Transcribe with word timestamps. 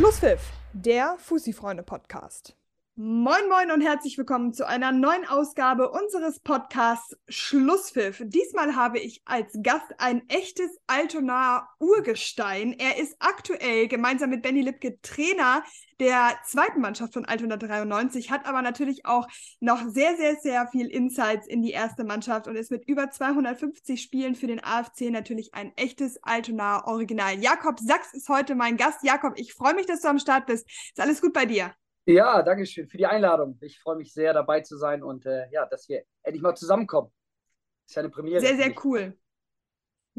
Schlusspfiff, 0.00 0.40
der 0.72 1.16
Fussi-Freunde-Podcast. 1.18 2.56
Moin, 2.96 3.48
moin 3.48 3.70
und 3.70 3.80
herzlich 3.80 4.18
willkommen 4.18 4.52
zu 4.52 4.66
einer 4.66 4.92
neuen 4.92 5.26
Ausgabe 5.26 5.90
unseres 5.90 6.38
Podcasts 6.40 7.16
Schlusspfiff. 7.28 8.20
Diesmal 8.26 8.76
habe 8.76 8.98
ich 8.98 9.22
als 9.24 9.56
Gast 9.62 9.86
ein 9.96 10.28
echtes 10.28 10.76
Altonaer 10.86 11.66
Urgestein. 11.78 12.74
Er 12.78 12.98
ist 12.98 13.16
aktuell 13.18 13.88
gemeinsam 13.88 14.28
mit 14.28 14.42
Benny 14.42 14.60
Lipke 14.60 15.00
Trainer 15.00 15.62
der 15.98 16.36
zweiten 16.44 16.82
Mannschaft 16.82 17.14
von 17.14 17.24
Altona 17.24 17.56
93, 17.56 18.30
hat 18.30 18.44
aber 18.44 18.60
natürlich 18.60 19.06
auch 19.06 19.26
noch 19.60 19.82
sehr, 19.88 20.16
sehr, 20.18 20.36
sehr 20.36 20.68
viel 20.68 20.88
Insights 20.88 21.46
in 21.46 21.62
die 21.62 21.70
erste 21.70 22.04
Mannschaft 22.04 22.48
und 22.48 22.56
ist 22.56 22.70
mit 22.70 22.86
über 22.86 23.10
250 23.10 24.02
Spielen 24.02 24.34
für 24.34 24.46
den 24.46 24.62
AFC 24.62 25.10
natürlich 25.10 25.54
ein 25.54 25.72
echtes 25.76 26.22
Altonaer 26.22 26.86
Original. 26.86 27.38
Jakob 27.38 27.78
Sachs 27.80 28.12
ist 28.12 28.28
heute 28.28 28.54
mein 28.54 28.76
Gast. 28.76 29.02
Jakob, 29.04 29.34
ich 29.36 29.54
freue 29.54 29.74
mich, 29.74 29.86
dass 29.86 30.02
du 30.02 30.08
am 30.08 30.18
Start 30.18 30.44
bist. 30.44 30.68
Ist 30.68 31.00
alles 31.00 31.22
gut 31.22 31.32
bei 31.32 31.46
dir? 31.46 31.72
Ja, 32.14 32.42
danke 32.42 32.66
schön 32.66 32.88
für 32.88 32.96
die 32.98 33.06
Einladung. 33.06 33.56
Ich 33.60 33.78
freue 33.78 33.96
mich 33.96 34.12
sehr, 34.12 34.32
dabei 34.32 34.60
zu 34.62 34.76
sein 34.76 35.02
und 35.02 35.26
äh, 35.26 35.48
ja, 35.52 35.66
dass 35.66 35.88
wir 35.88 36.02
endlich 36.22 36.42
mal 36.42 36.56
zusammenkommen. 36.56 37.12
ist 37.86 37.94
ja 37.94 38.00
eine 38.00 38.10
Premiere. 38.10 38.40
Sehr, 38.40 38.56
sehr 38.56 38.74
cool. 38.84 39.16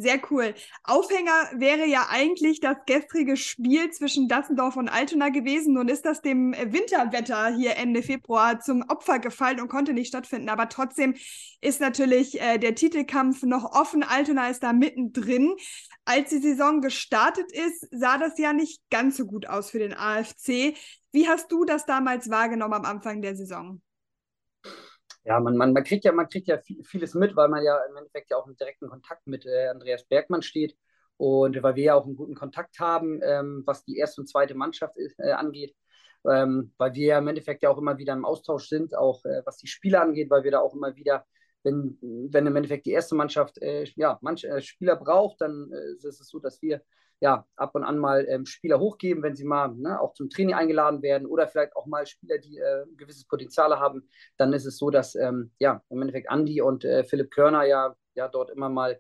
Sehr 0.02 0.20
cool. 0.32 0.56
Aufhänger 0.84 1.52
wäre 1.54 1.86
ja 1.86 2.08
eigentlich 2.10 2.60
das 2.60 2.76
gestrige 2.88 3.38
Spiel 3.38 3.92
zwischen 3.92 4.28
Dassendorf 4.28 4.76
und 4.76 4.90
Altona 4.90 5.30
gewesen. 5.30 5.76
Nun 5.76 5.90
ist 5.90 6.06
das 6.06 6.24
dem 6.24 6.54
Winterwetter 6.54 7.56
hier 7.56 7.76
Ende 7.78 8.02
Februar 8.02 8.60
zum 8.60 8.84
Opfer 8.88 9.20
gefallen 9.20 9.62
und 9.62 9.68
konnte 9.68 9.94
nicht 9.94 10.08
stattfinden. 10.08 10.50
Aber 10.50 10.70
trotzdem 10.70 11.14
ist 11.62 11.82
natürlich 11.82 12.42
äh, 12.42 12.58
der 12.58 12.74
Titelkampf 12.74 13.44
noch 13.44 13.74
offen. 13.74 14.02
Altona 14.02 14.48
ist 14.50 14.64
da 14.64 14.74
mittendrin. 14.74 15.54
Als 16.04 16.32
die 16.32 16.40
Saison 16.40 16.82
gestartet 16.82 17.52
ist, 17.52 17.88
sah 17.92 18.18
das 18.18 18.40
ja 18.40 18.54
nicht 18.54 18.82
ganz 18.90 19.18
so 19.18 19.28
gut 19.28 19.46
aus 19.46 19.70
für 19.70 19.78
den 19.78 19.94
AFC. 19.94 20.74
Wie 21.12 21.28
hast 21.28 21.52
du 21.52 21.64
das 21.64 21.86
damals 21.86 22.32
wahrgenommen 22.32 22.74
am 22.74 22.86
Anfang 22.86 23.22
der 23.22 23.36
Saison? 23.36 23.84
Ja, 25.24 25.40
man, 25.40 25.56
man, 25.56 25.74
man 25.74 25.84
kriegt 25.84 26.04
ja, 26.04 26.12
man 26.12 26.28
kriegt 26.30 26.48
ja 26.48 26.58
vieles 26.84 27.14
mit, 27.14 27.36
weil 27.36 27.48
man 27.48 27.64
ja 27.64 27.78
im 27.90 27.96
Endeffekt 27.96 28.32
ja 28.32 28.38
auch 28.38 28.48
im 28.48 28.56
direkten 28.56 28.90
Kontakt 28.90 29.28
mit 29.28 29.46
äh, 29.46 29.68
Andreas 29.68 30.04
Bergmann 30.06 30.42
steht 30.42 30.76
und 31.18 31.62
weil 31.62 31.76
wir 31.76 31.84
ja 31.84 31.96
auch 31.96 32.06
einen 32.06 32.16
guten 32.16 32.34
Kontakt 32.34 32.80
haben, 32.80 33.22
ähm, 33.24 33.62
was 33.66 33.86
die 33.86 33.98
erste 33.98 34.22
und 34.22 34.28
zweite 34.28 34.56
Mannschaft 34.56 34.96
äh, 35.20 35.32
angeht. 35.32 35.76
Ähm, 36.28 36.74
weil 36.78 36.94
wir 36.96 37.06
ja 37.06 37.18
im 37.20 37.28
Endeffekt 37.28 37.64
ja 37.64 37.70
auch 37.70 37.78
immer 37.78 37.98
wieder 37.98 38.14
im 38.14 38.26
Austausch 38.26 38.68
sind, 38.68 38.96
auch 38.96 39.24
äh, 39.26 39.42
was 39.46 39.58
die 39.58 39.68
Spieler 39.68 40.02
angeht, 40.02 40.30
weil 40.30 40.44
wir 40.44 40.52
da 40.52 40.60
auch 40.60 40.74
immer 40.74 40.96
wieder, 40.96 41.26
wenn, 41.64 41.98
wenn 42.02 42.48
im 42.48 42.56
Endeffekt 42.56 42.86
die 42.88 42.92
erste 42.92 43.16
Mannschaft 43.16 43.60
äh, 43.62 43.86
ja, 43.96 44.18
manche 44.22 44.48
äh, 44.48 44.62
Spieler 44.62 44.96
braucht, 44.96 45.42
dann 45.42 45.72
äh, 45.72 46.08
ist 46.08 46.20
es 46.20 46.28
so, 46.28 46.40
dass 46.40 46.62
wir 46.62 46.82
ja, 47.22 47.46
ab 47.56 47.76
und 47.76 47.84
an 47.84 48.00
mal 48.00 48.26
ähm, 48.28 48.46
Spieler 48.48 48.80
hochgeben, 48.80 49.22
wenn 49.22 49.36
sie 49.36 49.46
mal 49.46 49.70
ne, 49.76 50.02
auch 50.02 50.14
zum 50.16 50.30
Training 50.30 50.56
eingeladen 50.56 51.04
werden 51.04 51.28
oder 51.28 51.48
vielleicht 51.48 51.76
auch 51.76 51.86
mal 51.86 52.08
Spieler, 52.08 52.40
die 52.40 52.58
äh, 52.58 52.82
ein 52.82 52.98
gewisses 52.98 53.26
Potenzial 53.26 53.80
haben, 53.80 54.10
dann 54.38 54.54
ist 54.54 54.66
es 54.66 54.78
so, 54.78 54.90
dass 54.90 55.14
ähm, 55.14 55.52
ja, 55.60 55.84
im 55.90 56.02
Endeffekt 56.02 56.30
Andi 56.30 56.62
und 56.62 56.84
äh, 56.84 57.04
Philipp 57.04 57.30
Körner 57.30 57.64
ja, 57.64 57.96
ja 58.16 58.28
dort 58.28 58.50
immer 58.50 58.70
mal 58.70 59.00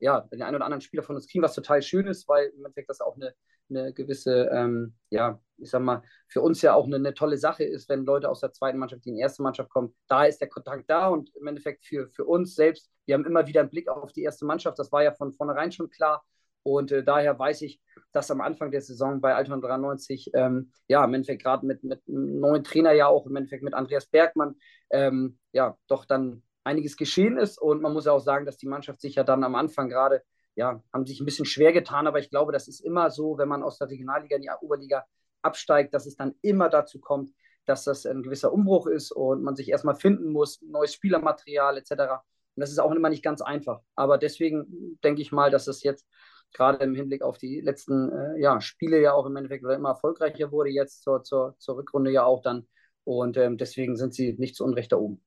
ja, 0.00 0.20
den 0.32 0.42
einen 0.42 0.56
oder 0.56 0.64
anderen 0.64 0.80
Spieler 0.80 1.04
von 1.04 1.14
uns 1.14 1.28
kriegen, 1.28 1.44
was 1.44 1.54
total 1.54 1.80
schön 1.80 2.08
ist, 2.08 2.28
weil 2.28 2.48
im 2.48 2.64
Endeffekt 2.64 2.90
das 2.90 3.00
auch 3.00 3.14
eine, 3.14 3.32
eine 3.70 3.94
gewisse, 3.94 4.50
ähm, 4.52 4.94
ja, 5.10 5.40
ich 5.56 5.70
sag 5.70 5.80
mal, 5.80 6.02
für 6.26 6.40
uns 6.40 6.60
ja 6.60 6.74
auch 6.74 6.86
eine, 6.86 6.96
eine, 6.96 7.14
tolle 7.14 7.38
Sache 7.38 7.62
ist, 7.62 7.88
wenn 7.88 8.04
Leute 8.04 8.28
aus 8.28 8.40
der 8.40 8.52
zweiten 8.52 8.78
Mannschaft, 8.78 9.04
die 9.04 9.10
in 9.10 9.14
die 9.14 9.22
erste 9.22 9.42
Mannschaft 9.42 9.70
kommen, 9.70 9.94
da 10.08 10.24
ist 10.24 10.40
der 10.40 10.48
Kontakt 10.48 10.90
da 10.90 11.06
und 11.06 11.30
im 11.36 11.46
Endeffekt 11.46 11.84
für, 11.84 12.10
für 12.10 12.24
uns 12.24 12.56
selbst, 12.56 12.90
wir 13.06 13.14
haben 13.14 13.24
immer 13.24 13.46
wieder 13.46 13.60
einen 13.60 13.70
Blick 13.70 13.88
auf 13.88 14.12
die 14.12 14.24
erste 14.24 14.44
Mannschaft, 14.44 14.78
das 14.78 14.90
war 14.90 15.04
ja 15.04 15.12
von 15.12 15.32
vornherein 15.32 15.70
schon 15.70 15.88
klar 15.88 16.24
und 16.64 16.90
äh, 16.90 17.04
daher 17.04 17.38
weiß 17.38 17.62
ich, 17.62 17.80
dass 18.12 18.30
am 18.30 18.40
Anfang 18.40 18.70
der 18.70 18.80
Saison 18.80 19.20
bei 19.20 19.34
Altona 19.34 19.58
93, 19.58 20.30
ähm, 20.34 20.72
ja, 20.88 21.04
im 21.04 21.14
Endeffekt 21.14 21.42
gerade 21.42 21.66
mit, 21.66 21.84
mit 21.84 22.00
einem 22.08 22.40
neuen 22.40 22.64
Trainer 22.64 22.92
ja 22.92 23.06
auch, 23.06 23.26
im 23.26 23.36
Endeffekt 23.36 23.62
mit 23.62 23.74
Andreas 23.74 24.06
Bergmann, 24.06 24.56
ähm, 24.90 25.38
ja, 25.52 25.76
doch 25.88 26.06
dann 26.06 26.42
einiges 26.64 26.96
geschehen 26.96 27.36
ist. 27.36 27.60
Und 27.60 27.82
man 27.82 27.92
muss 27.92 28.06
ja 28.06 28.12
auch 28.12 28.20
sagen, 28.20 28.46
dass 28.46 28.56
die 28.56 28.66
Mannschaft 28.66 29.00
sich 29.00 29.16
ja 29.16 29.24
dann 29.24 29.44
am 29.44 29.54
Anfang 29.54 29.90
gerade, 29.90 30.22
ja, 30.54 30.82
haben 30.92 31.06
sich 31.06 31.20
ein 31.20 31.26
bisschen 31.26 31.44
schwer 31.44 31.72
getan. 31.72 32.06
Aber 32.06 32.18
ich 32.18 32.30
glaube, 32.30 32.52
das 32.52 32.66
ist 32.66 32.80
immer 32.80 33.10
so, 33.10 33.36
wenn 33.36 33.48
man 33.48 33.62
aus 33.62 33.78
der 33.78 33.90
Regionalliga 33.90 34.36
in 34.36 34.42
die 34.42 34.50
Oberliga 34.62 35.04
absteigt, 35.42 35.92
dass 35.92 36.06
es 36.06 36.16
dann 36.16 36.34
immer 36.40 36.70
dazu 36.70 37.00
kommt, 37.00 37.30
dass 37.66 37.84
das 37.84 38.06
ein 38.06 38.22
gewisser 38.22 38.52
Umbruch 38.52 38.86
ist 38.86 39.12
und 39.12 39.42
man 39.42 39.54
sich 39.54 39.68
erstmal 39.68 39.96
finden 39.96 40.30
muss, 40.32 40.62
neues 40.62 40.94
Spielermaterial 40.94 41.76
etc. 41.76 41.90
Und 41.90 42.60
das 42.60 42.70
ist 42.70 42.78
auch 42.78 42.92
immer 42.92 43.10
nicht 43.10 43.24
ganz 43.24 43.42
einfach. 43.42 43.80
Aber 43.96 44.16
deswegen 44.16 44.98
denke 45.02 45.20
ich 45.20 45.32
mal, 45.32 45.50
dass 45.50 45.66
es 45.66 45.82
jetzt 45.82 46.06
gerade 46.54 46.82
im 46.82 46.94
Hinblick 46.94 47.22
auf 47.22 47.36
die 47.36 47.60
letzten 47.60 48.10
äh, 48.10 48.40
ja, 48.40 48.60
Spiele 48.60 49.00
ja 49.00 49.12
auch 49.12 49.26
im 49.26 49.36
Endeffekt 49.36 49.64
immer 49.64 49.90
erfolgreicher 49.90 50.50
wurde, 50.50 50.70
jetzt 50.70 51.02
zur, 51.02 51.22
zur, 51.22 51.56
zur 51.58 51.76
Rückrunde 51.76 52.10
ja 52.10 52.24
auch 52.24 52.40
dann. 52.40 52.66
Und 53.04 53.36
ähm, 53.36 53.58
deswegen 53.58 53.96
sind 53.96 54.14
sie 54.14 54.34
nicht 54.38 54.56
zu 54.56 54.64
Unrecht 54.64 54.92
da 54.92 54.96
oben. 54.96 55.22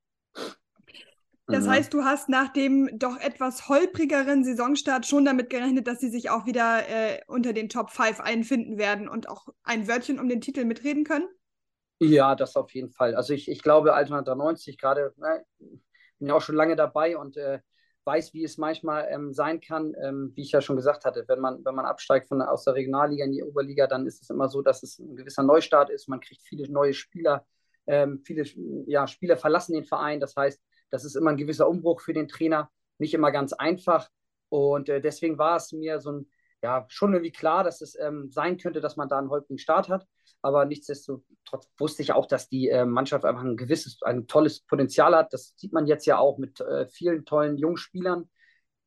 Das 1.45 1.65
mhm. 1.65 1.69
heißt, 1.69 1.93
du 1.93 2.03
hast 2.03 2.27
nach 2.27 2.51
dem 2.51 2.89
doch 2.97 3.17
etwas 3.19 3.69
holprigeren 3.69 4.43
Saisonstart 4.43 5.05
schon 5.05 5.23
damit 5.23 5.49
gerechnet, 5.49 5.87
dass 5.87 5.99
sie 5.99 6.09
sich 6.09 6.29
auch 6.29 6.45
wieder 6.45 6.87
äh, 6.89 7.21
unter 7.27 7.53
den 7.53 7.69
Top 7.69 7.91
5 7.91 8.19
einfinden 8.19 8.77
werden 8.77 9.07
und 9.07 9.29
auch 9.29 9.47
ein 9.63 9.87
Wörtchen 9.87 10.19
um 10.19 10.27
den 10.27 10.41
Titel 10.41 10.65
mitreden 10.65 11.05
können? 11.05 11.27
Ja, 11.99 12.35
das 12.35 12.55
auf 12.55 12.71
jeden 12.73 12.91
Fall. 12.91 13.15
Also 13.15 13.33
ich, 13.33 13.49
ich 13.49 13.61
glaube, 13.61 13.93
Altona 13.93 14.23
93 14.23 14.77
gerade, 14.77 15.13
ne, 15.17 15.45
bin 16.19 16.27
ja 16.27 16.35
auch 16.35 16.41
schon 16.41 16.55
lange 16.55 16.75
dabei 16.75 17.17
und 17.17 17.37
äh, 17.37 17.59
weiß, 18.07 18.33
wie 18.33 18.43
es 18.43 18.57
manchmal 18.57 19.07
ähm, 19.11 19.33
sein 19.33 19.61
kann, 19.61 19.93
ähm, 20.01 20.31
wie 20.33 20.41
ich 20.41 20.51
ja 20.51 20.61
schon 20.61 20.77
gesagt 20.77 21.05
hatte, 21.05 21.25
wenn 21.27 21.39
man, 21.39 21.63
wenn 21.63 21.75
man 21.75 21.85
absteigt 21.85 22.29
von, 22.29 22.41
aus 22.41 22.63
der 22.63 22.73
Regionalliga 22.73 23.25
in 23.25 23.33
die 23.33 23.43
Oberliga, 23.43 23.85
dann 23.85 24.07
ist 24.07 24.23
es 24.23 24.29
immer 24.29 24.49
so, 24.49 24.61
dass 24.63 24.81
es 24.81 24.97
ein 24.97 25.15
gewisser 25.15 25.43
Neustart 25.43 25.89
ist. 25.91 26.07
Man 26.07 26.21
kriegt 26.21 26.41
viele 26.41 26.71
neue 26.71 26.93
Spieler, 26.93 27.45
ähm, 27.85 28.21
viele 28.25 28.43
ja, 28.87 29.05
Spieler 29.05 29.37
verlassen 29.37 29.73
den 29.73 29.83
Verein. 29.83 30.19
Das 30.19 30.35
heißt, 30.35 30.59
das 30.89 31.05
ist 31.05 31.15
immer 31.15 31.31
ein 31.31 31.37
gewisser 31.37 31.67
Umbruch 31.69 32.01
für 32.01 32.13
den 32.13 32.27
Trainer, 32.27 32.71
nicht 32.97 33.13
immer 33.13 33.31
ganz 33.31 33.53
einfach. 33.53 34.09
Und 34.49 34.89
äh, 34.89 35.01
deswegen 35.01 35.37
war 35.37 35.57
es 35.57 35.73
mir 35.73 35.99
so 35.99 36.11
ein, 36.13 36.31
ja, 36.63 36.85
schon 36.89 37.13
irgendwie 37.13 37.31
klar, 37.31 37.63
dass 37.63 37.81
es 37.81 37.97
ähm, 37.99 38.29
sein 38.31 38.57
könnte, 38.57 38.81
dass 38.81 38.97
man 38.97 39.09
da 39.09 39.17
einen 39.19 39.29
holprigen 39.29 39.59
Start 39.59 39.89
hat. 39.89 40.07
Aber 40.41 40.65
nichtsdestotrotz 40.65 41.69
wusste 41.77 42.01
ich 42.01 42.13
auch, 42.13 42.25
dass 42.25 42.49
die 42.49 42.69
äh, 42.69 42.85
Mannschaft 42.85 43.25
einfach 43.25 43.43
ein 43.43 43.57
gewisses, 43.57 44.01
ein 44.03 44.27
tolles 44.27 44.61
Potenzial 44.61 45.15
hat. 45.15 45.33
Das 45.33 45.53
sieht 45.57 45.73
man 45.73 45.87
jetzt 45.87 46.05
ja 46.05 46.17
auch 46.17 46.37
mit 46.37 46.59
äh, 46.61 46.87
vielen 46.87 47.25
tollen 47.25 47.57
Jungspielern, 47.57 48.29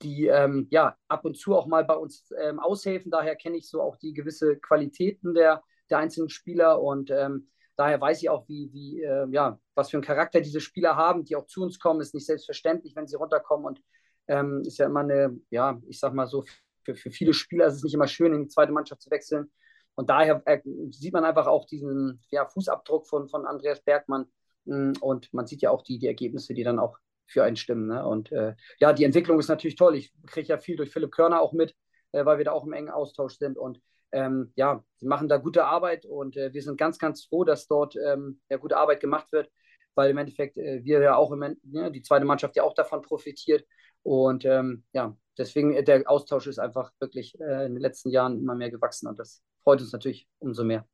die 0.02 0.26
ähm, 0.26 0.68
ja 0.70 0.96
ab 1.08 1.24
und 1.24 1.36
zu 1.36 1.54
auch 1.54 1.66
mal 1.66 1.84
bei 1.84 1.94
uns 1.94 2.30
ähm, 2.40 2.58
aushelfen. 2.58 3.10
Daher 3.10 3.36
kenne 3.36 3.56
ich 3.56 3.68
so 3.68 3.82
auch 3.82 3.96
die 3.96 4.14
gewisse 4.14 4.56
Qualitäten 4.56 5.34
der, 5.34 5.62
der 5.90 5.98
einzelnen 5.98 6.30
Spieler 6.30 6.80
und 6.80 7.10
ähm, 7.10 7.50
daher 7.76 8.00
weiß 8.00 8.22
ich 8.22 8.30
auch, 8.30 8.48
wie, 8.48 8.70
wie 8.72 9.02
äh, 9.02 9.26
ja, 9.30 9.58
was 9.74 9.90
für 9.90 9.96
einen 9.96 10.04
Charakter 10.04 10.40
diese 10.40 10.60
Spieler 10.60 10.96
haben, 10.96 11.24
die 11.24 11.36
auch 11.36 11.46
zu 11.46 11.62
uns 11.62 11.78
kommen. 11.78 12.00
Ist 12.00 12.14
nicht 12.14 12.26
selbstverständlich, 12.26 12.94
wenn 12.96 13.06
sie 13.06 13.16
runterkommen 13.16 13.66
und 13.66 13.82
ähm, 14.28 14.62
ist 14.64 14.78
ja 14.78 14.86
immer 14.86 15.00
eine, 15.00 15.38
ja, 15.50 15.80
ich 15.88 15.98
sag 15.98 16.14
mal 16.14 16.26
so, 16.26 16.44
für, 16.84 16.94
für 16.94 17.10
viele 17.10 17.34
Spieler 17.34 17.66
ist 17.66 17.74
es 17.74 17.82
nicht 17.82 17.94
immer 17.94 18.08
schön, 18.08 18.32
in 18.32 18.42
die 18.42 18.48
zweite 18.48 18.72
Mannschaft 18.72 19.02
zu 19.02 19.10
wechseln. 19.10 19.50
Und 19.94 20.10
daher 20.10 20.42
äh, 20.46 20.60
sieht 20.90 21.12
man 21.12 21.24
einfach 21.24 21.46
auch 21.46 21.66
diesen 21.66 22.22
ja, 22.30 22.46
Fußabdruck 22.46 23.06
von, 23.06 23.28
von 23.28 23.46
Andreas 23.46 23.82
Bergmann. 23.82 24.26
Mm, 24.64 24.92
und 25.00 25.32
man 25.32 25.46
sieht 25.46 25.62
ja 25.62 25.70
auch 25.70 25.82
die, 25.82 25.98
die 25.98 26.06
Ergebnisse, 26.06 26.54
die 26.54 26.64
dann 26.64 26.78
auch 26.78 26.96
für 27.26 27.44
einen 27.44 27.56
stimmen. 27.56 27.86
Ne? 27.88 28.06
Und 28.06 28.32
äh, 28.32 28.54
ja, 28.78 28.92
die 28.92 29.04
Entwicklung 29.04 29.38
ist 29.38 29.48
natürlich 29.48 29.76
toll. 29.76 29.96
Ich 29.96 30.12
kriege 30.26 30.48
ja 30.48 30.58
viel 30.58 30.76
durch 30.76 30.90
Philipp 30.90 31.12
Körner 31.12 31.40
auch 31.40 31.52
mit, 31.52 31.74
äh, 32.12 32.24
weil 32.24 32.38
wir 32.38 32.44
da 32.44 32.52
auch 32.52 32.66
im 32.66 32.72
engen 32.72 32.90
Austausch 32.90 33.38
sind. 33.38 33.58
Und 33.58 33.80
ähm, 34.12 34.52
ja, 34.56 34.82
sie 34.96 35.06
machen 35.06 35.28
da 35.28 35.36
gute 35.36 35.64
Arbeit 35.64 36.04
und 36.04 36.36
äh, 36.36 36.52
wir 36.52 36.62
sind 36.62 36.78
ganz, 36.78 36.98
ganz 36.98 37.24
froh, 37.24 37.44
dass 37.44 37.68
dort 37.68 37.94
ähm, 37.96 38.40
ja, 38.48 38.56
gute 38.56 38.76
Arbeit 38.76 39.00
gemacht 39.00 39.30
wird, 39.32 39.50
weil 39.94 40.10
im 40.10 40.18
Endeffekt 40.18 40.56
äh, 40.56 40.82
wir 40.84 41.00
ja 41.00 41.16
auch 41.16 41.30
im, 41.32 41.42
ja, 41.42 41.54
ne, 41.62 41.92
die 41.92 42.02
zweite 42.02 42.24
Mannschaft 42.24 42.56
ja 42.56 42.64
auch 42.64 42.74
davon 42.74 43.02
profitiert. 43.02 43.64
Und 44.02 44.44
ähm, 44.44 44.84
ja, 44.92 45.16
deswegen 45.38 45.74
äh, 45.74 45.82
der 45.82 46.08
Austausch 46.08 46.46
ist 46.46 46.58
einfach 46.58 46.92
wirklich 47.00 47.38
äh, 47.40 47.66
in 47.66 47.74
den 47.74 47.82
letzten 47.82 48.10
Jahren 48.10 48.38
immer 48.38 48.54
mehr 48.54 48.70
gewachsen 48.70 49.08
und 49.08 49.18
das 49.18 49.42
freut 49.62 49.80
uns 49.80 49.92
natürlich 49.92 50.28
umso 50.38 50.64
mehr. 50.64 50.86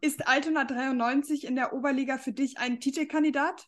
Ist 0.00 0.28
Altona 0.28 0.64
93 0.64 1.46
in 1.46 1.56
der 1.56 1.72
Oberliga 1.72 2.18
für 2.18 2.32
dich 2.32 2.58
ein 2.58 2.80
Titelkandidat? 2.80 3.66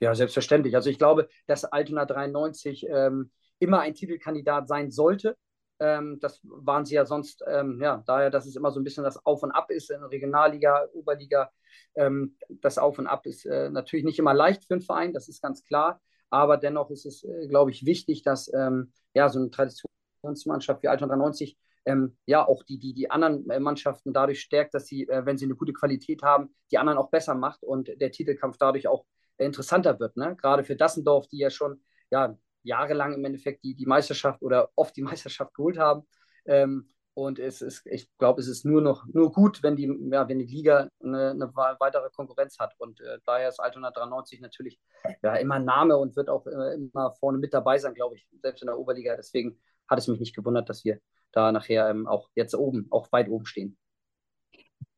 Ja, 0.00 0.14
selbstverständlich. 0.14 0.74
Also 0.74 0.90
ich 0.90 0.98
glaube, 0.98 1.28
dass 1.46 1.64
Altona 1.64 2.06
93 2.06 2.86
ähm, 2.88 3.30
immer 3.58 3.80
ein 3.80 3.94
Titelkandidat 3.94 4.68
sein 4.68 4.90
sollte. 4.90 5.36
Ähm, 5.78 6.18
das 6.20 6.40
waren 6.42 6.86
sie 6.86 6.94
ja 6.94 7.04
sonst, 7.04 7.44
ähm, 7.46 7.80
ja, 7.82 8.02
daher, 8.06 8.30
dass 8.30 8.46
es 8.46 8.56
immer 8.56 8.70
so 8.70 8.80
ein 8.80 8.84
bisschen 8.84 9.04
das 9.04 9.24
Auf 9.26 9.42
und 9.42 9.52
Ab 9.52 9.70
ist 9.70 9.90
in 9.90 10.02
Regionalliga, 10.02 10.86
Oberliga. 10.94 11.50
Ähm, 11.94 12.36
das 12.48 12.78
Auf 12.78 12.98
und 12.98 13.06
Ab 13.06 13.26
ist 13.26 13.44
äh, 13.44 13.68
natürlich 13.68 14.04
nicht 14.04 14.18
immer 14.18 14.32
leicht 14.32 14.64
für 14.64 14.74
einen 14.74 14.82
Verein, 14.82 15.12
das 15.12 15.28
ist 15.28 15.42
ganz 15.42 15.62
klar. 15.62 16.00
Aber 16.30 16.56
dennoch 16.56 16.90
ist 16.90 17.06
es, 17.06 17.24
äh, 17.24 17.46
glaube 17.48 17.70
ich, 17.70 17.86
wichtig, 17.86 18.22
dass 18.22 18.52
ähm, 18.52 18.92
ja, 19.14 19.28
so 19.28 19.38
eine 19.38 19.50
Traditionsmannschaft 19.50 20.82
wie 20.82 20.88
Altona 20.88 21.14
93 21.14 21.56
ähm, 21.86 22.16
ja 22.26 22.46
auch 22.46 22.64
die, 22.64 22.78
die, 22.78 22.92
die 22.92 23.10
anderen 23.10 23.48
äh, 23.48 23.60
Mannschaften 23.60 24.12
dadurch 24.12 24.40
stärkt, 24.40 24.74
dass 24.74 24.86
sie, 24.86 25.08
äh, 25.08 25.24
wenn 25.24 25.38
sie 25.38 25.44
eine 25.44 25.54
gute 25.54 25.72
Qualität 25.72 26.22
haben, 26.22 26.54
die 26.70 26.78
anderen 26.78 26.98
auch 26.98 27.10
besser 27.10 27.34
macht 27.34 27.62
und 27.62 27.88
der 28.00 28.10
Titelkampf 28.10 28.56
dadurch 28.58 28.88
auch 28.88 29.06
äh, 29.38 29.46
interessanter 29.46 29.98
wird. 30.00 30.16
Ne? 30.16 30.36
Gerade 30.36 30.64
für 30.64 30.76
Dassendorf, 30.76 31.28
die 31.28 31.38
ja 31.38 31.50
schon 31.50 31.80
ja, 32.10 32.36
jahrelang 32.64 33.14
im 33.14 33.24
Endeffekt 33.24 33.64
die, 33.64 33.74
die 33.74 33.86
Meisterschaft 33.86 34.42
oder 34.42 34.70
oft 34.74 34.96
die 34.96 35.02
Meisterschaft 35.10 35.54
geholt 35.54 35.78
haben. 35.78 36.06
Ähm, 36.44 36.88
Und 37.16 37.38
es 37.38 37.62
ist, 37.62 37.86
ich 37.86 38.10
glaube, 38.18 38.42
es 38.42 38.46
ist 38.46 38.66
nur 38.66 38.82
noch 38.82 39.06
nur 39.06 39.32
gut, 39.32 39.62
wenn 39.62 39.74
die, 39.74 39.86
ja, 40.12 40.28
wenn 40.28 40.38
die 40.38 40.44
Liga 40.44 40.90
eine, 41.02 41.30
eine 41.30 41.50
weitere 41.56 42.10
Konkurrenz 42.10 42.58
hat. 42.58 42.74
Und 42.76 43.00
äh, 43.00 43.20
daher 43.24 43.48
ist 43.48 43.58
Altona 43.58 43.90
93 43.90 44.42
natürlich 44.42 44.78
ja, 45.22 45.34
immer 45.36 45.58
Name 45.58 45.96
und 45.96 46.14
wird 46.14 46.28
auch 46.28 46.46
äh, 46.46 46.74
immer 46.74 47.12
vorne 47.12 47.38
mit 47.38 47.54
dabei 47.54 47.78
sein, 47.78 47.94
glaube 47.94 48.16
ich, 48.16 48.28
selbst 48.42 48.60
in 48.60 48.66
der 48.66 48.78
Oberliga. 48.78 49.16
Deswegen 49.16 49.58
hat 49.88 49.98
es 49.98 50.08
mich 50.08 50.20
nicht 50.20 50.36
gewundert, 50.36 50.68
dass 50.68 50.84
wir 50.84 51.00
da 51.32 51.52
nachher 51.52 51.88
ähm, 51.88 52.06
auch 52.06 52.28
jetzt 52.34 52.54
oben, 52.54 52.86
auch 52.90 53.10
weit 53.12 53.30
oben 53.30 53.46
stehen. 53.46 53.78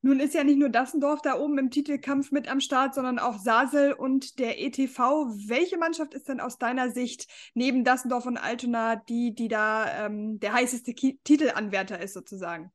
Nun 0.01 0.21
ist 0.21 0.35
ja 0.35 0.45
nicht 0.45 0.59
nur 0.59 0.69
Dassendorf 0.69 1.23
da 1.23 1.39
oben 1.39 1.59
im 1.59 1.71
Titelkampf 1.71 2.31
mit 2.31 2.49
am 2.49 2.61
Start, 2.61 2.95
sondern 2.95 3.19
auch 3.19 3.39
Sasel 3.39 3.93
und 3.93 4.39
der 4.39 4.61
ETV. 4.61 4.99
Welche 5.49 5.77
Mannschaft 5.77 6.15
ist 6.15 6.29
denn 6.29 6.41
aus 6.41 6.57
deiner 6.57 6.91
Sicht 6.91 7.27
neben 7.55 7.83
Dassendorf 7.83 8.25
und 8.25 8.37
Altona 8.37 8.97
die, 8.97 9.35
die 9.35 9.49
da 9.49 10.07
ähm, 10.07 10.39
der 10.39 10.53
heißeste 10.53 10.95
Ki 10.95 11.19
Titelanwärter 11.25 12.01
ist 12.01 12.15
sozusagen? 12.15 12.73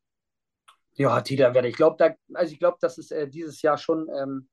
Ja, 0.95 1.21
Titelanwärter. 1.21 1.69
Ich 1.69 1.77
glaube, 1.77 1.95
da, 1.97 2.13
also 2.33 2.51
ich 2.51 2.59
glaube, 2.59 2.77
dass 2.81 2.97
es 2.97 3.09
äh, 3.09 3.27
dieses 3.29 3.61
Jahr 3.61 3.77
schon 3.77 4.09
ähm, 4.13 4.49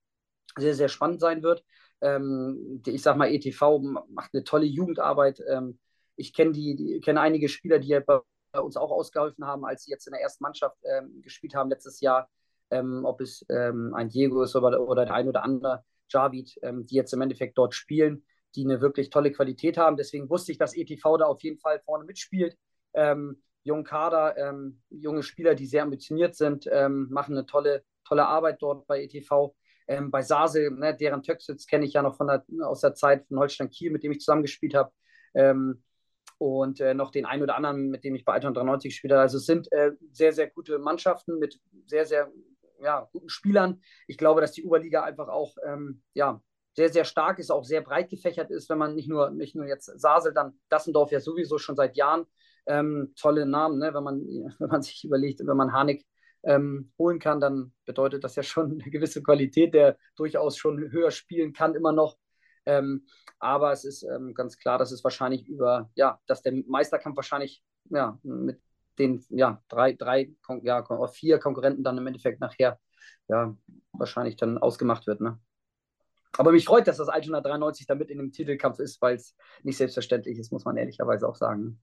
sehr, 0.56 0.75
sehr 0.75 0.88
spannend 0.88 1.20
sein 1.20 1.43
wird. 1.43 1.64
Ähm, 2.00 2.82
ich 2.87 3.03
sag 3.03 3.17
mal, 3.17 3.32
ETV 3.32 3.81
macht 4.08 4.31
eine 4.32 4.44
tolle 4.44 4.67
Jugendarbeit. 4.67 5.43
Ähm, 5.49 5.81
ich 6.14 6.32
kenne 6.32 6.53
die, 6.53 6.76
die 6.76 7.00
kenne 7.00 7.20
einige 7.20 7.49
Spieler, 7.49 7.81
die 7.81 7.88
ja 7.88 8.00
bei 8.00 8.20
uns 8.61 8.76
auch 8.76 8.93
ausgeholfen 8.93 9.44
haben, 9.44 9.64
als 9.64 9.85
sie 9.85 9.91
jetzt 9.91 10.06
in 10.06 10.12
der 10.12 10.23
ersten 10.23 10.44
Mannschaft 10.44 10.79
ähm, 10.85 11.20
gespielt 11.20 11.55
haben 11.55 11.69
letztes 11.69 12.00
Jahr 12.00 12.31
ähm, 12.70 13.05
ob 13.05 13.20
es 13.20 13.44
ähm, 13.50 13.94
ein 13.94 14.08
Diego 14.08 14.43
ist 14.43 14.56
oder, 14.56 14.81
oder 14.81 15.05
der 15.05 15.14
ein 15.14 15.28
oder 15.28 15.43
andere 15.44 15.84
Javid, 16.08 16.58
ähm, 16.62 16.87
die 16.87 16.96
jetzt 16.96 17.12
im 17.12 17.20
Endeffekt 17.20 17.56
dort 17.58 17.75
spielen, 17.75 18.25
die 18.55 18.64
eine 18.64 18.81
wirklich 18.81 19.11
tolle 19.11 19.32
Qualität 19.32 19.76
haben. 19.76 19.96
Deswegen 19.96 20.28
wusste 20.28 20.52
ich, 20.52 20.58
dass 20.58 20.76
ETV 20.76 21.19
da 21.19 21.26
auf 21.26 21.43
jeden 21.43 21.58
Fall 21.58 21.81
vorne 21.81 22.05
mitspielt. 22.05 22.56
Ähm, 22.94 23.43
jungen 23.62 23.84
Kader, 23.84 24.37
ähm, 24.37 24.82
junge 24.90 25.22
Spieler, 25.22 25.55
die 25.55 25.67
sehr 25.67 25.82
ambitioniert 25.82 26.34
sind, 26.34 26.69
ähm, 26.70 27.08
machen 27.11 27.37
eine 27.37 27.46
tolle, 27.46 27.84
tolle 28.05 28.26
Arbeit 28.26 28.61
dort 28.61 28.87
bei 28.87 29.02
ETV. 29.02 29.55
Ähm, 29.87 30.11
bei 30.11 30.22
Sase, 30.22 30.70
ne, 30.70 30.96
deren 30.96 31.22
Töxitz 31.22 31.67
kenne 31.67 31.84
ich 31.84 31.94
ja 31.94 32.02
noch 32.02 32.17
von 32.17 32.26
der, 32.26 32.44
aus 32.62 32.81
der 32.81 32.94
Zeit 32.94 33.26
von 33.26 33.38
Holstein 33.38 33.70
Kiel, 33.70 33.90
mit 33.90 34.02
dem 34.02 34.12
ich 34.12 34.20
zusammengespielt 34.20 34.75
habe. 34.75 34.93
Ähm, 35.34 35.82
und 36.38 36.81
äh, 36.81 36.94
noch 36.94 37.11
den 37.11 37.26
einen 37.26 37.43
oder 37.43 37.56
anderen, 37.56 37.90
mit 37.90 38.02
dem 38.02 38.14
ich 38.14 38.25
bei 38.25 38.32
Altona 38.32 38.55
93 38.55 38.90
gespielt 38.90 39.12
habe. 39.12 39.22
Also 39.22 39.37
es 39.37 39.46
sind 39.46 39.70
äh, 39.72 39.93
sehr, 40.11 40.32
sehr 40.32 40.49
gute 40.49 40.78
Mannschaften 40.78 41.38
mit 41.38 41.61
sehr, 41.84 42.06
sehr 42.06 42.32
ja, 42.82 43.09
guten 43.12 43.29
Spielern. 43.29 43.82
Ich 44.06 44.19
glaube, 44.19 44.41
dass 44.41 44.53
die 44.53 44.65
Oberliga 44.65 45.03
einfach 45.03 45.29
auch 45.29 45.56
ähm, 45.65 46.03
ja, 46.15 46.41
sehr, 46.75 46.91
sehr 46.91 47.05
stark 47.05 47.38
ist, 47.38 47.50
auch 47.50 47.65
sehr 47.65 47.81
breit 47.81 48.11
gefächert 48.11 48.50
ist, 48.50 48.69
wenn 48.71 48.79
man 48.79 48.94
nicht 48.94 49.09
nur, 49.09 49.31
nicht 49.31 49.55
nur 49.55 49.67
jetzt 49.67 49.87
Sasel, 50.00 50.32
dann 50.32 50.59
Dassendorf 50.69 51.11
ja 51.12 51.21
sowieso 51.21 51.59
schon 51.59 51.77
seit 51.77 51.97
Jahren. 51.97 52.27
Ähm, 52.67 53.15
tolle 53.19 53.47
Namen, 53.47 53.79
ne? 53.79 53.93
wenn, 53.94 54.05
man, 54.05 54.21
wenn 54.59 54.69
man 54.69 54.82
sich 54.82 55.05
überlegt, 55.05 55.41
wenn 55.41 55.56
man 55.56 55.73
Harnik 55.73 56.05
ähm, 56.43 56.93
holen 56.99 57.19
kann, 57.19 57.41
dann 57.41 57.73
bedeutet 57.85 58.25
das 58.25 58.37
ja 58.37 58.43
schon 58.43 58.73
eine 58.81 58.91
gewisse 58.91 59.23
Qualität, 59.23 59.75
der 59.75 59.97
durchaus 60.17 60.56
schon 60.56 60.91
höher 60.91 61.11
spielen 61.11 61.53
kann, 61.53 61.75
immer 61.75 61.93
noch. 61.93 62.17
Ähm, 62.67 63.06
aber 63.38 63.73
es 63.73 63.85
ist 63.85 64.03
ähm, 64.03 64.35
ganz 64.35 64.59
klar, 64.59 64.79
dass 64.79 64.93
es 64.93 65.03
wahrscheinlich 65.03 65.49
über, 65.49 65.91
ja, 65.94 66.21
dass 66.27 66.43
der 66.43 66.53
Meisterkampf 66.67 67.17
wahrscheinlich 67.17 67.62
ja, 67.91 68.19
mit 68.23 68.61
den 69.00 69.25
ja, 69.31 69.62
drei, 69.69 69.94
drei 69.94 70.31
ja, 70.62 70.85
vier 71.08 71.38
Konkurrenten 71.38 71.82
dann 71.82 71.99
im 71.99 72.06
Endeffekt 72.06 72.41
nachher 72.41 72.79
ja, 73.29 73.56
wahrscheinlich 73.93 74.37
dann 74.37 74.58
ausgemacht 74.58 75.06
wird. 75.06 75.20
Ne? 75.20 75.41
Aber 76.37 76.52
mich 76.52 76.64
freut, 76.64 76.87
dass 76.87 76.99
das 76.99 77.08
Altona 77.08 77.41
93 77.41 77.87
da 77.87 77.94
mit 77.94 78.11
in 78.11 78.19
dem 78.19 78.32
Titelkampf 78.32 78.79
ist, 78.79 79.00
weil 79.02 79.17
es 79.17 79.35
nicht 79.62 79.76
selbstverständlich 79.76 80.38
ist, 80.38 80.52
muss 80.52 80.64
man 80.64 80.76
ehrlicherweise 80.76 81.29
auch 81.29 81.37
sagen. 81.37 81.82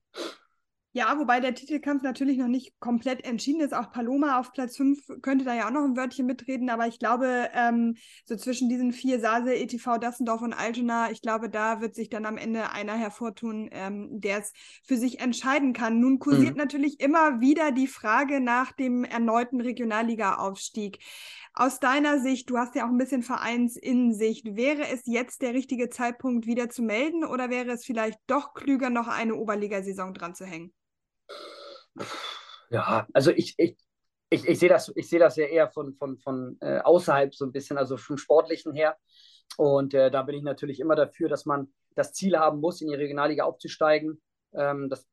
Ja, 0.98 1.20
wobei 1.20 1.40
der 1.40 1.54
Titelkampf 1.54 2.02
natürlich 2.02 2.40
noch 2.40 2.48
nicht 2.48 2.80
komplett 2.80 3.24
entschieden 3.24 3.62
ist. 3.62 3.72
Auch 3.72 3.92
Paloma 3.92 4.40
auf 4.40 4.52
Platz 4.52 4.78
5 4.78 5.22
könnte 5.22 5.46
da 5.46 5.54
ja 5.54 5.68
auch 5.68 5.72
noch 5.72 5.84
ein 5.84 5.96
Wörtchen 5.96 6.26
mitreden, 6.26 6.72
aber 6.72 6.88
ich 6.88 6.98
glaube, 6.98 7.50
ähm, 7.54 7.98
so 8.26 8.36
zwischen 8.36 8.68
diesen 8.68 8.92
vier 8.94 9.20
Sase, 9.20 9.54
ETV, 9.54 10.00
Dassendorf 10.00 10.42
und 10.42 10.54
Altona, 10.54 11.12
ich 11.12 11.22
glaube, 11.22 11.52
da 11.52 11.82
wird 11.82 11.94
sich 11.94 12.10
dann 12.10 12.26
am 12.26 12.36
Ende 12.36 12.72
einer 12.72 12.96
hervortun, 12.96 13.70
ähm, 13.74 14.20
der 14.20 14.40
es 14.40 14.54
für 14.88 14.98
sich 14.98 15.20
entscheiden 15.20 15.72
kann. 15.72 16.00
Nun 16.00 16.18
kursiert 16.18 16.56
mhm. 16.56 16.62
natürlich 16.62 17.00
immer 17.00 17.42
wieder 17.42 17.72
die 17.72 17.86
Frage 17.86 18.40
nach 18.40 18.72
dem 18.72 19.04
erneuten 19.04 19.62
Regionalliga-Aufstieg. 19.62 20.98
Aus 21.54 21.80
deiner 21.80 22.20
Sicht, 22.20 22.50
du 22.50 22.58
hast 22.58 22.74
ja 22.74 22.86
auch 22.86 22.90
ein 22.90 22.98
bisschen 22.98 23.22
Vereinsinsicht, 23.22 24.56
wäre 24.56 24.88
es 24.92 25.04
jetzt 25.06 25.44
der 25.44 25.54
richtige 25.54 25.92
Zeitpunkt, 25.92 26.48
wieder 26.48 26.72
zu 26.72 26.82
melden 26.82 27.24
oder 27.24 27.52
wäre 27.52 27.70
es 27.70 27.86
vielleicht 27.86 28.20
doch 28.26 28.56
klüger, 28.56 28.90
noch 28.90 29.08
eine 29.08 29.36
Oberligasaison 29.36 30.16
dran 30.16 30.34
zu 30.34 30.46
hängen? 30.46 30.74
Ja, 32.70 33.08
also 33.14 33.32
ich, 33.32 33.56
ich, 33.58 33.78
ich, 34.30 34.46
ich 34.48 34.60
sehe 34.60 34.70
das, 34.70 34.88
seh 34.88 35.20
das 35.20 35.36
ja 35.38 35.46
eher 35.46 35.70
von, 35.70 35.94
von, 35.96 36.18
von 36.18 36.58
äh, 36.62 36.80
außerhalb 36.80 37.34
so 37.34 37.46
ein 37.46 37.52
bisschen, 37.52 37.78
also 37.78 37.98
vom 37.98 38.18
Sportlichen 38.18 38.74
her. 38.74 38.98
Und 39.58 39.94
äh, 39.94 40.12
da 40.12 40.24
bin 40.24 40.36
ich 40.36 40.44
natürlich 40.44 40.80
immer 40.80 40.96
dafür, 40.96 41.30
dass 41.30 41.46
man 41.46 41.74
das 41.96 42.14
Ziel 42.14 42.38
haben 42.38 42.60
muss, 42.60 42.82
in 42.82 42.90
die 42.90 42.96
Regionalliga 42.96 43.46
aufzusteigen. 43.46 44.22
Ähm, 44.54 44.90
das 44.90 45.08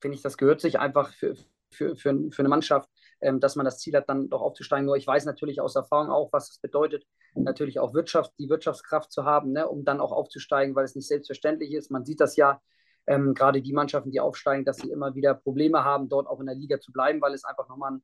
finde 0.00 0.16
ich, 0.16 0.22
das 0.22 0.38
gehört 0.38 0.60
sich 0.60 0.78
einfach 0.78 1.12
für, 1.12 1.34
für, 1.70 1.96
für, 1.96 2.30
für 2.30 2.40
eine 2.42 2.48
Mannschaft, 2.48 2.88
ähm, 3.20 3.40
dass 3.40 3.56
man 3.56 3.66
das 3.66 3.78
Ziel 3.78 3.94
hat, 3.94 4.08
dann 4.08 4.30
doch 4.30 4.40
aufzusteigen. 4.40 4.86
Nur 4.86 4.96
ich 4.96 5.06
weiß 5.06 5.26
natürlich 5.26 5.60
aus 5.60 5.76
Erfahrung 5.76 6.10
auch, 6.10 6.32
was 6.32 6.50
es 6.50 6.58
bedeutet, 6.58 7.04
natürlich 7.34 7.78
auch 7.78 7.92
Wirtschaft, 7.94 8.32
die 8.38 8.48
Wirtschaftskraft 8.48 9.12
zu 9.12 9.24
haben, 9.24 9.52
ne, 9.52 9.68
um 9.68 9.84
dann 9.84 10.00
auch 10.00 10.12
aufzusteigen, 10.12 10.74
weil 10.74 10.84
es 10.84 10.96
nicht 10.96 11.06
selbstverständlich 11.08 11.72
ist. 11.74 11.90
Man 11.90 12.04
sieht 12.06 12.20
das 12.20 12.36
ja 12.36 12.60
ähm, 13.06 13.34
gerade 13.34 13.62
die 13.62 13.72
Mannschaften, 13.72 14.10
die 14.10 14.20
aufsteigen, 14.20 14.64
dass 14.64 14.78
sie 14.78 14.90
immer 14.90 15.14
wieder 15.14 15.34
Probleme 15.34 15.84
haben, 15.84 16.08
dort 16.08 16.26
auch 16.26 16.40
in 16.40 16.46
der 16.46 16.54
Liga 16.54 16.80
zu 16.80 16.92
bleiben, 16.92 17.20
weil 17.20 17.34
es 17.34 17.44
einfach 17.44 17.68
nochmal 17.68 17.92
ein, 17.92 18.02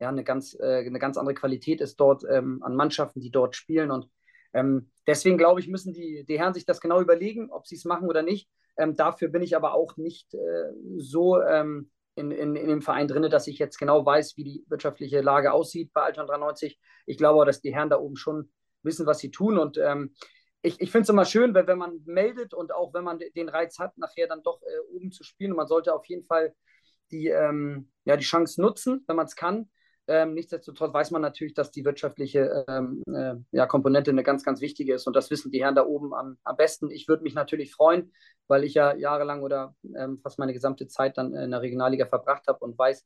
ja, 0.00 0.08
eine, 0.08 0.24
ganz, 0.24 0.54
äh, 0.60 0.84
eine 0.86 0.98
ganz 0.98 1.16
andere 1.16 1.34
Qualität 1.34 1.80
ist 1.80 1.96
dort 1.96 2.24
ähm, 2.28 2.62
an 2.62 2.76
Mannschaften, 2.76 3.20
die 3.20 3.30
dort 3.30 3.56
spielen. 3.56 3.90
Und 3.90 4.08
ähm, 4.52 4.90
deswegen 5.06 5.38
glaube 5.38 5.60
ich, 5.60 5.68
müssen 5.68 5.92
die, 5.92 6.24
die 6.28 6.38
Herren 6.38 6.54
sich 6.54 6.66
das 6.66 6.80
genau 6.80 7.00
überlegen, 7.00 7.50
ob 7.50 7.66
sie 7.66 7.76
es 7.76 7.84
machen 7.84 8.08
oder 8.08 8.22
nicht. 8.22 8.48
Ähm, 8.76 8.94
dafür 8.96 9.28
bin 9.28 9.42
ich 9.42 9.56
aber 9.56 9.74
auch 9.74 9.96
nicht 9.96 10.34
äh, 10.34 10.72
so 10.96 11.40
ähm, 11.40 11.90
in, 12.16 12.30
in, 12.30 12.56
in 12.56 12.68
dem 12.68 12.82
Verein 12.82 13.08
drin, 13.08 13.28
dass 13.30 13.46
ich 13.46 13.58
jetzt 13.58 13.78
genau 13.78 14.04
weiß, 14.04 14.36
wie 14.36 14.44
die 14.44 14.64
wirtschaftliche 14.68 15.20
Lage 15.20 15.52
aussieht 15.52 15.92
bei 15.92 16.02
Altern 16.02 16.26
93. 16.26 16.78
Ich 17.06 17.18
glaube, 17.18 17.44
dass 17.44 17.60
die 17.60 17.74
Herren 17.74 17.90
da 17.90 17.98
oben 17.98 18.16
schon 18.16 18.50
wissen, 18.82 19.06
was 19.06 19.18
sie 19.18 19.30
tun. 19.30 19.58
Und 19.58 19.78
ähm, 19.78 20.14
ich, 20.64 20.80
ich 20.80 20.90
finde 20.90 21.02
es 21.02 21.08
immer 21.10 21.26
schön, 21.26 21.54
wenn, 21.54 21.66
wenn 21.66 21.78
man 21.78 22.00
meldet 22.06 22.54
und 22.54 22.72
auch 22.74 22.94
wenn 22.94 23.04
man 23.04 23.18
den 23.18 23.48
Reiz 23.50 23.78
hat, 23.78 23.96
nachher 23.98 24.26
dann 24.26 24.42
doch 24.42 24.62
äh, 24.62 24.96
oben 24.96 25.12
zu 25.12 25.22
spielen. 25.22 25.52
Und 25.52 25.58
man 25.58 25.68
sollte 25.68 25.94
auf 25.94 26.06
jeden 26.06 26.24
Fall 26.24 26.54
die, 27.10 27.28
ähm, 27.28 27.90
ja, 28.04 28.16
die 28.16 28.24
Chance 28.24 28.60
nutzen, 28.62 29.04
wenn 29.06 29.16
man 29.16 29.26
es 29.26 29.36
kann. 29.36 29.70
Ähm, 30.06 30.32
nichtsdestotrotz 30.32 30.92
weiß 30.92 31.10
man 31.10 31.20
natürlich, 31.20 31.52
dass 31.52 31.70
die 31.70 31.84
wirtschaftliche 31.84 32.64
ähm, 32.66 33.02
äh, 33.06 33.34
ja, 33.52 33.66
Komponente 33.66 34.10
eine 34.10 34.22
ganz, 34.22 34.42
ganz 34.42 34.62
wichtige 34.62 34.94
ist. 34.94 35.06
Und 35.06 35.14
das 35.14 35.30
wissen 35.30 35.52
die 35.52 35.62
Herren 35.62 35.74
da 35.74 35.84
oben 35.84 36.14
am, 36.14 36.38
am 36.44 36.56
besten. 36.56 36.90
Ich 36.90 37.08
würde 37.08 37.22
mich 37.22 37.34
natürlich 37.34 37.74
freuen, 37.74 38.12
weil 38.46 38.64
ich 38.64 38.72
ja 38.72 38.94
jahrelang 38.94 39.42
oder 39.42 39.74
ähm, 39.94 40.18
fast 40.22 40.38
meine 40.38 40.54
gesamte 40.54 40.86
Zeit 40.88 41.18
dann 41.18 41.34
in 41.34 41.50
der 41.50 41.60
Regionalliga 41.60 42.06
verbracht 42.06 42.46
habe 42.48 42.60
und 42.60 42.78
weiß, 42.78 43.04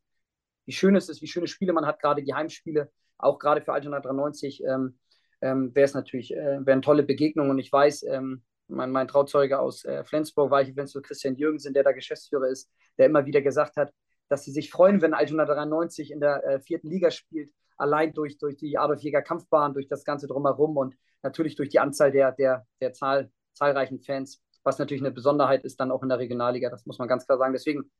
wie 0.67 0.73
schön 0.73 0.95
es 0.95 1.09
ist, 1.09 1.23
wie 1.23 1.29
schöne 1.29 1.49
Spiele 1.49 1.73
man 1.73 1.87
hat, 1.87 2.01
gerade 2.01 2.23
die 2.23 2.35
Heimspiele, 2.35 2.91
auch 3.17 3.41
gerade 3.41 3.63
für 3.63 3.73
Altona 3.73 3.99
93 4.01 4.63
ähm, 4.65 4.99
wäre 5.41 5.85
es 5.85 5.95
natürlich, 5.95 6.35
äh, 6.35 6.65
wären 6.65 6.83
tolle 6.83 7.03
Begegnungen. 7.03 7.51
Und 7.51 7.59
ich 7.59 7.73
weiß, 7.73 8.05
ähm, 8.05 8.43
mein, 8.69 8.91
mein 8.91 9.09
Trauzeuge 9.09 9.59
aus 9.59 9.85
äh, 9.85 10.05
Flensburg, 10.05 10.51
war 10.51 10.63
ich 10.63 10.73
Flensburg, 10.73 11.05
Christian 11.05 11.37
Jürgensen, 11.37 11.75
der 11.75 11.85
da 11.85 11.93
Geschäftsführer 11.93 12.49
ist, 12.49 12.71
der 12.99 13.07
immer 13.07 13.27
wieder 13.27 13.41
gesagt 13.41 13.77
hat, 13.77 13.93
dass 14.29 14.45
sie 14.45 14.53
sich 14.53 14.71
freuen, 14.71 15.01
wenn 15.01 15.15
Altona 15.15 15.45
93 15.47 16.11
in 16.11 16.21
der 16.21 16.45
äh, 16.45 16.61
vierten 16.61 16.89
Liga 16.89 17.11
spielt, 17.11 17.51
allein 17.77 18.13
durch, 18.13 18.39
durch 18.39 18.57
die 18.57 18.77
Adolf 18.77 19.01
Jäger 19.01 19.23
Kampfbahn, 19.23 19.73
durch 19.73 19.89
das 19.89 20.05
Ganze 20.05 20.27
drumherum 20.27 20.77
und 20.77 20.95
natürlich 21.23 21.57
durch 21.57 21.69
die 21.69 21.79
Anzahl 21.79 22.13
der, 22.13 22.33
der, 22.33 22.67
der 22.81 22.93
Zahl, 22.93 23.31
zahlreichen 23.55 24.01
Fans, 24.01 24.43
was 24.65 24.79
natürlich 24.79 25.03
eine 25.03 25.13
Besonderheit 25.13 25.65
ist, 25.65 25.81
dann 25.81 25.91
auch 25.91 26.03
in 26.03 26.09
der 26.09 26.19
Regionalliga, 26.19 26.69
das 26.69 26.85
muss 26.85 26.99
man 26.99 27.09
ganz 27.09 27.25
klar 27.25 27.39
sagen. 27.39 27.53
Deswegen 27.53 27.91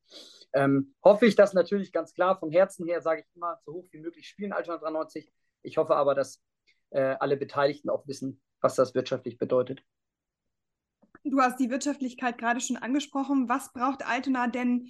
ähm, 0.53 0.95
hoffe 1.03 1.27
ich, 1.27 1.35
dass 1.35 1.55
natürlich 1.55 1.93
ganz 1.93 2.13
klar 2.13 2.39
vom 2.39 2.51
Herzen 2.51 2.87
her, 2.87 3.01
sage 3.01 3.23
ich 3.23 3.37
immer, 3.37 3.59
so 3.65 3.73
hoch 3.73 3.87
wie 3.91 4.01
möglich 4.01 4.29
spielen 4.29 4.53
Altona 4.53 4.79
93. 4.79 5.33
Ich 5.63 5.79
hoffe 5.79 5.97
aber, 5.97 6.15
dass 6.15 6.43
alle 6.91 7.37
Beteiligten 7.37 7.91
auch 7.91 8.07
wissen, 8.07 8.41
was 8.61 8.75
das 8.75 8.95
wirtschaftlich 8.95 9.39
bedeutet. 9.39 9.83
Du 11.25 11.41
hast 11.41 11.59
die 11.59 11.71
Wirtschaftlichkeit 11.71 12.39
gerade 12.39 12.61
schon 12.61 12.77
angesprochen. 12.77 13.49
Was 13.49 13.73
braucht 13.73 14.07
Altona 14.07 14.47
denn 14.47 14.89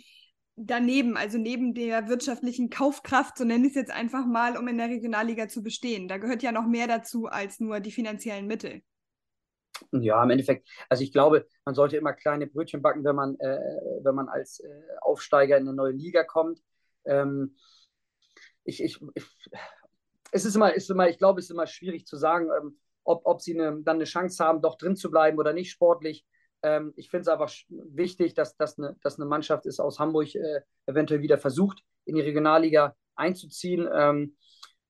daneben, 0.57 1.17
also 1.17 1.39
neben 1.39 1.75
der 1.75 2.09
wirtschaftlichen 2.09 2.71
Kaufkraft, 2.71 3.39
so 3.39 3.45
nenne 3.45 3.65
ich 3.65 3.71
es 3.71 3.77
jetzt 3.77 3.91
einfach 3.91 4.27
mal, 4.27 4.57
um 4.57 4.67
in 4.69 4.79
der 4.79 4.89
Regionalliga 4.89 5.49
zu 5.49 5.63
bestehen? 5.63 6.09
Da 6.09 6.19
gehört 6.19 6.43
ja 6.43 6.53
noch 6.53 6.67
mehr 6.67 6.87
dazu 6.87 7.27
als 7.27 7.61
nur 7.61 7.81
die 7.81 7.93
finanziellen 7.93 8.47
Mittel. 8.47 8.83
Ja, 9.93 10.23
im 10.25 10.31
Endeffekt, 10.31 10.69
also 10.89 11.05
ich 11.05 11.13
glaube, 11.13 11.47
man 11.65 11.75
sollte 11.75 11.97
immer 11.97 12.13
kleine 12.13 12.49
Brötchen 12.49 12.83
backen, 12.83 13.05
wenn 13.05 13.15
man, 13.15 13.39
äh, 13.39 13.59
wenn 14.03 14.15
man 14.15 14.29
als 14.29 14.59
äh, 14.59 14.69
Aufsteiger 15.01 15.57
in 15.57 15.69
eine 15.69 15.77
neue 15.77 15.93
Liga 15.93 16.25
kommt. 16.25 16.61
Ähm, 17.05 17.57
ich, 18.65 18.83
ich, 18.83 19.01
ich, 19.15 19.25
es 20.33 20.45
ist 20.45 20.55
immer, 20.55 20.75
ist 20.75 20.91
immer, 20.91 21.09
ich 21.09 21.19
glaube, 21.19 21.41
es 21.41 21.47
ist 21.47 21.51
immer 21.51 21.67
schwierig 21.67 22.07
zu 22.07 22.17
sagen, 22.17 22.49
ähm, 22.57 22.79
ob, 23.05 23.23
ob 23.25 23.41
sie 23.41 23.59
eine, 23.59 23.83
dann 23.83 23.97
eine 23.97 24.05
Chance 24.05 24.45
haben, 24.45 24.61
doch 24.61 24.77
drin 24.77 24.97
zu 24.97 25.11
bleiben 25.11 25.39
oder 25.39 25.53
nicht 25.53 25.71
sportlich. 25.71 26.27
Ähm, 26.63 26.93
ich 26.97 27.11
finde 27.11 27.23
es 27.23 27.29
einfach 27.29 27.53
wichtig, 27.69 28.35
dass, 28.35 28.57
dass, 28.57 28.79
eine, 28.79 28.97
dass 29.03 29.19
eine 29.19 29.27
Mannschaft 29.27 29.67
ist 29.67 29.81
aus 29.81 29.99
Hamburg 29.99 30.35
äh, 30.35 30.61
eventuell 30.87 31.23
wieder 31.23 31.39
versucht, 31.39 31.83
in 32.05 32.17
die 32.17 32.21
Regionalliga 32.21 32.95
einzuziehen, 33.15 33.89
ähm, 33.93 34.37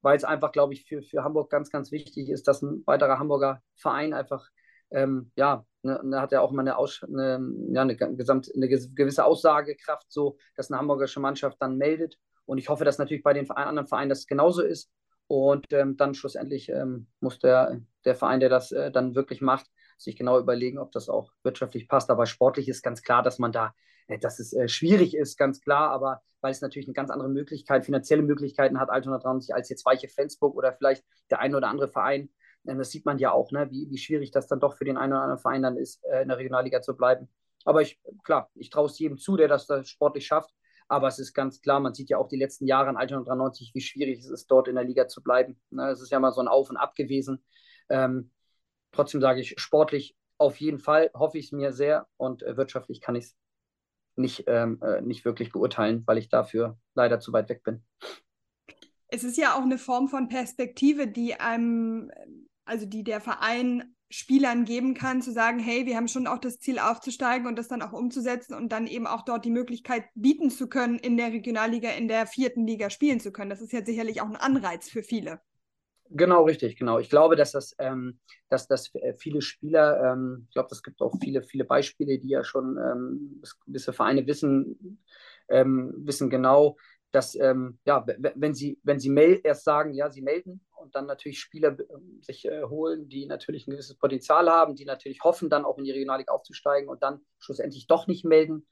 weil 0.00 0.16
es 0.16 0.24
einfach, 0.24 0.52
glaube 0.52 0.74
ich, 0.74 0.86
für, 0.86 1.02
für 1.02 1.24
Hamburg 1.24 1.50
ganz, 1.50 1.70
ganz 1.70 1.90
wichtig 1.92 2.28
ist, 2.30 2.48
dass 2.48 2.62
ein 2.62 2.82
weiterer 2.86 3.18
Hamburger 3.18 3.62
Verein 3.74 4.14
einfach, 4.14 4.48
ähm, 4.90 5.30
ja, 5.36 5.64
ne, 5.82 6.00
ne 6.04 6.20
hat 6.20 6.32
ja 6.32 6.40
auch 6.40 6.52
immer 6.52 6.62
eine, 6.62 6.76
Aus 6.76 7.02
eine, 7.02 7.40
ja, 7.72 7.82
eine, 7.82 7.96
gesamt, 7.96 8.50
eine 8.54 8.68
gewisse 8.68 9.24
Aussagekraft, 9.24 10.10
so, 10.10 10.38
dass 10.56 10.70
eine 10.70 10.78
hamburgische 10.78 11.20
Mannschaft 11.20 11.58
dann 11.60 11.76
meldet. 11.76 12.16
Und 12.46 12.58
ich 12.58 12.68
hoffe, 12.68 12.84
dass 12.84 12.98
natürlich 12.98 13.22
bei 13.22 13.34
den 13.34 13.50
anderen 13.50 13.88
Vereinen 13.88 14.08
das 14.08 14.26
genauso 14.26 14.62
ist. 14.62 14.90
Und 15.28 15.66
ähm, 15.72 15.96
dann 15.96 16.14
schlussendlich 16.14 16.70
ähm, 16.70 17.06
muss 17.20 17.38
der, 17.38 17.80
der 18.04 18.14
Verein, 18.14 18.40
der 18.40 18.48
das 18.48 18.72
äh, 18.72 18.90
dann 18.90 19.14
wirklich 19.14 19.42
macht, 19.42 19.66
sich 19.98 20.16
genau 20.16 20.38
überlegen, 20.38 20.78
ob 20.78 20.90
das 20.92 21.08
auch 21.08 21.32
wirtschaftlich 21.42 21.86
passt. 21.86 22.10
Aber 22.10 22.26
sportlich 22.26 22.68
ist 22.68 22.82
ganz 22.82 23.02
klar, 23.02 23.22
dass 23.22 23.38
man 23.38 23.52
da, 23.52 23.74
äh, 24.06 24.18
dass 24.18 24.38
es 24.38 24.54
äh, 24.54 24.68
schwierig 24.68 25.14
ist, 25.14 25.36
ganz 25.36 25.60
klar. 25.60 25.90
Aber 25.90 26.22
weil 26.40 26.52
es 26.52 26.62
natürlich 26.62 26.88
eine 26.88 26.94
ganz 26.94 27.10
andere 27.10 27.28
Möglichkeit, 27.28 27.84
finanzielle 27.84 28.22
Möglichkeiten 28.22 28.80
hat, 28.80 28.88
Altona 28.88 29.18
93 29.18 29.54
als 29.54 29.68
jetzt 29.68 29.84
Weiche 29.84 30.08
Flensburg 30.08 30.56
oder 30.56 30.72
vielleicht 30.72 31.04
der 31.30 31.40
ein 31.40 31.54
oder 31.54 31.68
andere 31.68 31.88
Verein. 31.88 32.30
Ähm, 32.66 32.78
das 32.78 32.90
sieht 32.90 33.04
man 33.04 33.18
ja 33.18 33.32
auch, 33.32 33.50
ne? 33.52 33.70
wie, 33.70 33.90
wie 33.90 33.98
schwierig 33.98 34.30
das 34.30 34.46
dann 34.46 34.60
doch 34.60 34.76
für 34.76 34.84
den 34.84 34.96
einen 34.96 35.12
oder 35.12 35.22
anderen 35.22 35.42
Verein 35.42 35.62
dann 35.62 35.76
ist, 35.76 36.02
äh, 36.04 36.22
in 36.22 36.28
der 36.28 36.38
Regionalliga 36.38 36.80
zu 36.80 36.96
bleiben. 36.96 37.28
Aber 37.64 37.82
ich, 37.82 38.00
klar, 38.24 38.50
ich 38.54 38.70
traue 38.70 38.86
es 38.86 38.98
jedem 38.98 39.18
zu, 39.18 39.36
der 39.36 39.48
das, 39.48 39.66
das 39.66 39.90
sportlich 39.90 40.26
schafft. 40.26 40.54
Aber 40.88 41.08
es 41.08 41.18
ist 41.18 41.34
ganz 41.34 41.60
klar, 41.60 41.80
man 41.80 41.94
sieht 41.94 42.08
ja 42.08 42.18
auch 42.18 42.28
die 42.28 42.38
letzten 42.38 42.66
Jahre 42.66 42.88
an 42.88 42.96
Altona 42.96 43.22
93, 43.22 43.72
wie 43.74 43.80
schwierig 43.80 44.20
es 44.20 44.30
ist, 44.30 44.46
dort 44.50 44.68
in 44.68 44.74
der 44.74 44.84
Liga 44.84 45.06
zu 45.06 45.22
bleiben. 45.22 45.60
Ne, 45.70 45.90
es 45.90 46.00
ist 46.00 46.10
ja 46.10 46.18
mal 46.18 46.32
so 46.32 46.40
ein 46.40 46.48
Auf 46.48 46.70
und 46.70 46.78
Ab 46.78 46.94
gewesen. 46.94 47.44
Ähm, 47.90 48.30
trotzdem 48.92 49.20
sage 49.20 49.40
ich, 49.40 49.54
sportlich 49.58 50.16
auf 50.38 50.56
jeden 50.56 50.78
Fall 50.78 51.10
hoffe 51.14 51.38
ich 51.38 51.46
es 51.46 51.52
mir 51.52 51.72
sehr 51.72 52.06
und 52.16 52.42
äh, 52.42 52.56
wirtschaftlich 52.56 53.00
kann 53.00 53.16
ich 53.16 53.24
es 53.24 53.36
nicht, 54.16 54.44
ähm, 54.46 54.80
äh, 54.82 55.00
nicht 55.02 55.24
wirklich 55.24 55.52
beurteilen, 55.52 56.02
weil 56.06 56.18
ich 56.18 56.28
dafür 56.28 56.78
leider 56.94 57.20
zu 57.20 57.32
weit 57.32 57.48
weg 57.48 57.62
bin. 57.62 57.84
Es 59.08 59.24
ist 59.24 59.36
ja 59.36 59.54
auch 59.54 59.62
eine 59.62 59.78
Form 59.78 60.08
von 60.08 60.28
Perspektive, 60.28 61.06
die 61.06 61.34
einem, 61.34 62.10
also 62.64 62.86
die 62.86 63.04
der 63.04 63.20
Verein 63.20 63.94
Spielern 64.10 64.64
geben 64.64 64.94
kann, 64.94 65.20
zu 65.20 65.32
sagen, 65.32 65.58
hey, 65.58 65.84
wir 65.84 65.96
haben 65.96 66.08
schon 66.08 66.26
auch 66.26 66.38
das 66.38 66.58
Ziel 66.58 66.78
aufzusteigen 66.78 67.46
und 67.46 67.58
das 67.58 67.68
dann 67.68 67.82
auch 67.82 67.92
umzusetzen 67.92 68.54
und 68.54 68.72
dann 68.72 68.86
eben 68.86 69.06
auch 69.06 69.22
dort 69.22 69.44
die 69.44 69.50
Möglichkeit 69.50 70.04
bieten 70.14 70.50
zu 70.50 70.68
können, 70.68 70.98
in 70.98 71.16
der 71.16 71.32
Regionalliga, 71.32 71.90
in 71.90 72.08
der 72.08 72.26
vierten 72.26 72.66
Liga 72.66 72.88
spielen 72.88 73.20
zu 73.20 73.32
können. 73.32 73.50
Das 73.50 73.60
ist 73.60 73.72
ja 73.72 73.84
sicherlich 73.84 74.22
auch 74.22 74.28
ein 74.28 74.36
Anreiz 74.36 74.88
für 74.88 75.02
viele. 75.02 75.40
Genau, 76.10 76.44
richtig, 76.44 76.76
genau. 76.78 76.98
Ich 76.98 77.10
glaube, 77.10 77.36
dass 77.36 77.52
das, 77.52 77.74
ähm, 77.78 78.18
dass 78.48 78.66
das 78.66 78.90
viele 79.18 79.42
Spieler, 79.42 80.12
ähm, 80.12 80.46
ich 80.48 80.54
glaube, 80.54 80.68
es 80.72 80.82
gibt 80.82 81.02
auch 81.02 81.14
viele, 81.20 81.42
viele 81.42 81.64
Beispiele, 81.64 82.18
die 82.18 82.28
ja 82.28 82.44
schon 82.44 82.78
ähm, 82.78 83.42
gewisse 83.66 83.92
Vereine 83.92 84.26
wissen, 84.26 85.04
ähm, 85.50 85.92
wissen 85.98 86.30
genau, 86.30 86.76
dass 87.10 87.34
ähm, 87.36 87.78
ja, 87.84 88.04
wenn 88.34 88.54
sie, 88.54 88.78
wenn 88.82 89.00
sie 89.00 89.14
erst 89.42 89.64
sagen, 89.64 89.94
ja, 89.94 90.10
sie 90.10 90.22
melden 90.22 90.60
und 90.76 90.94
dann 90.94 91.06
natürlich 91.06 91.40
Spieler 91.40 91.76
ähm, 91.90 92.20
sich 92.22 92.44
äh, 92.44 92.62
holen, 92.64 93.08
die 93.08 93.26
natürlich 93.26 93.66
ein 93.66 93.72
gewisses 93.72 93.96
Potenzial 93.96 94.48
haben, 94.50 94.74
die 94.74 94.84
natürlich 94.84 95.22
hoffen, 95.22 95.48
dann 95.48 95.64
auch 95.64 95.78
in 95.78 95.84
die 95.84 95.90
Regionalliga 95.90 96.32
aufzusteigen 96.32 96.88
und 96.88 97.02
dann 97.02 97.20
schlussendlich 97.38 97.86
doch 97.86 98.06
nicht 98.06 98.24
melden, 98.24 98.66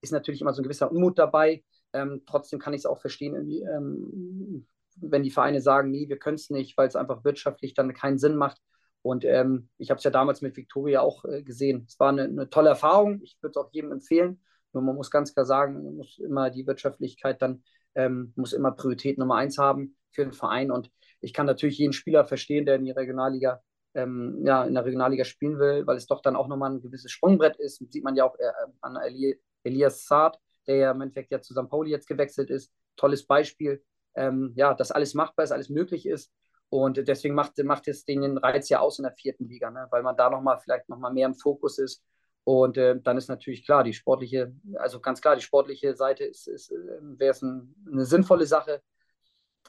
ist 0.00 0.12
natürlich 0.12 0.40
immer 0.40 0.54
so 0.54 0.62
ein 0.62 0.64
gewisser 0.64 0.90
Unmut 0.90 1.18
dabei. 1.18 1.62
Ähm, 1.92 2.22
trotzdem 2.26 2.58
kann 2.58 2.72
ich 2.72 2.80
es 2.80 2.86
auch 2.86 3.00
verstehen, 3.00 3.34
ähm, 3.34 4.66
wenn 4.96 5.22
die 5.22 5.30
Vereine 5.30 5.60
sagen, 5.60 5.90
nee, 5.90 6.08
wir 6.08 6.18
können 6.18 6.36
es 6.36 6.50
nicht, 6.50 6.76
weil 6.76 6.88
es 6.88 6.96
einfach 6.96 7.24
wirtschaftlich 7.24 7.74
dann 7.74 7.92
keinen 7.94 8.18
Sinn 8.18 8.36
macht. 8.36 8.60
Und 9.02 9.24
ähm, 9.24 9.68
ich 9.78 9.90
habe 9.90 9.98
es 9.98 10.04
ja 10.04 10.10
damals 10.10 10.42
mit 10.42 10.56
Victoria 10.56 11.00
auch 11.00 11.24
äh, 11.24 11.42
gesehen. 11.42 11.84
Es 11.88 11.98
war 11.98 12.10
eine, 12.10 12.24
eine 12.24 12.50
tolle 12.50 12.68
Erfahrung. 12.68 13.20
Ich 13.22 13.38
würde 13.40 13.52
es 13.52 13.56
auch 13.56 13.70
jedem 13.72 13.92
empfehlen. 13.92 14.42
Nur 14.72 14.82
man 14.82 14.96
muss 14.96 15.10
ganz 15.10 15.34
klar 15.34 15.46
sagen, 15.46 15.84
man 15.84 15.96
muss 15.96 16.18
immer 16.18 16.50
die 16.50 16.66
Wirtschaftlichkeit 16.66 17.42
dann, 17.42 17.62
ähm, 17.94 18.32
muss 18.36 18.52
immer 18.52 18.72
Priorität 18.72 19.18
Nummer 19.18 19.36
eins 19.36 19.58
haben 19.58 19.96
für 20.12 20.24
den 20.24 20.32
Verein. 20.32 20.70
Und 20.70 20.90
ich 21.20 21.32
kann 21.32 21.46
natürlich 21.46 21.78
jeden 21.78 21.92
Spieler 21.92 22.24
verstehen, 22.24 22.66
der 22.66 22.76
in 22.76 22.84
die 22.84 22.92
Regionalliga, 22.92 23.62
ähm, 23.94 24.42
ja, 24.44 24.64
in 24.64 24.74
der 24.74 24.84
Regionalliga 24.84 25.24
spielen 25.24 25.58
will, 25.58 25.86
weil 25.86 25.96
es 25.96 26.06
doch 26.06 26.22
dann 26.22 26.36
auch 26.36 26.48
nochmal 26.48 26.70
ein 26.70 26.82
gewisses 26.82 27.10
Sprungbrett 27.10 27.56
ist. 27.56 27.80
Das 27.80 27.90
sieht 27.90 28.04
man 28.04 28.14
ja 28.16 28.24
auch 28.24 28.38
äh, 28.38 28.50
an 28.80 28.96
Eli 28.96 29.40
Elias 29.62 30.06
Saad, 30.06 30.38
der 30.66 30.76
ja 30.76 30.90
im 30.92 31.00
Endeffekt 31.00 31.32
ja 31.32 31.40
zu 31.40 31.52
St. 31.52 31.68
Pauli 31.68 31.90
jetzt 31.90 32.06
gewechselt 32.06 32.50
ist. 32.50 32.72
Tolles 32.96 33.26
Beispiel. 33.26 33.82
Ähm, 34.14 34.52
ja, 34.56 34.74
dass 34.74 34.90
alles 34.90 35.14
machbar 35.14 35.44
ist, 35.44 35.52
alles 35.52 35.68
möglich 35.68 36.06
ist. 36.06 36.32
Und 36.68 37.08
deswegen 37.08 37.34
macht, 37.34 37.58
macht 37.64 37.88
es 37.88 38.04
den 38.04 38.38
Reiz 38.38 38.68
ja 38.68 38.78
aus 38.78 38.98
in 38.98 39.02
der 39.02 39.12
vierten 39.12 39.48
Liga, 39.48 39.70
ne? 39.70 39.88
weil 39.90 40.02
man 40.02 40.16
da 40.16 40.30
nochmal 40.30 40.58
vielleicht 40.60 40.88
nochmal 40.88 41.12
mehr 41.12 41.26
im 41.26 41.34
Fokus 41.34 41.78
ist 41.78 42.02
und 42.44 42.76
äh, 42.78 42.98
dann 43.00 43.16
ist 43.16 43.28
natürlich 43.28 43.64
klar, 43.64 43.84
die 43.84 43.92
sportliche, 43.92 44.54
also 44.76 45.00
ganz 45.00 45.20
klar, 45.20 45.36
die 45.36 45.42
sportliche 45.42 45.94
Seite 45.94 46.24
ist, 46.24 46.48
ist 46.48 46.70
ähm, 46.70 47.18
wäre 47.18 47.32
es 47.32 47.42
ein, 47.42 47.74
eine 47.90 48.04
sinnvolle 48.04 48.46
Sache. 48.46 48.82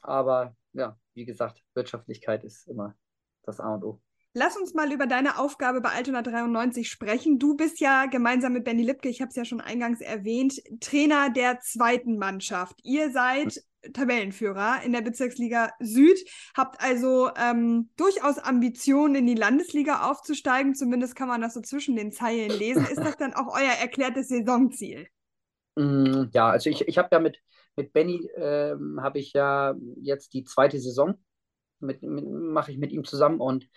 Aber 0.02 0.56
ja, 0.74 0.98
wie 1.14 1.26
gesagt, 1.26 1.62
Wirtschaftlichkeit 1.74 2.44
ist 2.44 2.68
immer 2.68 2.96
das 3.44 3.60
A 3.60 3.74
und 3.76 3.84
O. 3.84 4.02
Lass 4.34 4.56
uns 4.56 4.74
mal 4.74 4.94
über 4.94 5.08
deine 5.08 5.38
Aufgabe 5.40 5.82
bei 5.82 5.90
Altona 5.90 6.22
93 6.22 6.90
sprechen. 6.90 7.38
Du 7.38 7.58
bist 7.58 7.82
ja 7.82 8.06
gemeinsam 8.06 8.54
mit 8.54 8.64
Benny 8.64 8.84
Lipke, 8.84 9.10
ich 9.10 9.22
habe 9.22 9.30
es 9.30 9.36
ja 9.36 9.44
schon 9.44 9.60
eingangs 9.60 10.00
erwähnt, 10.00 10.62
Trainer 10.80 11.30
der 11.30 11.60
zweiten 11.60 12.18
Mannschaft. 12.18 12.80
Ihr 12.84 13.12
seid 13.12 13.62
Tabellenführer 13.94 14.82
in 14.84 14.92
der 14.92 15.02
Bezirksliga 15.02 15.72
Süd, 15.80 16.20
habt 16.56 16.82
also 16.82 17.30
ähm, 17.36 17.90
durchaus 17.98 18.38
Ambitionen, 18.38 19.16
in 19.16 19.28
die 19.28 19.36
Landesliga 19.36 20.10
aufzusteigen. 20.10 20.76
Zumindest 20.76 21.16
kann 21.16 21.28
man 21.28 21.42
das 21.42 21.54
so 21.54 21.62
zwischen 21.62 21.96
den 21.96 22.12
Zeilen 22.12 22.52
lesen. 22.52 22.86
Ist 22.86 23.00
das 23.00 23.18
dann 23.18 23.34
auch 23.34 23.56
euer 23.56 23.74
erklärtes 23.82 24.30
Saisonziel? 24.30 25.08
Mm, 25.76 26.26
ja, 26.34 26.50
also 26.50 26.70
ich, 26.70 26.88
ich 26.88 26.98
habe 26.98 27.10
ja 27.12 27.20
mit, 27.20 27.40
mit 27.76 27.94
Benny, 27.94 28.30
ähm, 28.36 29.00
habe 29.02 29.20
ich 29.20 29.34
ja 29.34 29.76
jetzt 29.98 30.34
die 30.34 30.44
zweite 30.44 30.80
Saison, 30.80 31.16
mit, 31.80 32.04
mit 32.04 32.26
mache 32.28 32.72
ich 32.72 32.78
mit 32.78 32.92
ihm 32.92 33.04
zusammen 33.04 33.40
und 33.40 33.68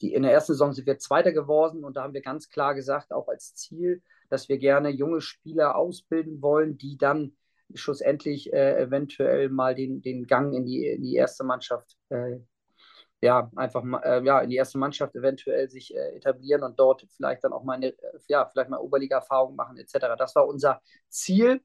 die, 0.00 0.14
in 0.14 0.22
der 0.22 0.32
ersten 0.32 0.54
Saison 0.54 0.72
sind 0.72 0.86
wir 0.86 0.98
Zweiter 0.98 1.32
geworden 1.32 1.84
und 1.84 1.96
da 1.96 2.02
haben 2.02 2.14
wir 2.14 2.22
ganz 2.22 2.48
klar 2.48 2.74
gesagt, 2.74 3.12
auch 3.12 3.28
als 3.28 3.54
Ziel, 3.54 4.02
dass 4.30 4.48
wir 4.48 4.58
gerne 4.58 4.88
junge 4.88 5.20
Spieler 5.20 5.76
ausbilden 5.76 6.42
wollen, 6.42 6.76
die 6.76 6.96
dann 6.96 7.36
schlussendlich 7.74 8.52
äh, 8.52 8.82
eventuell 8.82 9.48
mal 9.48 9.74
den, 9.74 10.02
den 10.02 10.26
Gang 10.26 10.54
in 10.54 10.64
die, 10.64 10.86
in 10.86 11.02
die 11.02 11.14
erste 11.16 11.44
Mannschaft, 11.44 11.96
äh, 12.10 12.38
ja, 13.20 13.50
einfach 13.56 13.82
mal, 13.84 14.00
äh, 14.02 14.24
ja, 14.24 14.40
in 14.40 14.50
die 14.50 14.56
erste 14.56 14.78
Mannschaft 14.78 15.14
eventuell 15.14 15.68
sich 15.70 15.94
äh, 15.94 16.16
etablieren 16.16 16.62
und 16.64 16.78
dort 16.78 17.06
vielleicht 17.16 17.44
dann 17.44 17.52
auch 17.52 17.62
mal 17.64 17.74
eine, 17.74 17.94
ja, 18.28 18.46
vielleicht 18.46 18.70
mal 18.70 18.78
Oberliga-Erfahrung 18.78 19.54
machen, 19.56 19.76
etc. 19.78 20.16
Das 20.18 20.34
war 20.34 20.46
unser 20.46 20.80
Ziel, 21.08 21.62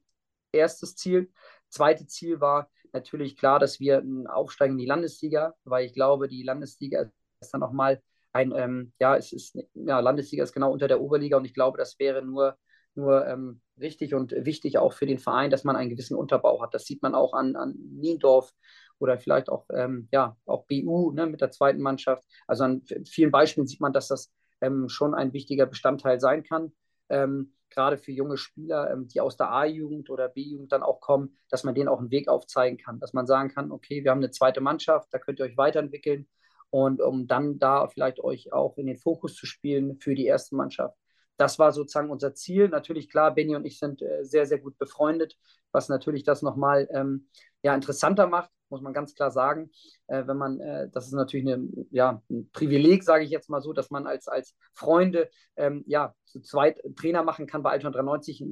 erstes 0.52 0.96
Ziel. 0.96 1.30
Zweite 1.68 2.06
Ziel 2.06 2.40
war 2.40 2.70
natürlich 2.92 3.36
klar, 3.36 3.58
dass 3.58 3.80
wir 3.80 4.02
aufsteigen 4.28 4.74
in 4.74 4.78
die 4.78 4.86
Landesliga, 4.86 5.54
weil 5.64 5.86
ich 5.86 5.94
glaube, 5.94 6.28
die 6.28 6.42
Landesliga 6.42 7.10
ist 7.40 7.52
dann 7.52 7.62
auch 7.62 7.72
mal 7.72 8.00
ein, 8.32 8.52
ähm, 8.56 8.92
ja, 9.00 9.16
es 9.16 9.32
ist, 9.32 9.58
ja, 9.74 10.00
Landesliga 10.00 10.44
ist 10.44 10.52
genau 10.52 10.72
unter 10.72 10.88
der 10.88 11.00
Oberliga 11.00 11.36
und 11.36 11.44
ich 11.44 11.54
glaube, 11.54 11.78
das 11.78 11.98
wäre 11.98 12.24
nur, 12.24 12.56
nur 12.94 13.26
ähm, 13.26 13.60
richtig 13.80 14.14
und 14.14 14.32
wichtig 14.32 14.78
auch 14.78 14.92
für 14.92 15.06
den 15.06 15.18
Verein, 15.18 15.50
dass 15.50 15.64
man 15.64 15.76
einen 15.76 15.90
gewissen 15.90 16.16
Unterbau 16.16 16.62
hat. 16.62 16.74
Das 16.74 16.84
sieht 16.84 17.02
man 17.02 17.14
auch 17.14 17.32
an, 17.32 17.56
an 17.56 17.74
Niendorf 17.76 18.52
oder 18.98 19.18
vielleicht 19.18 19.48
auch, 19.48 19.66
ähm, 19.72 20.08
ja, 20.12 20.36
auch 20.46 20.66
BU 20.66 21.12
ne, 21.12 21.26
mit 21.26 21.40
der 21.40 21.50
zweiten 21.50 21.80
Mannschaft. 21.80 22.24
Also 22.46 22.64
an 22.64 22.82
vielen 23.06 23.30
Beispielen 23.30 23.66
sieht 23.66 23.80
man, 23.80 23.92
dass 23.92 24.08
das 24.08 24.32
ähm, 24.60 24.88
schon 24.88 25.14
ein 25.14 25.32
wichtiger 25.32 25.66
Bestandteil 25.66 26.20
sein 26.20 26.42
kann. 26.42 26.72
Ähm, 27.08 27.54
gerade 27.70 27.98
für 27.98 28.12
junge 28.12 28.36
Spieler, 28.36 28.90
ähm, 28.90 29.08
die 29.08 29.20
aus 29.20 29.36
der 29.36 29.50
A-Jugend 29.50 30.10
oder 30.10 30.28
B-Jugend 30.28 30.72
dann 30.72 30.82
auch 30.82 31.00
kommen, 31.00 31.36
dass 31.48 31.64
man 31.64 31.74
denen 31.74 31.88
auch 31.88 32.00
einen 32.00 32.10
Weg 32.10 32.28
aufzeigen 32.28 32.78
kann, 32.78 32.98
dass 32.98 33.12
man 33.12 33.26
sagen 33.26 33.50
kann, 33.50 33.70
okay, 33.70 34.02
wir 34.02 34.10
haben 34.10 34.18
eine 34.18 34.30
zweite 34.30 34.60
Mannschaft, 34.60 35.08
da 35.12 35.18
könnt 35.18 35.38
ihr 35.38 35.44
euch 35.44 35.56
weiterentwickeln 35.56 36.28
und 36.70 37.00
um 37.00 37.26
dann 37.26 37.58
da 37.58 37.86
vielleicht 37.88 38.20
euch 38.20 38.52
auch 38.52 38.76
in 38.78 38.86
den 38.86 38.96
Fokus 38.96 39.34
zu 39.34 39.46
spielen 39.46 39.98
für 40.00 40.14
die 40.14 40.26
erste 40.26 40.56
Mannschaft. 40.56 40.96
Das 41.38 41.58
war 41.58 41.72
sozusagen 41.72 42.10
unser 42.10 42.34
Ziel. 42.34 42.68
Natürlich, 42.68 43.08
klar, 43.08 43.32
Benny 43.32 43.56
und 43.56 43.64
ich 43.64 43.78
sind 43.78 44.02
äh, 44.02 44.24
sehr, 44.24 44.44
sehr 44.44 44.58
gut 44.58 44.76
befreundet, 44.76 45.38
was 45.72 45.88
natürlich 45.88 46.24
das 46.24 46.42
nochmal 46.42 46.88
ähm, 46.92 47.28
ja, 47.62 47.74
interessanter 47.74 48.26
macht, 48.26 48.50
muss 48.68 48.82
man 48.82 48.92
ganz 48.92 49.14
klar 49.14 49.30
sagen. 49.30 49.70
Äh, 50.08 50.26
wenn 50.26 50.36
man, 50.36 50.60
äh, 50.60 50.90
das 50.90 51.06
ist 51.06 51.12
natürlich 51.12 51.46
eine, 51.46 51.68
ja, 51.90 52.20
ein 52.28 52.50
Privileg, 52.52 53.04
sage 53.04 53.24
ich 53.24 53.30
jetzt 53.30 53.48
mal 53.48 53.62
so, 53.62 53.72
dass 53.72 53.90
man 53.90 54.06
als, 54.06 54.26
als 54.26 54.56
Freunde 54.74 55.30
ähm, 55.56 55.84
ja, 55.86 56.12
zu 56.24 56.40
zweit 56.40 56.80
Trainer 56.96 57.22
machen 57.22 57.46
kann 57.46 57.62
bei 57.62 57.70
Altona 57.70 57.92
93. 57.92 58.44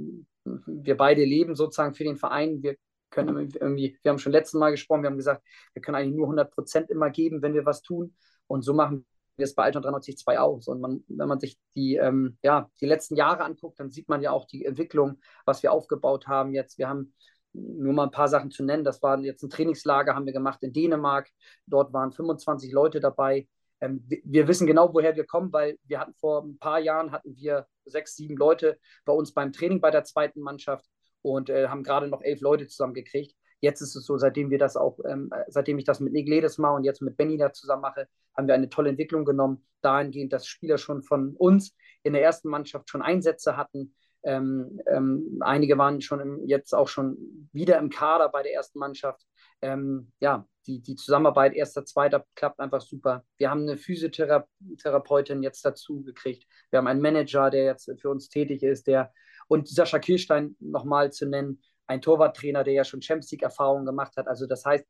Wir 0.45 0.97
beide 0.97 1.25
leben 1.25 1.57
sozusagen 1.57 1.95
für 1.95 2.05
den 2.05 2.17
Verein. 2.17 2.63
Wir 2.63 2.77
können 3.11 3.51
irgendwie, 3.61 3.99
wir 4.03 4.11
haben 4.11 4.19
schon 4.19 4.33
letztes 4.33 4.59
Mal 4.59 4.71
gesprochen, 4.71 5.03
wir 5.03 5.11
haben 5.11 5.17
gesagt, 5.17 5.43
wir 5.73 5.83
können 5.83 5.97
eigentlich 5.97 6.17
nur 6.17 6.27
100 6.27 6.53
Prozent 6.53 6.91
immer 6.91 7.11
geben, 7.11 7.43
wenn 7.43 7.55
wir 7.55 7.67
was 7.67 7.83
tun. 7.83 8.15
Und 8.47 8.63
so 8.63 8.75
machen 8.75 9.07
wir 9.37 9.45
es 9.45 9.55
bei 9.55 9.65
Alton 9.65 9.83
93 9.83 10.19
2 10.19 10.39
aus. 10.39 10.69
Und 10.69 10.81
man, 10.81 11.05
wenn 11.09 11.29
man 11.29 11.41
sich 11.41 11.59
die, 11.75 11.97
ähm, 11.97 12.39
ja, 12.43 12.71
die 12.81 12.87
letzten 12.87 13.17
Jahre 13.17 13.45
anguckt, 13.45 13.81
dann 13.81 13.91
sieht 13.91 14.09
man 14.09 14.23
ja 14.23 14.33
auch 14.33 14.47
die 14.47 14.65
Entwicklung, 14.65 15.21
was 15.45 15.63
wir 15.63 15.73
aufgebaut 15.73 16.27
haben 16.27 16.53
jetzt. 16.53 16.79
Wir 16.79 16.89
haben 16.89 17.15
nur 17.53 17.93
mal 17.93 18.05
ein 18.05 18.11
paar 18.11 18.29
Sachen 18.29 18.51
zu 18.51 18.65
nennen. 18.65 18.85
Das 18.85 19.03
war 19.03 19.19
jetzt 19.21 19.43
ein 19.43 19.51
Trainingslager, 19.51 20.15
haben 20.15 20.27
wir 20.27 20.33
gemacht 20.33 20.63
in 20.63 20.73
Dänemark. 20.73 21.29
Dort 21.67 21.93
waren 21.93 22.13
25 22.13 22.73
Leute 22.73 23.01
dabei. 23.01 23.49
Ähm, 23.81 24.07
wir 24.25 24.49
wissen 24.49 24.67
genau, 24.67 24.93
woher 24.95 25.17
wir 25.17 25.27
kommen, 25.27 25.53
weil 25.53 25.79
wir 25.85 26.01
hatten 26.01 26.15
vor 26.15 26.45
ein 26.45 26.59
paar 26.59 26.79
Jahren 26.79 27.13
hatten 27.13 27.37
wir 27.37 27.67
sechs, 27.85 28.17
sieben 28.17 28.37
Leute 28.37 28.79
bei 29.05 29.13
uns 29.13 29.33
beim 29.33 29.53
Training 29.53 29.81
bei 29.81 29.91
der 29.91 30.05
zweiten 30.05 30.41
Mannschaft 30.41 30.87
und 31.23 31.51
äh, 31.51 31.69
haben 31.69 31.83
gerade 31.83 32.09
noch 32.09 32.23
elf 32.23 32.41
Leute 32.41 32.67
zusammengekriegt. 32.67 33.35
Jetzt 33.61 33.81
ist 33.81 33.97
es 33.97 34.05
so, 34.05 34.19
seitdem 34.19 34.51
wir 34.51 34.59
das 34.59 34.77
auch, 34.77 34.99
ähm, 35.09 35.31
seitdem 35.49 35.79
ich 35.79 35.85
das 35.85 36.01
mit 36.01 36.13
Nick 36.13 36.29
mache 36.59 36.75
und 36.75 36.85
jetzt 36.85 37.03
mit 37.03 37.17
Benny 37.17 37.39
da 37.39 37.53
zusammen 37.53 37.83
mache, 37.83 38.09
haben 38.37 38.47
wir 38.47 38.55
eine 38.55 38.69
tolle 38.69 38.91
Entwicklung 38.91 39.25
genommen, 39.25 39.65
dahingehend, 39.81 40.33
dass 40.33 40.47
Spieler 40.47 40.79
schon 40.79 41.03
von 41.03 41.35
uns 41.37 41.75
in 42.03 42.13
der 42.13 42.23
ersten 42.23 42.49
Mannschaft 42.49 42.91
schon 42.91 43.03
Einsätze 43.03 43.57
hatten. 43.57 43.95
Ähm, 44.23 44.81
ähm, 44.87 45.39
einige 45.41 45.79
waren 45.79 46.01
schon 46.01 46.21
im, 46.21 46.47
jetzt 46.47 46.75
auch 46.75 46.89
schon 46.89 47.49
wieder 47.53 47.79
im 47.79 47.91
Kader 47.91 48.29
bei 48.29 48.43
der 48.43 48.53
ersten 48.53 48.79
Mannschaft. 48.79 49.25
Ähm, 49.63 50.13
ja, 50.21 50.47
die, 50.67 50.83
die 50.83 50.97
Zusammenarbeit 50.97 51.55
erster, 51.55 51.85
zweiter 51.85 52.25
klappt 52.35 52.61
einfach 52.61 52.81
super. 52.81 53.25
Wir 53.39 53.51
haben 53.51 53.63
eine 53.63 53.77
Physiotherapeutin 53.77 55.43
jetzt 55.43 55.65
dazu 55.65 56.03
gekriegt. 56.03 56.47
Wir 56.71 56.79
haben 56.79 56.89
einen 56.89 57.01
Manager, 57.01 57.51
der 57.51 57.65
jetzt 57.65 57.91
für 58.01 58.11
uns 58.11 58.29
tätig 58.29 58.63
ist, 58.63 58.87
der 58.87 59.13
und 59.49 59.69
Sascha 59.69 59.99
Kirstein 59.99 60.57
nochmal 60.59 61.13
zu 61.13 61.27
nennen, 61.27 61.63
ein 61.87 62.03
Torwarttrainer, 62.03 62.65
der 62.65 62.75
ja 62.75 62.85
schon 62.85 63.03
Champions 63.03 63.31
League-Erfahrungen 63.33 63.87
gemacht 63.87 64.17
hat. 64.17 64.29
Also 64.29 64.47
das 64.47 64.65
heißt, 64.65 64.87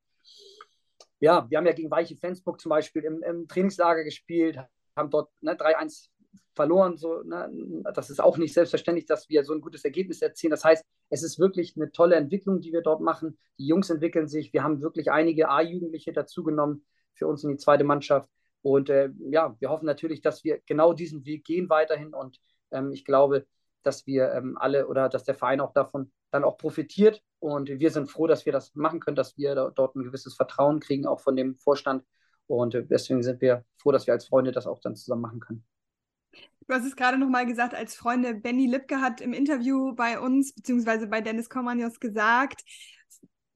ja, 1.21 1.47
wir 1.49 1.59
haben 1.59 1.67
ja 1.67 1.73
gegen 1.73 1.91
Weiche 1.91 2.17
Flensburg 2.17 2.61
zum 2.61 2.71
Beispiel 2.71 3.05
im, 3.05 3.23
im 3.23 3.49
Trainingslager 3.49 4.05
gespielt, 4.05 4.59
haben 4.95 5.11
dort 5.11 5.31
ne, 5.41 5.55
3-1 5.55 6.09
verloren. 6.55 6.97
So, 6.97 7.23
ne? 7.23 7.50
Das 7.95 8.11
ist 8.11 8.21
auch 8.21 8.37
nicht 8.37 8.55
selbstverständlich, 8.55 9.07
dass 9.07 9.29
wir 9.29 9.45
so 9.45 9.53
ein 9.53 9.61
gutes 9.61 9.85
Ergebnis 9.85 10.23
erzielen. 10.23 10.50
Das 10.50 10.65
heißt, 10.65 10.85
es 11.11 11.23
ist 11.23 11.38
wirklich 11.38 11.75
eine 11.76 11.93
tolle 11.93 12.17
Entwicklung, 12.17 12.61
die 12.61 12.73
wir 12.73 12.83
dort 12.83 13.00
machen. 13.00 13.38
Die 13.59 13.67
Jungs 13.67 13.91
entwickeln 13.91 14.29
sich. 14.29 14.53
Wir 14.53 14.62
haben 14.62 14.83
wirklich 14.83 15.11
einige 15.11 15.49
A-Jugendliche 15.49 16.12
dazugenommen 16.12 16.85
für 17.15 17.26
uns 17.26 17.45
in 17.45 17.50
die 17.50 17.57
zweite 17.57 17.85
Mannschaft. 17.85 18.29
Und 18.62 18.91
äh, 18.91 19.11
ja, 19.31 19.55
wir 19.61 19.71
hoffen 19.71 19.87
natürlich, 19.87 20.23
dass 20.23 20.43
wir 20.43 20.61
genau 20.67 20.93
diesen 20.93 21.25
Weg 21.25 21.45
gehen 21.45 21.69
weiterhin. 21.69 22.15
Und 22.15 22.41
ähm, 22.73 22.91
ich 22.93 23.05
glaube, 23.05 23.47
dass 23.87 24.07
wir 24.07 24.33
ähm, 24.33 24.57
alle 24.59 24.88
oder 24.88 25.09
dass 25.09 25.25
der 25.25 25.35
Verein 25.35 25.61
auch 25.61 25.73
davon 25.73 26.11
dann 26.31 26.45
auch 26.45 26.59
profitiert. 26.59 27.23
Und 27.38 27.69
wir 27.69 27.90
sind 27.90 28.11
froh, 28.11 28.26
dass 28.26 28.45
wir 28.45 28.52
das 28.52 28.75
machen 28.75 29.00
können, 29.00 29.16
dass 29.16 29.37
wir 29.37 29.55
da, 29.55 29.71
dort 29.71 29.97
ein 29.97 30.05
gewisses 30.05 30.35
Vertrauen 30.35 30.81
kriegen, 30.81 31.07
auch 31.07 31.21
von 31.21 31.37
dem 31.37 31.57
Vorstand. 31.57 32.05
Und 32.47 32.75
äh, 32.75 32.85
deswegen 32.85 33.23
sind 33.23 33.40
wir 33.40 33.64
froh, 33.78 33.93
dass 33.93 34.07
wir 34.07 34.14
als 34.14 34.26
Freunde 34.26 34.52
das 34.52 34.66
auch 34.66 34.81
dann 34.81 34.97
zusammen 34.97 35.23
machen 35.23 35.40
können. 35.40 35.64
Du 36.69 36.75
hast 36.75 36.85
es 36.85 36.97
gerade 36.97 37.16
nochmal 37.16 37.47
gesagt, 37.47 37.75
als 37.75 37.95
Freunde, 37.95 38.35
Benny 38.35 38.66
Lipke 38.66 39.00
hat 39.00 39.21
im 39.21 39.33
Interview 39.33 39.95
bei 39.95 40.19
uns, 40.19 40.52
beziehungsweise 40.52 41.07
bei 41.07 41.21
Dennis 41.21 41.49
Komanios 41.49 42.00
gesagt, 42.00 42.62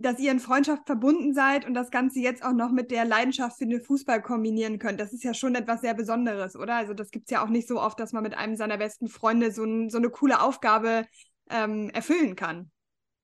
dass 0.00 0.18
ihr 0.18 0.32
in 0.32 0.40
Freundschaft 0.40 0.86
verbunden 0.86 1.34
seid 1.34 1.66
und 1.66 1.74
das 1.74 1.90
Ganze 1.90 2.20
jetzt 2.20 2.42
auch 2.42 2.52
noch 2.52 2.70
mit 2.70 2.90
der 2.90 3.04
Leidenschaft 3.04 3.58
für 3.58 3.66
den 3.66 3.82
Fußball 3.82 4.22
kombinieren 4.22 4.78
könnt. 4.78 4.98
Das 4.98 5.12
ist 5.12 5.22
ja 5.22 5.34
schon 5.34 5.54
etwas 5.54 5.82
sehr 5.82 5.94
Besonderes, 5.94 6.56
oder? 6.56 6.76
Also 6.76 6.94
das 6.94 7.10
gibt 7.10 7.26
es 7.26 7.30
ja 7.30 7.44
auch 7.44 7.48
nicht 7.48 7.68
so 7.68 7.80
oft, 7.80 8.00
dass 8.00 8.12
man 8.12 8.22
mit 8.22 8.34
einem 8.34 8.56
seiner 8.56 8.78
besten 8.78 9.08
Freunde 9.08 9.52
so, 9.52 9.62
ein, 9.62 9.90
so 9.90 9.98
eine 9.98 10.08
coole 10.08 10.40
Aufgabe 10.40 11.06
ähm, 11.50 11.90
erfüllen 11.90 12.34
kann. 12.34 12.70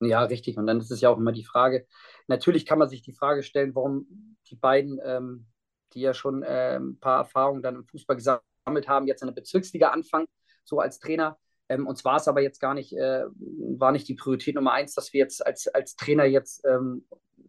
Ja, 0.01 0.23
richtig. 0.25 0.59
Und 0.59 0.67
dann 0.67 0.79
ist 0.79 0.91
es 0.91 1.01
ja 1.01 1.09
auch 1.09 1.17
immer 1.17 1.33
die 1.33 1.45
Frage, 1.45 1.87
natürlich 2.27 2.67
kann 2.67 2.79
man 2.79 2.91
sich 2.91 3.01
die 3.01 3.15
Frage 3.15 3.43
stellen, 3.43 3.75
warum 3.75 4.37
die 4.51 4.57
beiden, 4.57 5.01
ähm, 5.03 5.47
die 5.95 6.01
ja 6.01 6.13
schon 6.13 6.43
äh, 6.43 6.77
ein 6.77 6.99
paar 6.99 7.21
Erfahrungen 7.21 7.63
dann 7.63 7.77
im 7.77 7.87
Fußball 7.87 8.17
gesammelt 8.17 8.87
haben, 8.87 9.07
jetzt 9.07 9.23
in 9.23 9.29
der 9.29 9.35
Bezirksliga 9.35 9.89
anfangen, 9.89 10.27
so 10.65 10.81
als 10.81 10.99
Trainer. 10.99 11.39
Ähm, 11.69 11.87
uns 11.87 12.05
war 12.05 12.17
es 12.17 12.29
aber 12.29 12.43
jetzt 12.43 12.61
gar 12.61 12.75
nicht, 12.75 12.93
äh, 12.93 13.25
war 13.79 13.93
nicht 13.93 14.09
die 14.09 14.15
Priorität 14.15 14.55
Nummer 14.55 14.73
eins, 14.73 14.95
dass 14.95 15.13
wir 15.13 15.21
jetzt 15.21 15.45
als, 15.45 15.69
als 15.69 15.97
Trainer 15.97 16.25
jetzt 16.25 16.65
ähm, 16.65 17.07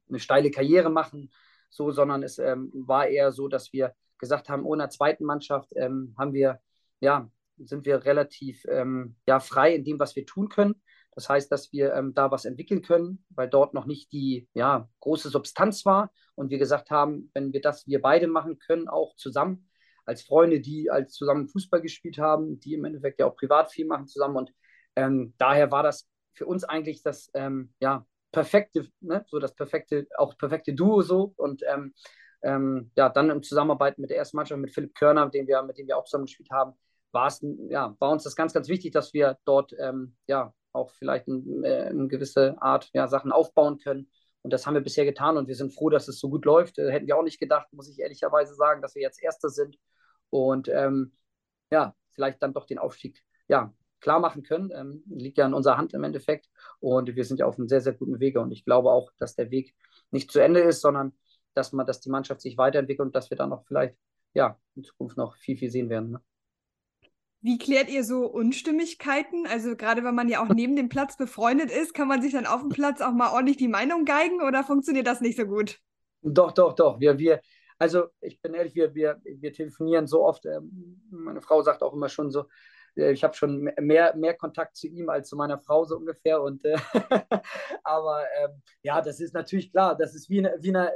eine 0.10 0.20
steile 0.20 0.52
Karriere 0.52 0.90
machen, 0.90 1.32
so, 1.70 1.92
sondern 1.92 2.24
es 2.24 2.40
ähm, 2.40 2.72
war 2.74 3.08
eher 3.08 3.32
so, 3.32 3.48
dass 3.48 3.74
wir 3.74 3.94
gesagt 4.18 4.50
haben, 4.50 4.66
ohne 4.66 4.90
zweiten 4.90 5.26
Mannschaft 5.26 5.70
ähm, 5.76 6.16
haben 6.18 6.34
wir, 6.34 6.60
ja, 7.00 7.30
sind 7.58 7.86
wir 7.86 8.06
relativ 8.06 8.64
ähm, 8.70 9.16
ja, 9.28 9.40
frei 9.40 9.76
in 9.76 9.84
dem, 9.84 10.00
was 10.00 10.16
wir 10.16 10.26
tun 10.26 10.50
können. 10.50 10.82
Das 11.16 11.30
heißt, 11.30 11.52
dass 11.52 11.72
wir 11.74 11.94
ähm, 11.94 12.14
da 12.14 12.30
was 12.30 12.46
entwickeln 12.46 12.84
können, 12.84 13.26
weil 13.30 13.50
dort 13.50 13.74
noch 13.74 13.86
nicht 13.86 14.12
die 14.12 14.48
ja, 14.54 14.88
große 15.00 15.30
Substanz 15.30 15.84
war 15.86 16.12
und 16.36 16.52
wir 16.52 16.60
gesagt 16.60 16.92
haben, 16.92 17.32
wenn 17.34 17.54
wir 17.54 17.62
das 17.62 17.88
wir 17.88 18.02
beide 18.02 18.28
machen 18.28 18.60
können, 18.60 18.88
auch 18.88 19.16
zusammen, 19.16 19.67
als 20.08 20.24
Freunde, 20.24 20.62
die 20.62 20.90
als 20.90 21.14
zusammen 21.14 21.48
Fußball 21.48 21.82
gespielt 21.82 22.18
haben, 22.18 22.60
die 22.60 22.74
im 22.74 22.86
Endeffekt 22.86 23.20
ja 23.20 23.28
auch 23.28 23.36
privat 23.36 23.72
viel 23.72 23.86
machen 23.86 24.08
zusammen. 24.08 24.38
Und 24.38 24.54
ähm, 24.96 25.34
daher 25.38 25.70
war 25.70 25.84
das 25.84 26.08
für 26.34 26.46
uns 26.46 26.64
eigentlich 26.64 27.04
das 27.04 27.30
ähm, 27.34 27.74
ja, 27.80 28.06
perfekte, 28.32 28.88
ne? 29.02 29.26
so 29.28 29.38
das 29.38 29.54
perfekte, 29.54 30.08
auch 30.18 30.38
perfekte 30.38 30.74
Duo 30.74 31.02
so. 31.02 31.34
Und 31.36 31.62
ähm, 31.68 31.94
ähm 32.42 32.92
ja, 32.96 33.10
dann 33.10 33.30
in 33.30 33.44
Zusammenarbeit 33.44 33.98
mit 34.00 34.10
der 34.10 34.18
ersten 34.18 34.38
Mannschaft, 34.38 34.62
mit 34.62 34.74
Philipp 34.74 34.96
Körner, 34.96 35.30
den 35.30 35.46
wir, 35.46 35.62
mit 35.64 35.78
dem 35.78 35.88
wir 35.88 35.98
auch 35.98 36.06
zusammen 36.06 36.26
gespielt 36.26 36.50
haben, 36.52 36.74
war 37.12 37.28
es, 37.28 37.46
ja, 37.70 37.96
war 38.00 38.12
uns 38.12 38.24
das 38.24 38.36
ganz, 38.36 38.54
ganz 38.54 38.70
wichtig, 38.70 38.94
dass 38.94 39.14
wir 39.14 39.38
dort 39.44 39.74
ähm, 39.78 40.16
ja 40.28 40.54
auch 40.72 40.92
vielleicht 40.92 41.28
in, 41.28 41.64
äh, 41.66 41.88
eine 41.90 42.08
gewisse 42.08 42.56
Art 42.62 42.90
ja, 42.94 43.08
Sachen 43.08 43.34
aufbauen 43.34 43.78
können. 43.80 44.10
Und 44.42 44.54
das 44.54 44.66
haben 44.66 44.76
wir 44.76 44.82
bisher 44.82 45.04
getan 45.04 45.36
und 45.36 45.50
wir 45.50 45.56
sind 45.56 45.74
froh, 45.74 45.90
dass 45.90 46.08
es 46.08 46.20
so 46.20 46.30
gut 46.30 46.46
läuft. 46.46 46.78
Äh, 46.78 46.92
hätten 46.92 47.08
wir 47.08 47.18
auch 47.18 47.24
nicht 47.24 47.40
gedacht, 47.40 47.68
muss 47.74 47.90
ich 47.90 48.00
ehrlicherweise 48.00 48.56
sagen, 48.56 48.82
dass 48.82 48.96
wir 48.96 49.02
jetzt 49.02 49.22
Erster 49.22 49.50
sind 49.50 49.78
und 50.30 50.70
ähm, 50.70 51.12
ja, 51.72 51.96
vielleicht 52.12 52.42
dann 52.42 52.54
doch 52.54 52.66
den 52.66 52.80
Aufstieg 52.80 53.24
ja, 53.48 53.74
klar 54.00 54.20
machen 54.20 54.44
können. 54.44 54.72
Ähm, 54.74 55.04
liegt 55.08 55.38
ja 55.38 55.46
in 55.46 55.54
unserer 55.54 55.78
Hand 55.78 55.94
im 55.94 56.04
Endeffekt. 56.04 56.50
Und 56.80 57.16
wir 57.16 57.26
sind 57.26 57.40
ja 57.40 57.46
auf 57.46 57.58
einem 57.58 57.68
sehr, 57.68 57.82
sehr 57.82 57.94
guten 57.94 58.20
Wege. 58.20 58.40
Und 58.40 58.52
ich 58.52 58.66
glaube 58.66 58.92
auch, 58.92 59.12
dass 59.18 59.36
der 59.36 59.52
Weg 59.52 59.76
nicht 60.12 60.32
zu 60.32 60.40
Ende 60.40 60.60
ist, 60.62 60.82
sondern 60.82 61.14
dass 61.54 61.74
man, 61.74 61.86
dass 61.86 62.02
die 62.02 62.10
Mannschaft 62.10 62.42
sich 62.42 62.58
weiterentwickelt 62.58 63.08
und 63.08 63.16
dass 63.16 63.30
wir 63.30 63.38
dann 63.38 63.50
noch 63.50 63.66
vielleicht 63.66 63.96
ja, 64.34 64.60
in 64.76 64.84
Zukunft 64.84 65.18
noch 65.18 65.36
viel, 65.38 65.58
viel 65.58 65.72
sehen 65.72 65.90
werden. 65.90 66.12
Ne? 66.12 66.22
Wie 67.42 67.58
klärt 67.58 67.90
ihr 67.90 68.04
so 68.04 68.26
Unstimmigkeiten? 68.26 69.48
Also 69.48 69.76
gerade 69.76 70.04
wenn 70.04 70.16
man 70.16 70.30
ja 70.30 70.44
auch 70.44 70.50
neben 70.50 70.76
dem 70.76 70.90
Platz 70.90 71.18
befreundet 71.18 71.72
ist, 71.72 71.94
kann 71.94 72.08
man 72.08 72.22
sich 72.22 72.34
dann 72.34 72.46
auf 72.46 72.62
dem 72.62 72.70
Platz 72.70 73.02
auch 73.02 73.14
mal 73.14 73.32
ordentlich 73.32 73.58
die 73.58 73.68
Meinung 73.68 74.06
geigen 74.06 74.42
oder 74.42 74.64
funktioniert 74.64 75.08
das 75.08 75.22
nicht 75.22 75.38
so 75.38 75.46
gut? 75.46 75.80
Doch, 76.22 76.52
doch, 76.52 76.74
doch. 76.74 77.00
Wir, 77.00 77.18
wir, 77.18 77.42
also 77.78 78.08
ich 78.22 78.42
bin 78.42 78.54
ehrlich, 78.54 78.76
wir, 78.76 78.94
wir, 78.96 79.22
wir 79.24 79.54
telefonieren 79.54 80.08
so 80.08 80.24
oft. 80.24 80.46
Ähm, 80.46 81.02
meine 81.10 81.42
Frau 81.42 81.62
sagt 81.62 81.84
auch 81.84 81.94
immer 81.94 82.10
schon 82.10 82.32
so, 82.32 82.46
äh, 82.96 83.12
ich 83.12 83.24
habe 83.24 83.34
schon 83.34 83.72
mehr, 83.80 84.16
mehr 84.16 84.34
Kontakt 84.34 84.76
zu 84.76 84.88
ihm 84.88 85.10
als 85.10 85.30
zu 85.30 85.36
meiner 85.36 85.60
Frau 85.60 85.86
so 85.86 85.98
ungefähr. 85.98 86.42
Und, 86.42 86.66
äh, 86.66 86.78
aber 87.84 88.24
ähm, 88.42 88.62
ja, 88.82 89.02
das 89.02 89.20
ist 89.20 89.34
natürlich 89.34 89.72
klar, 89.72 89.96
das 89.96 90.16
ist 90.16 90.30
wie, 90.30 90.40
in, 90.40 90.50
wie 90.60 90.70
in, 90.70 90.76
einer, 90.76 90.92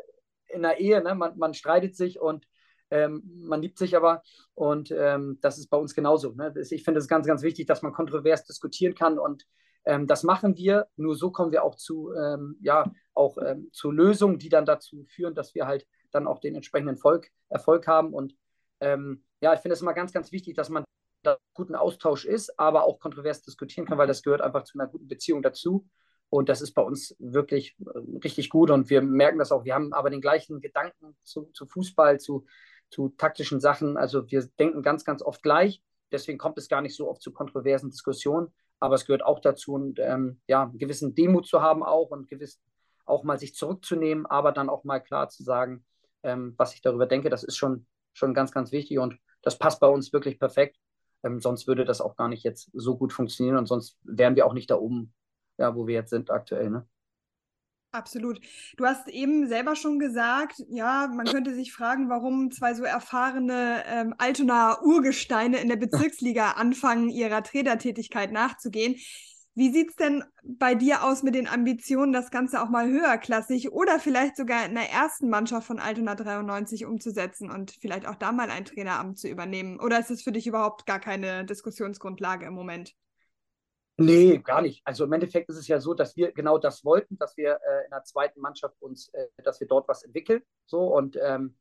in 0.48 0.66
einer 0.66 0.78
Ehe, 0.78 1.02
ne? 1.02 1.16
man, 1.16 1.38
man 1.38 1.54
streitet 1.54 1.96
sich 1.96 2.20
und 2.20 2.46
ähm, 2.90 3.24
man 3.46 3.62
liebt 3.62 3.78
sich 3.78 3.96
aber 3.96 4.22
und 4.54 4.92
ähm, 4.92 5.38
das 5.42 5.58
ist 5.58 5.70
bei 5.70 5.78
uns 5.78 5.96
genauso. 5.96 6.34
Ne? 6.34 6.54
Ich 6.70 6.84
finde 6.84 7.00
es 7.00 7.08
ganz, 7.08 7.26
ganz 7.26 7.42
wichtig, 7.42 7.66
dass 7.68 7.82
man 7.82 7.94
kontrovers 7.94 8.46
diskutieren 8.46 8.96
kann 8.96 9.18
und 9.18 9.46
ähm, 9.86 10.08
das 10.08 10.24
machen 10.24 10.58
wir. 10.58 10.88
Nur 10.98 11.16
so 11.16 11.32
kommen 11.32 11.52
wir 11.52 11.64
auch 11.64 11.76
zu, 11.76 12.14
ähm, 12.14 12.58
ja, 12.62 12.92
auch 13.14 13.38
ähm, 13.38 13.70
zu 13.72 13.92
Lösungen, 13.92 14.40
die 14.40 14.50
dann 14.50 14.66
dazu 14.66 15.06
führen, 15.06 15.36
dass 15.36 15.56
wir 15.56 15.68
halt 15.68 15.88
dann 16.12 16.28
auch 16.28 16.40
den 16.40 16.56
entsprechenden 16.56 16.96
Erfolg, 16.96 17.30
Erfolg 17.50 17.88
haben. 17.88 18.14
Und 18.14 18.36
ähm, 18.80 19.24
ja, 19.42 19.54
ich 19.54 19.60
finde 19.60 19.74
es 19.74 19.82
immer 19.82 19.94
ganz, 19.94 20.14
ganz 20.14 20.32
wichtig, 20.32 20.56
dass 20.56 20.70
man 20.70 20.84
da 21.24 21.38
guten 21.54 21.76
Austausch 21.76 22.26
ist, 22.26 22.58
aber 22.60 22.84
auch 22.84 23.00
kontrovers 23.00 23.42
diskutieren 23.42 23.86
kann, 23.86 23.98
weil 23.98 24.08
das 24.08 24.24
gehört 24.24 24.42
einfach 24.42 24.64
zu 24.64 24.80
einer 24.80 24.88
guten 24.88 25.08
Beziehung 25.08 25.42
dazu. 25.42 25.88
Und 26.30 26.48
das 26.48 26.62
ist 26.62 26.74
bei 26.74 26.82
uns 26.82 27.16
wirklich 27.20 27.76
äh, 27.80 28.00
richtig 28.24 28.50
gut 28.50 28.72
und 28.72 28.90
wir 28.90 29.02
merken 29.02 29.40
das 29.40 29.52
auch. 29.52 29.66
Wir 29.66 29.76
haben 29.76 29.94
aber 29.94 30.10
den 30.10 30.22
gleichen 30.22 30.62
Gedanken 30.62 31.16
zu, 31.24 31.52
zu 31.54 31.66
Fußball, 31.66 32.20
zu, 32.20 32.46
zu 32.90 33.10
taktischen 33.10 33.60
Sachen. 33.60 33.98
Also 33.98 34.30
wir 34.32 34.48
denken 34.58 34.82
ganz, 34.82 35.04
ganz 35.04 35.22
oft 35.22 35.44
gleich. 35.44 35.84
Deswegen 36.12 36.38
kommt 36.38 36.58
es 36.58 36.70
gar 36.70 36.82
nicht 36.82 36.96
so 36.96 37.10
oft 37.10 37.22
zu 37.22 37.34
kontroversen 37.34 37.90
Diskussionen. 37.90 38.54
Aber 38.80 38.96
es 38.96 39.06
gehört 39.06 39.24
auch 39.24 39.40
dazu, 39.40 39.74
und, 39.74 40.00
ähm, 40.00 40.40
ja, 40.48 40.64
einen 40.64 40.80
gewissen 40.80 41.14
Demut 41.14 41.48
zu 41.48 41.62
haben 41.62 41.84
auch 41.84 42.10
und 42.10 42.28
gewiss 42.30 42.60
auch 43.06 43.24
mal 43.24 43.38
sich 43.38 43.54
zurückzunehmen, 43.54 44.26
aber 44.26 44.52
dann 44.54 44.70
auch 44.70 44.84
mal 44.84 45.00
klar 45.00 45.30
zu 45.30 45.44
sagen, 45.44 45.84
ähm, 46.24 46.54
was 46.58 46.74
ich 46.74 46.82
darüber 46.82 47.06
denke. 47.06 47.30
Das 47.30 47.44
ist 47.44 47.58
schon, 47.58 47.86
schon 48.14 48.34
ganz, 48.34 48.52
ganz 48.52 48.72
wichtig 48.72 49.00
und 49.00 49.18
das 49.42 49.58
passt 49.58 49.80
bei 49.80 49.88
uns 49.88 50.14
wirklich 50.14 50.40
perfekt. 50.40 50.78
Ähm, 51.24 51.40
sonst 51.40 51.68
würde 51.68 51.86
das 51.86 52.02
auch 52.02 52.16
gar 52.16 52.28
nicht 52.28 52.44
jetzt 52.44 52.70
so 52.74 52.98
gut 52.98 53.14
funktionieren 53.14 53.58
und 53.58 53.68
sonst 53.68 53.98
wären 54.04 54.36
wir 54.36 54.46
auch 54.46 54.54
nicht 54.54 54.72
da 54.72 54.76
oben, 54.76 55.14
ja, 55.58 55.76
wo 55.76 55.88
wir 55.88 55.96
jetzt 55.96 56.10
sind 56.10 56.32
aktuell. 56.32 56.70
Ne? 56.70 56.88
Absolut. 57.94 58.40
Du 58.78 58.86
hast 58.86 59.10
eben 59.10 59.50
selber 59.50 59.76
schon 59.76 60.00
gesagt, 60.00 60.64
ja, 60.70 61.08
man 61.14 61.26
könnte 61.26 61.54
sich 61.54 61.74
fragen, 61.74 62.10
warum 62.10 62.50
zwei 62.50 62.74
so 62.74 62.84
erfahrene 62.84 63.84
ähm, 63.86 64.16
Altonaer 64.18 64.82
Urgesteine 64.82 65.58
in 65.60 65.68
der 65.68 65.76
Bezirksliga 65.78 66.52
anfangen, 66.52 67.10
ihrer 67.10 67.44
Trainertätigkeit 67.44 68.32
nachzugehen. 68.32 68.96
Wie 69.54 69.72
sieht 69.72 69.90
es 69.90 69.96
denn 69.98 70.24
bei 70.44 70.76
dir 70.76 71.04
aus 71.04 71.24
mit 71.24 71.36
den 71.36 71.48
Ambitionen, 71.48 72.14
das 72.14 72.32
Ganze 72.32 72.62
auch 72.62 72.70
mal 72.70 72.88
höherklassig 72.88 73.72
oder 73.72 74.00
vielleicht 74.00 74.38
sogar 74.38 74.66
in 74.66 74.76
der 74.76 74.90
ersten 74.90 75.30
Mannschaft 75.30 75.68
von 75.68 75.80
Altona 75.80 76.16
93 76.16 76.86
umzusetzen 76.86 77.52
und 77.52 77.72
vielleicht 77.72 78.08
auch 78.08 78.16
da 78.16 78.32
mal 78.32 78.50
ein 78.50 78.64
Traineramt 78.64 79.20
zu 79.20 79.28
übernehmen? 79.28 79.80
Oder 79.80 80.00
ist 80.00 80.10
es 80.10 80.22
für 80.22 80.32
dich 80.32 80.48
überhaupt 80.48 80.86
gar 80.86 81.00
keine 81.00 81.44
Diskussionsgrundlage 81.44 82.46
im 82.46 82.54
Moment? 82.54 82.96
Nee, 83.98 84.38
gar 84.38 84.62
nicht. 84.62 84.82
Also 84.86 85.04
im 85.04 85.12
Endeffekt 85.12 85.50
ist 85.50 85.58
es 85.58 85.68
ja 85.68 85.80
so, 85.80 85.94
dass 85.94 86.16
wir 86.16 86.32
genau 86.32 86.58
das 86.58 86.86
wollten, 86.86 87.18
dass 87.18 87.36
wir 87.36 87.60
äh, 87.62 87.84
in 87.86 87.92
der 87.92 88.04
zweiten 88.04 88.40
Mannschaft 88.40 88.82
uns, 88.82 89.10
äh, 89.10 89.28
dass 89.44 89.60
wir 89.60 89.68
dort 89.68 89.88
was 89.90 90.04
entwickeln. 90.04 90.42
So 90.66 90.96
und 90.96 91.18
ähm, 91.22 91.56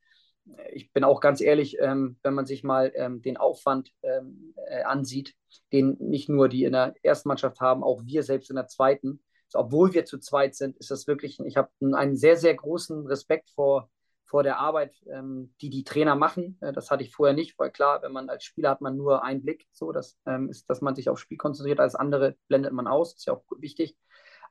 ich 0.72 0.92
bin 0.92 1.05
auch 1.05 1.20
ganz 1.20 1.40
ehrlich, 1.40 1.79
ähm, 1.81 2.16
wenn 2.22 2.35
man 2.35 2.46
sich 2.46 2.64
mal 2.64 2.92
ähm, 2.94 3.22
den 3.22 3.37
Aufwand 3.37 3.92
ähm, 4.03 4.55
äh, 4.68 4.83
ansieht, 4.83 5.35
den 5.72 5.96
nicht 6.00 6.29
nur 6.29 6.48
die 6.48 6.64
in 6.64 6.72
der 6.72 6.94
ersten 7.03 7.29
Mannschaft 7.29 7.61
haben, 7.61 7.83
auch 7.83 8.03
wir 8.05 8.22
selbst 8.22 8.50
in 8.50 8.57
der 8.57 8.66
zweiten. 8.66 9.22
obwohl 9.55 9.92
wir 9.94 10.05
zu 10.05 10.18
zweit 10.18 10.55
sind, 10.55 10.76
ist 10.79 10.90
das 10.92 11.07
wirklich, 11.09 11.40
ich 11.40 11.57
habe 11.57 11.70
einen 11.81 12.16
sehr, 12.16 12.37
sehr 12.37 12.55
großen 12.55 13.07
Respekt 13.07 13.50
vor, 13.50 13.90
vor 14.24 14.44
der 14.44 14.59
Arbeit, 14.59 14.94
ähm, 15.12 15.53
die 15.61 15.70
die 15.70 15.83
Trainer 15.85 16.14
machen. 16.14 16.57
Äh, 16.61 16.72
das 16.72 16.90
hatte 16.90 17.03
ich 17.03 17.14
vorher 17.14 17.35
nicht, 17.35 17.59
weil 17.59 17.70
klar, 17.72 18.03
wenn 18.03 18.12
man 18.12 18.29
als 18.31 18.44
Spieler 18.44 18.70
hat 18.70 18.81
man 18.81 18.96
nur 18.96 19.24
einen 19.24 19.42
Blick, 19.42 19.66
so 19.72 19.92
das 19.92 20.16
ähm, 20.26 20.48
ist, 20.50 20.70
dass 20.70 20.81
man 20.81 20.94
sich 20.94 21.09
aufs 21.09 21.20
Spiel 21.20 21.38
konzentriert, 21.38 21.81
als 21.81 21.96
andere 21.96 22.37
blendet 22.48 22.72
man 22.72 22.87
aus, 22.87 23.14
ist 23.14 23.26
ja 23.26 23.35
auch 23.35 23.44
wichtig. 23.59 23.96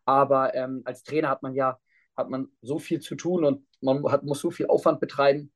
Aber 0.06 0.54
ähm, 0.56 0.82
als 0.86 1.04
Trainer 1.04 1.30
hat 1.30 1.44
man 1.44 1.54
ja 1.56 1.80
hat 2.20 2.30
man 2.30 2.50
so 2.62 2.80
viel 2.80 3.00
zu 3.00 3.16
tun 3.16 3.46
und 3.46 3.66
man 3.82 4.04
hat, 4.12 4.24
muss 4.24 4.42
so 4.42 4.52
viel 4.52 4.68
Aufwand 4.68 5.00
betreiben. 5.00 5.52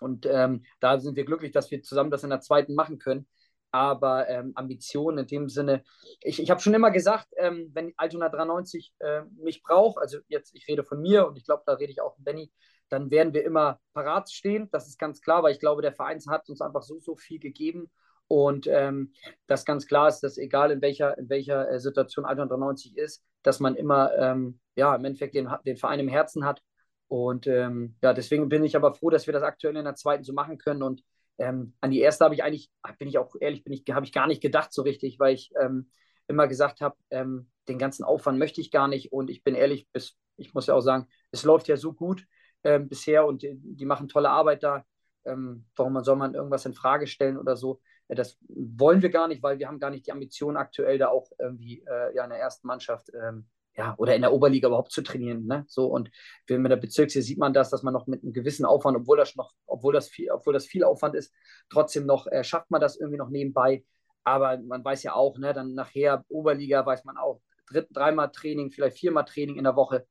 Und 0.00 0.26
ähm, 0.26 0.64
da 0.80 0.98
sind 0.98 1.16
wir 1.16 1.24
glücklich, 1.24 1.52
dass 1.52 1.70
wir 1.70 1.82
zusammen 1.82 2.10
das 2.10 2.24
in 2.24 2.30
der 2.30 2.40
zweiten 2.40 2.74
machen 2.74 2.98
können. 2.98 3.26
Aber 3.72 4.28
ähm, 4.28 4.52
Ambitionen 4.56 5.18
in 5.18 5.26
dem 5.26 5.48
Sinne, 5.48 5.84
ich, 6.22 6.40
ich 6.40 6.50
habe 6.50 6.60
schon 6.60 6.74
immer 6.74 6.90
gesagt, 6.90 7.28
ähm, 7.36 7.70
wenn 7.72 7.92
Altona 7.96 8.28
93 8.28 8.92
äh, 8.98 9.22
mich 9.36 9.62
braucht, 9.62 9.98
also 9.98 10.18
jetzt, 10.26 10.54
ich 10.54 10.66
rede 10.66 10.82
von 10.82 11.00
mir 11.00 11.26
und 11.28 11.36
ich 11.36 11.44
glaube, 11.44 11.62
da 11.66 11.74
rede 11.74 11.92
ich 11.92 12.00
auch 12.00 12.16
mit 12.18 12.24
Benny, 12.24 12.52
dann 12.88 13.10
werden 13.10 13.32
wir 13.32 13.44
immer 13.44 13.78
parat 13.92 14.30
stehen. 14.30 14.68
Das 14.72 14.88
ist 14.88 14.98
ganz 14.98 15.20
klar, 15.20 15.42
weil 15.42 15.52
ich 15.52 15.60
glaube, 15.60 15.82
der 15.82 15.92
Verein 15.92 16.18
hat 16.28 16.48
uns 16.48 16.60
einfach 16.60 16.82
so, 16.82 16.98
so 16.98 17.14
viel 17.14 17.38
gegeben. 17.38 17.90
Und 18.26 18.66
ähm, 18.68 19.12
das 19.46 19.64
ganz 19.64 19.86
klar 19.86 20.08
ist, 20.08 20.20
dass 20.20 20.38
egal 20.38 20.70
in 20.70 20.80
welcher, 20.82 21.18
in 21.18 21.28
welcher 21.28 21.68
äh, 21.70 21.80
Situation 21.80 22.24
Altona 22.24 22.46
93 22.46 22.96
ist, 22.96 23.24
dass 23.42 23.60
man 23.60 23.74
immer 23.74 24.14
ähm, 24.16 24.60
ja, 24.76 24.94
im 24.94 25.04
Endeffekt 25.04 25.34
den, 25.34 25.48
den 25.66 25.76
Verein 25.76 26.00
im 26.00 26.08
Herzen 26.08 26.44
hat. 26.44 26.62
Und 27.10 27.48
ähm, 27.48 27.96
ja, 28.02 28.12
deswegen 28.12 28.48
bin 28.48 28.62
ich 28.62 28.76
aber 28.76 28.94
froh, 28.94 29.10
dass 29.10 29.26
wir 29.26 29.32
das 29.32 29.42
aktuell 29.42 29.76
in 29.76 29.84
der 29.84 29.96
zweiten 29.96 30.22
so 30.22 30.32
machen 30.32 30.58
können. 30.58 30.84
Und 30.84 31.02
ähm, 31.38 31.74
an 31.80 31.90
die 31.90 31.98
erste 31.98 32.24
habe 32.24 32.36
ich 32.36 32.44
eigentlich, 32.44 32.70
bin 32.98 33.08
ich 33.08 33.18
auch 33.18 33.34
ehrlich, 33.40 33.64
ich, 33.66 33.82
habe 33.92 34.06
ich 34.06 34.12
gar 34.12 34.28
nicht 34.28 34.40
gedacht 34.40 34.72
so 34.72 34.82
richtig, 34.82 35.18
weil 35.18 35.34
ich 35.34 35.50
ähm, 35.60 35.90
immer 36.28 36.46
gesagt 36.46 36.80
habe, 36.80 36.94
ähm, 37.10 37.50
den 37.66 37.78
ganzen 37.78 38.04
Aufwand 38.04 38.38
möchte 38.38 38.60
ich 38.60 38.70
gar 38.70 38.86
nicht. 38.86 39.12
Und 39.12 39.28
ich 39.28 39.42
bin 39.42 39.56
ehrlich, 39.56 39.88
bis, 39.90 40.16
ich 40.36 40.54
muss 40.54 40.68
ja 40.68 40.74
auch 40.74 40.82
sagen, 40.82 41.08
es 41.32 41.42
läuft 41.42 41.66
ja 41.66 41.76
so 41.76 41.92
gut 41.92 42.24
ähm, 42.62 42.88
bisher 42.88 43.26
und 43.26 43.42
die, 43.42 43.58
die, 43.58 43.86
machen 43.86 44.06
tolle 44.06 44.30
Arbeit 44.30 44.62
da. 44.62 44.84
Ähm, 45.24 45.66
warum 45.74 46.00
soll 46.04 46.14
man 46.14 46.34
irgendwas 46.34 46.64
in 46.64 46.74
Frage 46.74 47.08
stellen 47.08 47.38
oder 47.38 47.56
so? 47.56 47.80
Ja, 48.08 48.14
das 48.14 48.38
wollen 48.48 49.02
wir 49.02 49.10
gar 49.10 49.26
nicht, 49.26 49.42
weil 49.42 49.58
wir 49.58 49.66
haben 49.66 49.80
gar 49.80 49.90
nicht 49.90 50.06
die 50.06 50.12
Ambition 50.12 50.56
aktuell 50.56 50.96
da 50.96 51.08
auch 51.08 51.28
irgendwie 51.40 51.82
äh, 51.88 52.14
ja, 52.14 52.22
in 52.22 52.30
der 52.30 52.38
ersten 52.38 52.68
Mannschaft 52.68 53.10
ähm, 53.20 53.48
ja, 53.76 53.94
oder 53.98 54.14
in 54.14 54.22
der 54.22 54.32
Oberliga 54.32 54.68
überhaupt 54.68 54.92
zu 54.92 55.02
trainieren. 55.02 55.46
Ne? 55.46 55.64
So, 55.68 55.86
und 55.86 56.10
mit 56.48 56.70
der 56.70 56.76
Bezirksliga 56.76 57.24
sieht 57.24 57.38
man 57.38 57.52
das, 57.52 57.70
dass 57.70 57.82
man 57.82 57.94
noch 57.94 58.06
mit 58.06 58.22
einem 58.22 58.32
gewissen 58.32 58.64
Aufwand, 58.64 58.96
obwohl 58.96 59.16
das 59.16 59.36
noch, 59.36 59.52
obwohl 59.66 59.92
das 59.92 60.08
viel, 60.08 60.30
obwohl 60.30 60.52
das 60.52 60.66
viel 60.66 60.84
Aufwand 60.84 61.14
ist, 61.14 61.32
trotzdem 61.70 62.06
noch 62.06 62.26
äh, 62.26 62.44
schafft 62.44 62.70
man 62.70 62.80
das 62.80 62.96
irgendwie 62.96 63.18
noch 63.18 63.30
nebenbei. 63.30 63.84
Aber 64.24 64.58
man 64.58 64.84
weiß 64.84 65.02
ja 65.04 65.14
auch, 65.14 65.38
ne, 65.38 65.54
dann 65.54 65.74
nachher 65.74 66.24
Oberliga 66.28 66.84
weiß 66.84 67.04
man 67.04 67.16
auch, 67.16 67.40
dritt, 67.66 67.88
dreimal 67.90 68.30
Training, 68.30 68.70
vielleicht 68.70 68.98
viermal 68.98 69.24
Training 69.24 69.56
in 69.56 69.64
der 69.64 69.76
Woche. 69.76 70.06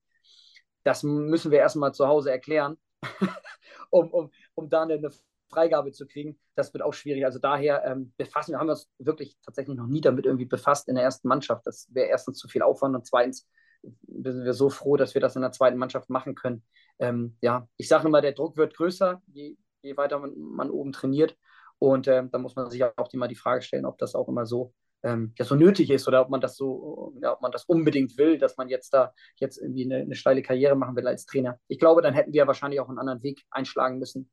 Das 0.84 1.04
müssen 1.04 1.52
wir 1.52 1.60
erstmal 1.60 1.94
zu 1.94 2.08
Hause 2.08 2.32
erklären, 2.32 2.78
um, 3.90 4.10
um, 4.12 4.32
um 4.56 4.70
da 4.70 4.84
eine 4.84 5.00
Freigabe 5.50 5.92
zu 5.92 6.08
kriegen. 6.08 6.40
Das 6.56 6.74
wird 6.74 6.84
auch 6.84 6.94
schwierig. 6.94 7.26
Also 7.26 7.40
daher 7.40 7.84
ähm, 7.86 8.14
befassen 8.18 8.52
wir, 8.52 8.60
haben 8.60 8.68
wir 8.68 8.74
uns 8.74 8.90
wirklich 9.00 9.38
tatsächlich 9.44 9.78
noch 9.78 9.88
nie 9.88 10.02
damit 10.02 10.26
irgendwie 10.26 10.46
befasst 10.46 10.88
in 10.88 10.96
der 10.96 11.04
ersten 11.04 11.28
Mannschaft. 11.28 11.66
Das 11.66 11.88
wäre 11.92 12.08
erstens 12.08 12.38
zu 12.38 12.48
viel 12.48 12.62
Aufwand 12.62 12.96
und 12.96 13.06
zweitens 13.06 13.48
sind 13.82 14.44
wir 14.44 14.54
so 14.54 14.70
froh, 14.70 14.98
dass 14.98 15.14
wir 15.14 15.22
das 15.22 15.36
in 15.36 15.42
der 15.42 15.52
zweiten 15.52 15.78
Mannschaft 15.78 16.10
machen 16.10 16.36
können. 16.36 16.64
Ähm, 17.00 17.38
ja, 17.42 17.68
ich 17.78 17.88
sage 17.88 18.08
immer, 18.08 18.22
der 18.22 18.34
Druck 18.34 18.58
wird 18.58 18.76
größer, 18.76 19.22
je, 19.28 19.56
je 19.82 19.98
weiter 19.98 20.20
man, 20.20 20.34
man, 20.38 20.70
oben 20.70 20.92
trainiert. 20.92 21.38
Und 21.78 22.08
ähm, 22.08 22.30
da 22.32 22.40
muss 22.40 22.56
man 22.56 22.70
sich 22.70 22.84
auch 22.84 23.14
immer 23.14 23.28
die 23.28 23.36
Frage 23.36 23.62
stellen, 23.62 23.86
ob 23.86 23.98
das 23.98 24.16
auch 24.16 24.28
immer 24.28 24.46
so, 24.46 24.74
ähm, 25.04 25.34
ja, 25.40 25.46
so 25.46 25.56
nötig 25.56 25.90
ist 25.90 26.08
oder 26.10 26.22
ob 26.22 26.30
man 26.30 26.42
das 26.42 26.58
so, 26.58 27.14
ja, 27.22 27.34
ob 27.34 27.42
man 27.42 27.54
das 27.54 27.64
unbedingt 27.66 28.18
will, 28.18 28.38
dass 28.38 28.58
man 28.58 28.68
jetzt 28.68 28.94
da 28.94 29.14
jetzt 29.38 29.58
irgendwie 29.58 29.86
eine, 29.86 30.04
eine 30.04 30.16
steile 30.16 30.42
Karriere 30.42 30.76
machen 30.76 30.98
will 30.98 31.08
als 31.08 31.26
Trainer. 31.26 31.58
Ich 31.70 31.80
glaube, 31.80 32.02
dann 32.02 32.14
hätten 32.14 32.34
wir 32.34 32.48
wahrscheinlich 32.48 32.82
auch 32.82 32.90
einen 32.90 33.00
anderen 33.00 33.24
Weg 33.24 33.46
einschlagen 33.50 33.98
müssen, 33.98 34.30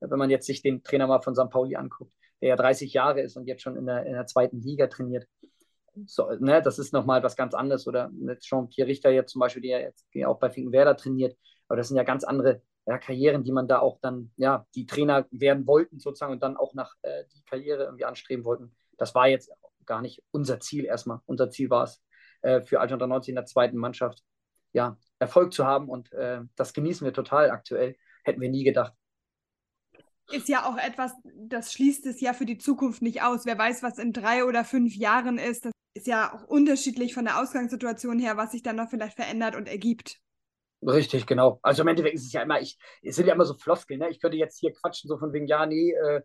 wenn 0.00 0.18
man 0.18 0.30
jetzt 0.30 0.46
sich 0.46 0.62
den 0.62 0.82
Trainer 0.82 1.06
mal 1.06 1.20
von 1.20 1.34
St. 1.34 1.50
Pauli 1.50 1.76
anguckt, 1.76 2.12
der 2.40 2.50
ja 2.50 2.56
30 2.56 2.92
Jahre 2.92 3.20
ist 3.22 3.36
und 3.36 3.46
jetzt 3.46 3.62
schon 3.62 3.76
in 3.76 3.86
der, 3.86 4.04
in 4.06 4.12
der 4.12 4.26
zweiten 4.26 4.60
Liga 4.60 4.86
trainiert 4.86 5.26
so, 6.04 6.30
ne, 6.38 6.60
das 6.60 6.78
ist 6.78 6.92
nochmal 6.92 7.22
was 7.22 7.36
ganz 7.36 7.54
anderes. 7.54 7.86
Oder 7.86 8.10
Jean-Pierre 8.40 8.88
Richter 8.88 9.10
jetzt 9.10 9.32
zum 9.32 9.40
Beispiel, 9.40 9.62
der 9.62 9.80
jetzt 9.80 10.06
auch 10.26 10.38
bei 10.38 10.50
Finkenwerder 10.50 10.96
trainiert. 10.96 11.36
Aber 11.68 11.76
das 11.76 11.88
sind 11.88 11.96
ja 11.96 12.02
ganz 12.02 12.24
andere 12.24 12.62
ja, 12.86 12.98
Karrieren, 12.98 13.42
die 13.42 13.52
man 13.52 13.66
da 13.66 13.80
auch 13.80 13.98
dann, 14.00 14.30
ja, 14.36 14.66
die 14.74 14.86
Trainer 14.86 15.26
werden 15.30 15.66
wollten 15.66 15.98
sozusagen 15.98 16.32
und 16.32 16.42
dann 16.42 16.56
auch 16.56 16.74
nach 16.74 16.94
äh, 17.02 17.24
die 17.34 17.42
Karriere 17.44 17.84
irgendwie 17.84 18.04
anstreben 18.04 18.44
wollten. 18.44 18.76
Das 18.98 19.14
war 19.14 19.28
jetzt 19.28 19.50
gar 19.84 20.02
nicht 20.02 20.22
unser 20.30 20.60
Ziel 20.60 20.84
erstmal. 20.84 21.20
Unser 21.26 21.50
Ziel 21.50 21.70
war 21.70 21.84
es, 21.84 22.02
äh, 22.42 22.62
für 22.62 22.80
Alter 22.80 22.96
90 22.96 23.30
in 23.30 23.36
der 23.36 23.46
zweiten 23.46 23.76
Mannschaft 23.76 24.22
ja, 24.72 24.96
Erfolg 25.18 25.52
zu 25.52 25.64
haben 25.64 25.88
und 25.88 26.12
äh, 26.12 26.40
das 26.54 26.72
genießen 26.72 27.04
wir 27.04 27.12
total 27.12 27.50
aktuell. 27.50 27.96
Hätten 28.24 28.40
wir 28.40 28.50
nie 28.50 28.64
gedacht 28.64 28.92
ist 30.32 30.48
ja 30.48 30.68
auch 30.68 30.76
etwas, 30.76 31.12
das 31.34 31.72
schließt 31.72 32.06
es 32.06 32.20
ja 32.20 32.32
für 32.32 32.46
die 32.46 32.58
Zukunft 32.58 33.02
nicht 33.02 33.22
aus. 33.22 33.46
Wer 33.46 33.58
weiß, 33.58 33.82
was 33.82 33.98
in 33.98 34.12
drei 34.12 34.44
oder 34.44 34.64
fünf 34.64 34.94
Jahren 34.94 35.38
ist. 35.38 35.64
Das 35.64 35.72
ist 35.94 36.06
ja 36.06 36.34
auch 36.34 36.44
unterschiedlich 36.44 37.14
von 37.14 37.24
der 37.24 37.40
Ausgangssituation 37.40 38.18
her, 38.18 38.36
was 38.36 38.52
sich 38.52 38.62
dann 38.62 38.76
noch 38.76 38.90
vielleicht 38.90 39.16
verändert 39.16 39.56
und 39.56 39.68
ergibt. 39.68 40.18
Richtig, 40.82 41.26
genau. 41.26 41.58
Also 41.62 41.82
im 41.82 41.88
Endeffekt 41.88 42.16
ist 42.16 42.26
es 42.26 42.32
ja 42.32 42.42
immer, 42.42 42.60
ich, 42.60 42.78
es 43.02 43.16
sind 43.16 43.26
ja 43.26 43.34
immer 43.34 43.46
so 43.46 43.54
Floskeln, 43.54 44.00
ne? 44.00 44.10
Ich 44.10 44.20
könnte 44.20 44.36
jetzt 44.36 44.58
hier 44.58 44.72
quatschen, 44.72 45.08
so 45.08 45.18
von 45.18 45.32
wegen, 45.32 45.46
ja, 45.46 45.64
nee, 45.64 45.92
äh, 45.92 46.20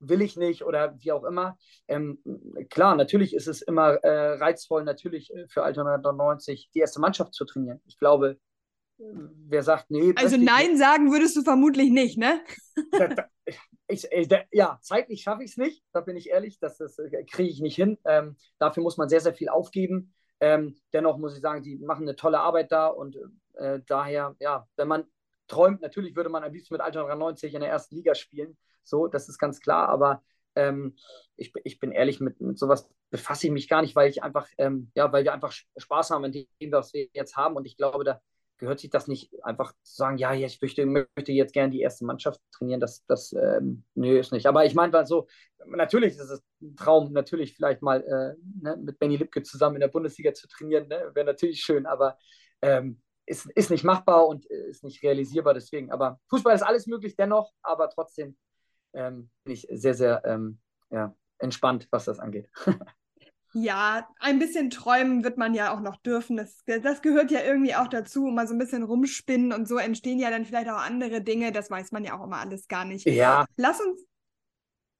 will 0.00 0.22
ich 0.22 0.36
nicht 0.36 0.64
oder 0.64 0.94
wie 1.00 1.12
auch 1.12 1.24
immer. 1.24 1.58
Ähm, 1.88 2.22
klar, 2.70 2.94
natürlich 2.94 3.34
ist 3.34 3.48
es 3.48 3.62
immer 3.62 3.94
äh, 4.04 4.34
reizvoll, 4.34 4.84
natürlich 4.84 5.34
äh, 5.34 5.46
für 5.48 5.62
Alter 5.62 5.84
90 5.98 6.70
die 6.72 6.78
erste 6.78 7.00
Mannschaft 7.00 7.34
zu 7.34 7.44
trainieren. 7.44 7.80
Ich 7.86 7.98
glaube, 7.98 8.38
wer 8.98 9.62
sagt, 9.62 9.90
nee. 9.90 10.12
Also 10.16 10.36
Nein 10.36 10.70
nicht. 10.70 10.78
sagen 10.78 11.12
würdest 11.12 11.36
du 11.36 11.42
vermutlich 11.42 11.90
nicht, 11.90 12.18
ne? 12.18 12.40
ich, 13.88 14.06
ich, 14.10 14.28
ja, 14.52 14.78
zeitlich 14.82 15.22
schaffe 15.22 15.44
ich 15.44 15.52
es 15.52 15.56
nicht, 15.56 15.84
da 15.92 16.00
bin 16.00 16.16
ich 16.16 16.30
ehrlich, 16.30 16.58
das, 16.58 16.78
das 16.78 16.98
äh, 16.98 17.24
kriege 17.24 17.50
ich 17.50 17.60
nicht 17.60 17.76
hin. 17.76 17.98
Ähm, 18.04 18.36
dafür 18.58 18.82
muss 18.82 18.96
man 18.96 19.08
sehr, 19.08 19.20
sehr 19.20 19.34
viel 19.34 19.48
aufgeben. 19.48 20.14
Ähm, 20.40 20.76
dennoch 20.92 21.18
muss 21.18 21.34
ich 21.34 21.40
sagen, 21.40 21.62
die 21.62 21.76
machen 21.78 22.02
eine 22.02 22.16
tolle 22.16 22.40
Arbeit 22.40 22.70
da 22.70 22.86
und 22.86 23.16
äh, 23.54 23.80
daher, 23.86 24.36
ja, 24.38 24.68
wenn 24.76 24.88
man 24.88 25.04
träumt, 25.48 25.80
natürlich 25.80 26.14
würde 26.14 26.30
man 26.30 26.44
am 26.44 26.52
liebsten 26.52 26.74
mit 26.74 26.80
Alter 26.80 27.14
90 27.14 27.54
in 27.54 27.60
der 27.60 27.70
ersten 27.70 27.96
Liga 27.96 28.14
spielen, 28.14 28.56
so, 28.84 29.06
das 29.06 29.28
ist 29.28 29.38
ganz 29.38 29.60
klar, 29.60 29.88
aber 29.88 30.22
ähm, 30.54 30.96
ich, 31.36 31.52
ich 31.64 31.78
bin 31.78 31.92
ehrlich, 31.92 32.20
mit, 32.20 32.40
mit 32.40 32.58
sowas 32.58 32.88
befasse 33.10 33.46
ich 33.46 33.52
mich 33.52 33.68
gar 33.68 33.82
nicht, 33.82 33.96
weil 33.96 34.10
ich 34.10 34.22
einfach, 34.22 34.46
ähm, 34.58 34.90
ja, 34.94 35.12
weil 35.12 35.24
wir 35.24 35.32
einfach 35.32 35.52
Spaß 35.76 36.10
haben 36.10 36.24
in 36.24 36.32
dem, 36.32 36.72
was 36.72 36.92
wir 36.92 37.08
jetzt 37.12 37.36
haben 37.36 37.56
und 37.56 37.64
ich 37.64 37.76
glaube, 37.76 38.04
da, 38.04 38.20
gehört 38.58 38.80
sich 38.80 38.90
das 38.90 39.08
nicht 39.08 39.32
einfach 39.44 39.72
zu 39.82 39.94
sagen, 39.94 40.18
ja, 40.18 40.34
ich 40.34 40.60
möchte, 40.60 40.84
möchte 40.84 41.32
jetzt 41.32 41.52
gerne 41.52 41.70
die 41.70 41.80
erste 41.80 42.04
Mannschaft 42.04 42.40
trainieren, 42.52 42.80
das, 42.80 43.04
das 43.06 43.32
ähm, 43.32 43.84
nö, 43.94 44.18
ist 44.18 44.32
nicht. 44.32 44.46
Aber 44.46 44.64
ich 44.64 44.74
meine, 44.74 45.06
so, 45.06 45.26
natürlich 45.66 46.16
ist 46.16 46.30
es 46.30 46.42
ein 46.60 46.76
Traum, 46.76 47.12
natürlich 47.12 47.54
vielleicht 47.54 47.82
mal 47.82 48.02
äh, 48.02 48.34
ne, 48.62 48.76
mit 48.76 48.98
Benny 48.98 49.16
Lipke 49.16 49.42
zusammen 49.42 49.76
in 49.76 49.80
der 49.80 49.88
Bundesliga 49.88 50.34
zu 50.34 50.48
trainieren, 50.48 50.88
ne, 50.88 51.10
wäre 51.14 51.26
natürlich 51.26 51.60
schön, 51.60 51.86
aber 51.86 52.18
ähm, 52.62 53.00
ist, 53.26 53.46
ist 53.54 53.70
nicht 53.70 53.84
machbar 53.84 54.26
und 54.26 54.50
äh, 54.50 54.68
ist 54.68 54.84
nicht 54.84 55.02
realisierbar 55.02 55.54
deswegen. 55.54 55.92
Aber 55.92 56.18
Fußball 56.28 56.54
ist 56.54 56.62
alles 56.62 56.86
möglich 56.86 57.16
dennoch, 57.16 57.52
aber 57.62 57.88
trotzdem 57.90 58.36
ähm, 58.94 59.30
bin 59.44 59.54
ich 59.54 59.68
sehr, 59.70 59.94
sehr 59.94 60.22
ähm, 60.24 60.58
ja, 60.90 61.14
entspannt, 61.38 61.88
was 61.90 62.06
das 62.06 62.18
angeht. 62.18 62.48
Ja, 63.54 64.08
ein 64.20 64.38
bisschen 64.38 64.70
träumen 64.70 65.24
wird 65.24 65.38
man 65.38 65.54
ja 65.54 65.74
auch 65.74 65.80
noch 65.80 65.96
dürfen. 65.96 66.36
Das, 66.36 66.62
das 66.66 67.00
gehört 67.00 67.30
ja 67.30 67.40
irgendwie 67.42 67.74
auch 67.74 67.88
dazu, 67.88 68.26
mal 68.26 68.46
so 68.46 68.54
ein 68.54 68.58
bisschen 68.58 68.82
rumspinnen 68.82 69.52
und 69.52 69.66
so 69.66 69.78
entstehen 69.78 70.18
ja 70.18 70.30
dann 70.30 70.44
vielleicht 70.44 70.68
auch 70.68 70.78
andere 70.78 71.22
Dinge. 71.22 71.50
Das 71.50 71.70
weiß 71.70 71.92
man 71.92 72.04
ja 72.04 72.18
auch 72.18 72.24
immer 72.24 72.38
alles 72.38 72.68
gar 72.68 72.84
nicht. 72.84 73.06
Ja. 73.06 73.46
Lass 73.56 73.80
uns, 73.80 74.04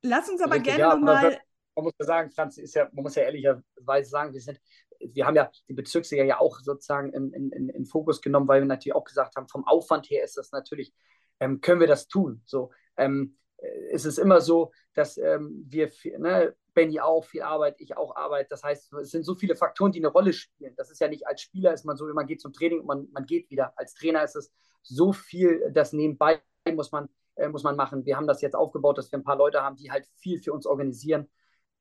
lass 0.02 0.28
uns 0.30 0.40
aber 0.40 0.54
Richtig, 0.54 0.76
gerne 0.76 0.80
ja, 0.80 0.94
nochmal. 0.94 1.38
Man 1.74 1.84
muss 1.84 1.94
ja 2.00 2.06
sagen, 2.06 2.30
Franz, 2.30 2.58
ist 2.58 2.74
ja, 2.74 2.88
man 2.92 3.04
muss 3.04 3.14
ja 3.14 3.22
ehrlicherweise 3.22 4.10
sagen, 4.10 4.32
wir 4.32 4.40
sind, 4.40 4.60
wir 4.98 5.26
haben 5.26 5.36
ja 5.36 5.50
die 5.68 5.74
Bezirksliga 5.74 6.24
ja 6.24 6.40
auch 6.40 6.58
sozusagen 6.60 7.12
in, 7.12 7.32
in, 7.32 7.68
in, 7.68 7.86
Fokus 7.86 8.20
genommen, 8.20 8.48
weil 8.48 8.62
wir 8.62 8.66
natürlich 8.66 8.96
auch 8.96 9.04
gesagt 9.04 9.36
haben, 9.36 9.46
vom 9.46 9.64
Aufwand 9.66 10.10
her 10.10 10.24
ist 10.24 10.36
das 10.36 10.50
natürlich, 10.50 10.92
ähm, 11.38 11.60
können 11.60 11.80
wir 11.80 11.86
das 11.86 12.08
tun. 12.08 12.42
So, 12.46 12.72
ähm, 12.96 13.36
äh, 13.58 13.92
ist 13.92 14.06
es 14.06 14.18
immer 14.18 14.40
so, 14.40 14.72
dass 14.94 15.18
ähm, 15.18 15.64
wir, 15.68 15.90
ne, 16.18 16.54
Benny 16.78 17.00
auch 17.00 17.24
viel 17.24 17.42
Arbeit, 17.42 17.74
ich 17.80 17.96
auch 17.96 18.14
Arbeit. 18.14 18.52
Das 18.52 18.62
heißt, 18.62 18.92
es 18.92 19.10
sind 19.10 19.24
so 19.24 19.34
viele 19.34 19.56
Faktoren, 19.56 19.90
die 19.90 19.98
eine 19.98 20.12
Rolle 20.12 20.32
spielen. 20.32 20.74
Das 20.76 20.92
ist 20.92 21.00
ja 21.00 21.08
nicht 21.08 21.26
als 21.26 21.40
Spieler 21.40 21.72
ist 21.72 21.84
man 21.84 21.96
so, 21.96 22.06
man 22.14 22.28
geht 22.28 22.40
zum 22.40 22.52
Training 22.52 22.78
und 22.78 22.86
man, 22.86 23.08
man 23.10 23.26
geht 23.26 23.50
wieder. 23.50 23.72
Als 23.74 23.94
Trainer 23.94 24.22
ist 24.22 24.36
es 24.36 24.52
so 24.84 25.12
viel, 25.12 25.72
das 25.72 25.92
nebenbei 25.92 26.40
muss 26.72 26.92
man, 26.92 27.08
äh, 27.34 27.48
muss 27.48 27.64
man 27.64 27.74
machen. 27.74 28.06
Wir 28.06 28.16
haben 28.16 28.28
das 28.28 28.42
jetzt 28.42 28.54
aufgebaut, 28.54 28.96
dass 28.96 29.10
wir 29.10 29.18
ein 29.18 29.24
paar 29.24 29.36
Leute 29.36 29.60
haben, 29.60 29.74
die 29.74 29.90
halt 29.90 30.06
viel 30.18 30.38
für 30.40 30.52
uns 30.52 30.66
organisieren. 30.66 31.28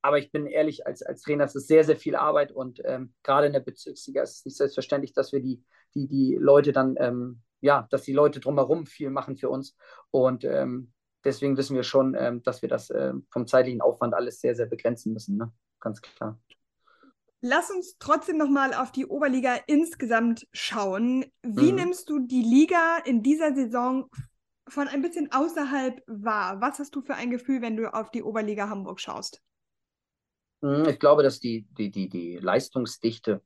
Aber 0.02 0.18
ich 0.18 0.32
bin 0.32 0.48
ehrlich, 0.48 0.84
als, 0.84 1.02
als 1.02 1.22
Trainer 1.22 1.44
ist 1.44 1.54
es 1.54 1.68
sehr, 1.68 1.84
sehr 1.84 1.96
viel 1.96 2.16
Arbeit 2.16 2.50
und 2.50 2.82
ähm, 2.84 3.14
gerade 3.22 3.46
in 3.46 3.52
der 3.52 3.60
Bezirksliga 3.60 4.22
ist 4.22 4.38
es 4.38 4.44
nicht 4.44 4.56
selbstverständlich, 4.56 5.12
dass 5.12 5.32
wir 5.32 5.40
die, 5.40 5.62
die, 5.94 6.08
die 6.08 6.34
Leute 6.34 6.72
dann, 6.72 6.96
ähm, 6.98 7.42
ja, 7.60 7.86
dass 7.92 8.02
die 8.02 8.12
Leute 8.12 8.40
drumherum 8.40 8.86
viel 8.86 9.10
machen 9.10 9.36
für 9.36 9.48
uns. 9.48 9.76
Und 10.10 10.44
ähm, 10.44 10.92
deswegen 11.24 11.56
wissen 11.56 11.76
wir 11.76 11.82
schon, 11.82 12.14
ähm, 12.18 12.42
dass 12.42 12.62
wir 12.62 12.68
das 12.68 12.90
äh, 12.90 13.12
vom 13.30 13.46
zeitlichen 13.46 13.80
Aufwand 13.80 14.14
alles 14.14 14.40
sehr, 14.40 14.54
sehr 14.54 14.66
begrenzen 14.66 15.12
müssen. 15.12 15.36
Ne? 15.36 15.52
Ganz 15.80 16.00
klar. 16.00 16.38
Lass 17.40 17.70
uns 17.70 17.96
trotzdem 17.98 18.36
nochmal 18.36 18.74
auf 18.74 18.90
die 18.90 19.06
Oberliga 19.06 19.58
insgesamt 19.66 20.48
schauen. 20.52 21.24
Wie 21.42 21.70
mhm. 21.70 21.76
nimmst 21.76 22.10
du 22.10 22.18
die 22.18 22.42
Liga 22.42 22.98
in 23.04 23.22
dieser 23.22 23.54
Saison 23.54 24.10
von 24.66 24.88
ein 24.88 25.02
bisschen 25.02 25.30
außerhalb 25.30 26.02
wahr? 26.06 26.60
Was 26.60 26.80
hast 26.80 26.96
du 26.96 27.00
für 27.00 27.14
ein 27.14 27.30
Gefühl, 27.30 27.62
wenn 27.62 27.76
du 27.76 27.92
auf 27.92 28.10
die 28.10 28.24
Oberliga 28.24 28.68
Hamburg 28.68 29.00
schaust? 29.00 29.40
Hm, 30.62 30.88
ich 30.88 30.98
glaube, 30.98 31.22
dass 31.22 31.38
die, 31.38 31.66
die, 31.70 31.90
die, 31.90 32.08
die 32.08 32.38
Leistungsdichte 32.38 33.40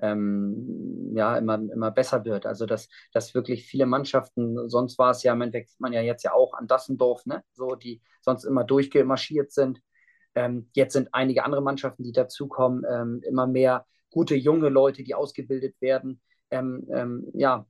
ähm, 0.00 1.12
ja, 1.14 1.36
immer, 1.36 1.54
immer 1.54 1.90
besser 1.90 2.24
wird. 2.24 2.46
Also, 2.46 2.66
dass, 2.66 2.88
dass 3.12 3.34
wirklich 3.34 3.66
viele 3.66 3.86
Mannschaften, 3.86 4.68
sonst 4.68 4.98
war 4.98 5.10
es 5.10 5.22
ja, 5.22 5.32
im 5.32 5.42
Endeffekt 5.42 5.78
man 5.78 5.92
ja 5.92 6.00
jetzt 6.00 6.22
ja 6.22 6.32
auch 6.32 6.54
an 6.54 6.66
Dassendorf, 6.66 7.26
ne? 7.26 7.42
so, 7.52 7.74
die 7.74 8.00
sonst 8.20 8.44
immer 8.44 8.64
durchgemarschiert 8.64 9.52
sind. 9.52 9.80
Ähm, 10.34 10.70
jetzt 10.72 10.94
sind 10.94 11.08
einige 11.12 11.44
andere 11.44 11.62
Mannschaften, 11.62 12.04
die 12.04 12.12
dazukommen, 12.12 12.84
ähm, 12.88 13.22
immer 13.26 13.46
mehr 13.46 13.86
gute 14.10 14.34
junge 14.34 14.68
Leute, 14.68 15.02
die 15.02 15.14
ausgebildet 15.14 15.80
werden, 15.80 16.20
ähm, 16.50 16.86
ähm, 16.90 17.30
ja, 17.34 17.66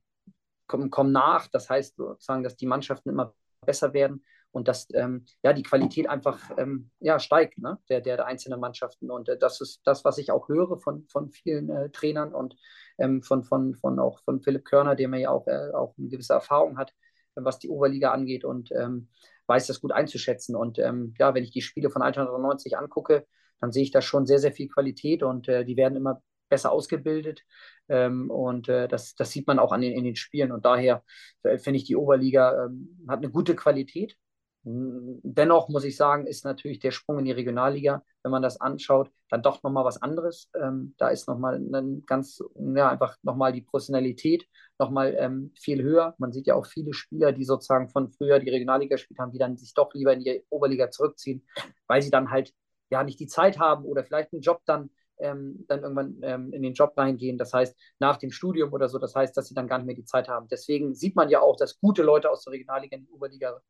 kommen, 0.66 0.90
kommen 0.90 1.12
nach. 1.12 1.48
Das 1.48 1.68
heißt 1.68 1.96
sozusagen, 1.96 2.44
dass 2.44 2.56
die 2.56 2.66
Mannschaften 2.66 3.08
immer 3.08 3.35
besser 3.64 3.92
werden 3.92 4.24
und 4.52 4.68
dass 4.68 4.86
ähm, 4.94 5.24
ja, 5.42 5.52
die 5.52 5.62
Qualität 5.62 6.08
einfach 6.08 6.38
ähm, 6.58 6.90
ja, 7.00 7.18
steigt, 7.18 7.58
ne? 7.58 7.78
der, 7.88 8.00
der, 8.00 8.18
der 8.18 8.26
einzelnen 8.26 8.60
Mannschaften. 8.60 9.10
Und 9.10 9.28
äh, 9.28 9.38
das 9.38 9.60
ist 9.60 9.80
das, 9.84 10.04
was 10.04 10.18
ich 10.18 10.30
auch 10.30 10.48
höre 10.48 10.78
von, 10.78 11.06
von 11.08 11.30
vielen 11.30 11.70
äh, 11.70 11.90
Trainern 11.90 12.34
und 12.34 12.56
ähm, 12.98 13.22
von, 13.22 13.42
von, 13.42 13.74
von 13.74 13.98
auch 13.98 14.20
von 14.20 14.40
Philipp 14.42 14.64
Körner, 14.64 14.94
der 14.94 15.08
mir 15.08 15.20
ja 15.20 15.30
auch, 15.30 15.46
äh, 15.46 15.72
auch 15.72 15.94
eine 15.98 16.08
gewisse 16.08 16.34
Erfahrung 16.34 16.76
hat, 16.76 16.92
was 17.34 17.58
die 17.58 17.70
Oberliga 17.70 18.12
angeht 18.12 18.44
und 18.44 18.70
ähm, 18.72 19.08
weiß 19.46 19.66
das 19.66 19.80
gut 19.80 19.92
einzuschätzen. 19.92 20.54
Und 20.54 20.78
ähm, 20.78 21.14
ja, 21.18 21.34
wenn 21.34 21.44
ich 21.44 21.50
die 21.50 21.62
Spiele 21.62 21.90
von 21.90 22.02
1990 22.02 22.76
angucke, 22.76 23.26
dann 23.60 23.72
sehe 23.72 23.82
ich 23.82 23.90
da 23.90 24.02
schon 24.02 24.26
sehr, 24.26 24.38
sehr 24.38 24.52
viel 24.52 24.68
Qualität 24.68 25.22
und 25.22 25.48
äh, 25.48 25.64
die 25.64 25.76
werden 25.76 25.96
immer 25.96 26.22
besser 26.50 26.72
ausgebildet. 26.72 27.42
Ähm, 27.88 28.30
und 28.30 28.68
äh, 28.68 28.86
das, 28.86 29.14
das 29.14 29.30
sieht 29.30 29.46
man 29.46 29.58
auch 29.58 29.72
an 29.72 29.80
den, 29.80 29.92
in 29.92 30.04
den 30.04 30.16
Spielen. 30.16 30.52
Und 30.52 30.66
daher 30.66 31.02
äh, 31.42 31.56
finde 31.56 31.78
ich, 31.78 31.84
die 31.84 31.96
Oberliga 31.96 32.68
hat 33.08 33.18
eine 33.18 33.30
gute 33.30 33.56
Qualität. 33.56 34.16
Dennoch 34.64 35.68
muss 35.68 35.83
ich 35.83 35.96
sagen, 35.96 36.27
ist 36.27 36.44
natürlich 36.44 36.79
der 36.79 36.92
Sprung 36.92 37.18
in 37.18 37.25
die 37.25 37.33
Regionalliga, 37.33 38.05
wenn 38.22 38.31
man 38.31 38.42
das 38.42 38.61
anschaut, 38.61 39.11
dann 39.29 39.42
doch 39.42 39.62
nochmal 39.64 39.85
was 39.85 40.01
anderes. 40.01 40.51
Ähm, 40.55 40.94
da 40.98 41.09
ist 41.09 41.27
nochmal 41.27 41.57
ein 41.57 42.05
ganz, 42.07 42.40
ja, 42.55 42.88
einfach 42.88 43.16
nochmal 43.22 43.53
die 43.53 43.62
Professionalität 43.62 44.46
nochmal 44.79 45.16
ähm, 45.18 45.53
viel 45.59 45.83
höher. 45.83 46.14
Man 46.18 46.33
sieht 46.33 46.46
ja 46.46 46.55
auch 46.55 46.66
viele 46.66 46.92
Spieler, 46.92 47.33
die 47.33 47.44
sozusagen 47.44 47.88
von 47.88 48.11
früher 48.11 48.38
die 48.38 48.51
Regionalliga 48.51 48.94
gespielt 48.94 49.18
haben, 49.18 49.33
die 49.33 49.38
dann 49.38 49.57
sich 49.57 49.75
doch 49.75 49.92
lieber 49.94 50.12
in 50.12 50.20
die 50.20 50.44
Oberliga 50.48 50.90
zurückziehen, 50.90 51.44
weil 51.88 52.03
sie 52.03 52.11
dann 52.11 52.31
halt 52.31 52.53
ja 52.90 53.03
nicht 53.03 53.18
die 53.18 53.27
Zeit 53.27 53.59
haben 53.59 53.85
oder 53.85 54.05
vielleicht 54.05 54.33
einen 54.33 54.42
Job 54.42 54.61
dann 54.64 54.90
ähm, 55.18 55.64
dann 55.68 55.83
irgendwann 55.83 56.18
ähm, 56.22 56.53
in 56.53 56.62
den 56.62 56.75
Job 56.75 56.92
reingehen. 56.96 57.38
Das 57.38 57.53
heißt, 57.53 57.77
nach 57.98 58.16
dem 58.16 58.31
Studium 58.31 58.72
oder 58.72 58.88
so, 58.88 58.98
das 58.98 59.14
heißt, 59.14 59.37
dass 59.37 59.48
sie 59.48 59.55
dann 59.55 59.68
gar 59.68 59.79
nicht 59.79 59.87
mehr 59.87 59.94
die 59.94 60.05
Zeit 60.05 60.29
haben. 60.29 60.48
Deswegen 60.48 60.94
sieht 60.94 61.16
man 61.16 61.29
ja 61.29 61.40
auch, 61.40 61.57
dass 61.57 61.81
gute 61.81 62.03
Leute 62.03 62.31
aus 62.31 62.44
der 62.44 62.53
Regionalliga 62.53 62.96
in 62.96 63.05
die 63.05 63.12
Oberliga 63.12 63.61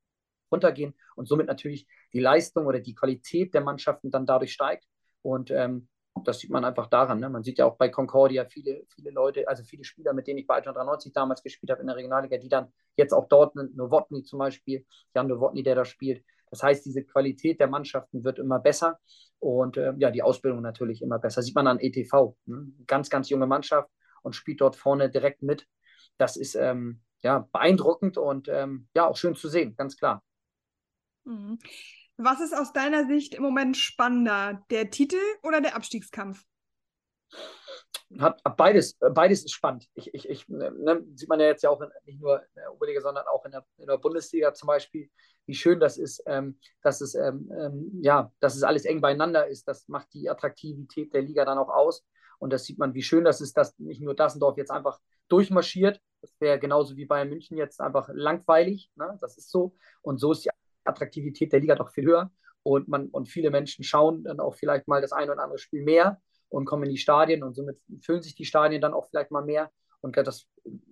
runtergehen 0.53 0.95
und 1.17 1.27
somit 1.27 1.47
natürlich 1.47 1.87
die 2.13 2.21
Leistung 2.21 2.67
oder 2.67 2.81
die 2.81 2.95
Qualität 2.95 3.55
der 3.55 3.63
Mannschaften 3.63 4.11
dann 4.11 4.27
dadurch 4.27 4.53
steigt. 4.53 4.87
Und 5.23 5.51
ähm, 5.51 5.89
das 6.25 6.39
sieht 6.41 6.51
man 6.51 6.65
einfach 6.65 6.89
daran. 6.89 7.21
Ne? 7.21 7.29
Man 7.29 7.43
sieht 7.43 7.59
ja 7.59 7.67
auch 7.67 7.77
bei 7.77 7.89
Concordia 7.89 8.45
viele, 8.45 8.85
viele 8.89 9.11
Leute, 9.11 9.49
also 9.49 9.65
viele 9.65 9.85
Spieler, 9.85 10.13
mit 10.13 10.27
denen 10.27 10.39
ich 10.39 10.47
bei 10.47 10.61
93 10.61 11.13
damals 11.13 11.43
gespielt 11.43 11.71
habe 11.71 11.81
in 11.81 11.87
der 11.87 11.97
Regionalliga, 11.97 12.37
die 12.37 12.49
dann 12.49 12.73
jetzt 12.97 13.13
auch 13.13 13.29
dort, 13.29 13.55
Nowotny 13.57 14.23
zum 14.23 14.39
Beispiel, 14.39 14.85
Jan 15.15 15.27
Nowotny, 15.29 15.63
der 15.63 15.75
da 15.75 15.85
spielt. 15.85 16.25
Das 16.51 16.63
heißt, 16.63 16.85
diese 16.85 17.03
Qualität 17.03 17.61
der 17.61 17.69
Mannschaften 17.69 18.25
wird 18.25 18.39
immer 18.39 18.59
besser 18.59 18.99
und 19.39 19.79
äh, 19.79 19.95
ja, 19.97 20.11
die 20.11 20.23
Ausbildung 20.23 20.61
natürlich 20.61 21.01
immer 21.01 21.19
besser. 21.19 21.41
Sieht 21.41 21.55
man 21.55 21.67
an 21.67 21.81
ETV. 21.81 22.37
Ne? 22.45 22.73
Ganz, 22.87 23.09
ganz 23.09 23.31
junge 23.31 23.47
Mannschaft 23.47 23.89
und 24.23 24.37
spielt 24.37 24.61
dort 24.61 24.77
vorne 24.77 25.09
direkt 25.09 25.43
mit. 25.43 25.67
Das 26.19 26.37
ist 26.37 26.55
ähm, 26.55 27.01
ja 27.23 27.49
beeindruckend 27.53 28.19
und 28.19 28.49
ähm, 28.49 28.87
ja 28.95 29.07
auch 29.07 29.17
schön 29.17 29.35
zu 29.35 29.49
sehen, 29.49 29.75
ganz 29.77 29.97
klar. 29.97 30.23
Mhm. 31.25 31.59
Was 32.17 32.41
ist 32.41 32.55
aus 32.55 32.73
deiner 32.73 33.07
Sicht 33.07 33.35
im 33.35 33.43
Moment 33.43 33.77
spannender, 33.77 34.65
der 34.71 34.91
Titel 34.91 35.21
oder 35.43 35.61
der 35.61 35.75
Abstiegskampf? 35.75 36.45
Hat, 38.19 38.43
beides, 38.57 38.99
beides 38.99 39.45
ist 39.45 39.53
spannend. 39.53 39.89
Ich, 39.95 40.13
ich, 40.13 40.29
ich, 40.29 40.49
ne, 40.49 41.03
sieht 41.15 41.29
man 41.29 41.41
ja 41.41 41.47
jetzt 41.47 41.63
ja 41.63 41.71
auch 41.71 41.81
in, 41.81 41.89
nicht 42.05 42.21
nur 42.21 42.41
in 42.41 42.49
der 42.57 42.73
Oberliga, 42.75 43.01
sondern 43.01 43.27
auch 43.27 43.45
in 43.47 43.53
der, 43.53 43.65
in 43.79 43.87
der 43.87 43.97
Bundesliga 43.97 44.53
zum 44.53 44.67
Beispiel, 44.67 45.11
wie 45.47 45.55
schön 45.55 45.81
das 45.81 45.97
ist, 45.97 46.23
ähm, 46.27 46.59
dass, 46.83 47.01
es, 47.01 47.15
ähm, 47.15 47.51
ähm, 47.59 47.91
ja, 48.03 48.31
dass 48.41 48.55
es 48.55 48.63
alles 48.63 48.85
eng 48.85 49.01
beieinander 49.01 49.47
ist. 49.47 49.67
Das 49.67 49.89
macht 49.89 50.13
die 50.13 50.29
Attraktivität 50.29 51.15
der 51.15 51.23
Liga 51.23 51.45
dann 51.45 51.59
auch 51.59 51.71
aus. 51.71 52.05
Und 52.39 52.53
das 52.53 52.65
sieht 52.65 52.79
man, 52.79 52.93
wie 52.93 53.03
schön 53.03 53.25
das 53.25 53.41
ist, 53.41 53.57
dass 53.57 53.79
nicht 53.79 54.03
nur 54.03 54.15
Dassendorf 54.15 54.57
jetzt 54.59 54.71
einfach 54.71 55.01
durchmarschiert. 55.29 56.01
Das 56.21 56.35
wäre 56.39 56.59
genauso 56.59 56.97
wie 56.97 57.07
Bayern 57.07 57.29
München 57.29 57.57
jetzt 57.57 57.81
einfach 57.81 58.11
langweilig. 58.13 58.91
Ne? 58.97 59.17
Das 59.21 59.39
ist 59.39 59.51
so. 59.51 59.75
Und 60.03 60.19
so 60.19 60.33
ist 60.33 60.45
die 60.45 60.51
Attraktivität 60.85 61.53
der 61.53 61.61
Liga 61.61 61.75
doch 61.75 61.91
viel 61.91 62.05
höher 62.05 62.31
und 62.63 62.89
man 62.89 63.09
und 63.09 63.29
viele 63.29 63.51
Menschen 63.51 63.85
schauen 63.85 64.25
dann 64.25 64.41
auch 64.41 64.55
vielleicht 64.55 64.89
mal 64.89 65.01
das 65.01 65.13
ein 65.13 65.31
oder 65.31 65.43
andere 65.43 65.59
Spiel 65.59 65.83
mehr 65.83 66.21
und 66.49 66.65
kommen 66.65 66.85
in 66.85 66.91
die 66.91 66.99
Stadien 66.99 67.43
und 67.43 67.55
somit 67.55 67.81
füllen 68.03 68.23
sich 68.23 68.35
die 68.35 68.45
Stadien 68.45 68.81
dann 68.81 68.95
auch 68.95 69.09
vielleicht 69.09 69.31
mal 69.31 69.45
mehr. 69.45 69.71
Und 70.01 70.17
das 70.17 70.47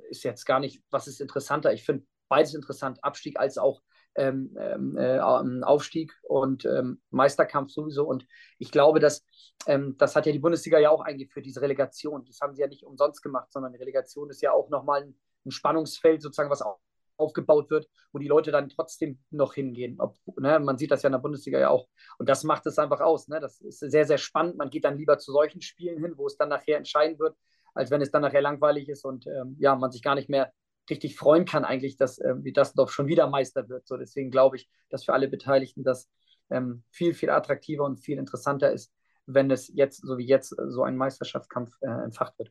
ist 0.09 0.24
jetzt 0.24 0.44
gar 0.44 0.61
nicht, 0.61 0.83
was 0.90 1.07
ist 1.07 1.20
interessanter. 1.20 1.72
Ich 1.72 1.85
finde 1.85 2.07
beides 2.29 2.55
interessant, 2.55 3.03
Abstieg 3.03 3.38
als 3.38 3.59
auch 3.59 3.83
ähm, 4.16 4.57
ähm 4.59 4.96
äh, 4.96 5.18
Aufstieg 5.18 6.12
und 6.22 6.64
ähm, 6.64 7.00
Meisterkampf 7.11 7.70
sowieso. 7.70 8.07
Und 8.07 8.26
ich 8.59 8.70
glaube, 8.70 9.00
dass 9.00 9.24
ähm, 9.66 9.96
das 9.98 10.16
hat 10.16 10.26
ja 10.26 10.33
die 10.33 10.38
Bundesliga 10.38 10.79
ja 10.79 10.90
auch 10.90 11.03
eingeführt, 11.03 11.46
diese 11.46 11.61
Relegation. 11.61 12.24
Das 12.24 12.40
haben 12.40 12.55
sie 12.55 12.62
ja 12.62 12.68
nicht 12.68 12.85
umsonst 12.85 13.22
gemacht, 13.22 13.53
sondern 13.53 13.72
die 13.72 13.79
Relegation 13.79 14.31
ist 14.31 14.42
ja 14.42 14.53
auch 14.53 14.70
nochmal 14.70 15.03
ein, 15.03 15.14
ein 15.44 15.50
Spannungsfeld, 15.50 16.22
sozusagen, 16.22 16.50
was 16.50 16.62
auch 16.62 16.79
aufgebaut 17.21 17.71
wird, 17.71 17.89
wo 18.13 18.19
die 18.19 18.29
Leute 18.29 18.51
dann 18.51 18.69
trotzdem 18.69 19.19
noch 19.31 19.55
hingehen. 19.55 20.01
Ob, 20.01 20.17
ne, 20.39 20.59
man 20.59 20.79
sieht 20.79 20.91
das 20.91 21.03
ja 21.03 21.09
in 21.09 21.13
der 21.13 21.21
Bundesliga 21.21 21.59
ja 21.59 21.71
auch. 21.71 21.89
Und 22.19 22.29
das 22.29 22.45
macht 22.45 22.67
es 22.67 22.79
einfach 22.79 23.01
aus. 23.01 23.29
Ne? 23.29 23.41
Das 23.41 23.61
ist 23.61 23.81
sehr, 23.81 24.07
sehr 24.07 24.19
spannend. 24.19 24.57
Man 24.57 24.71
geht 24.71 24.85
dann 24.85 24.99
lieber 24.99 25.19
zu 25.19 25.33
solchen 25.33 25.61
Spielen 25.61 26.03
hin, 26.03 26.15
wo 26.17 26.27
es 26.27 26.37
dann 26.37 26.49
nachher 26.49 26.77
entscheiden 26.77 27.19
wird, 27.19 27.37
als 27.75 27.91
wenn 27.91 28.03
es 28.03 28.11
dann 28.11 28.23
nachher 28.23 28.43
langweilig 28.43 28.89
ist 28.89 29.05
und 29.05 29.27
ähm, 29.27 29.57
ja, 29.59 29.75
man 29.77 29.93
sich 29.93 30.03
gar 30.03 30.15
nicht 30.15 30.29
mehr 30.29 30.53
richtig 30.89 31.17
freuen 31.17 31.45
kann, 31.45 31.65
eigentlich, 31.65 31.97
dass 31.97 32.19
äh, 32.19 32.35
wie 32.39 32.53
Dassendorf 32.53 32.93
schon 32.93 33.07
wieder 33.07 33.29
Meister 33.29 33.69
wird. 33.69 33.87
So, 33.87 33.97
deswegen 33.97 34.31
glaube 34.31 34.57
ich, 34.57 34.69
dass 34.89 35.05
für 35.05 35.13
alle 35.13 35.29
Beteiligten 35.29 35.85
das 35.85 36.11
ähm, 36.51 36.83
viel, 36.91 37.15
viel 37.15 37.31
attraktiver 37.31 37.85
und 37.85 37.99
viel 37.99 38.19
interessanter 38.19 38.73
ist, 38.73 38.93
wenn 39.27 39.51
es 39.51 39.69
jetzt, 39.73 40.05
so 40.05 40.19
wie 40.19 40.27
jetzt, 40.27 40.49
so 40.49 40.83
ein 40.83 40.97
Meisterschaftskampf 40.97 41.73
äh, 41.81 41.87
entfacht 41.87 42.39
wird. 42.39 42.51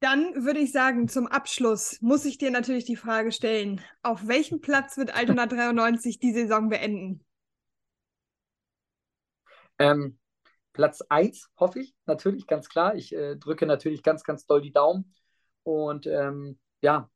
Dann 0.00 0.44
würde 0.44 0.60
ich 0.60 0.72
sagen, 0.72 1.08
zum 1.08 1.26
Abschluss 1.26 1.98
muss 2.00 2.24
ich 2.24 2.38
dir 2.38 2.50
natürlich 2.50 2.84
die 2.86 2.96
Frage 2.96 3.32
stellen: 3.32 3.82
Auf 4.02 4.26
welchem 4.26 4.60
Platz 4.60 4.96
wird 4.96 5.14
Altona 5.14 5.46
93 5.46 6.18
die 6.18 6.32
Saison 6.32 6.70
beenden? 6.70 7.24
Ähm, 9.78 10.18
Platz 10.72 11.02
1, 11.08 11.50
hoffe 11.58 11.80
ich, 11.80 11.94
natürlich, 12.06 12.46
ganz 12.46 12.68
klar. 12.68 12.94
Ich 12.94 13.14
äh, 13.14 13.36
drücke 13.36 13.66
natürlich 13.66 14.02
ganz, 14.02 14.24
ganz 14.24 14.46
doll 14.46 14.60
die 14.60 14.72
Daumen. 14.72 15.14
Und 15.62 16.06
ähm, 16.06 16.58
ja, 16.80 17.10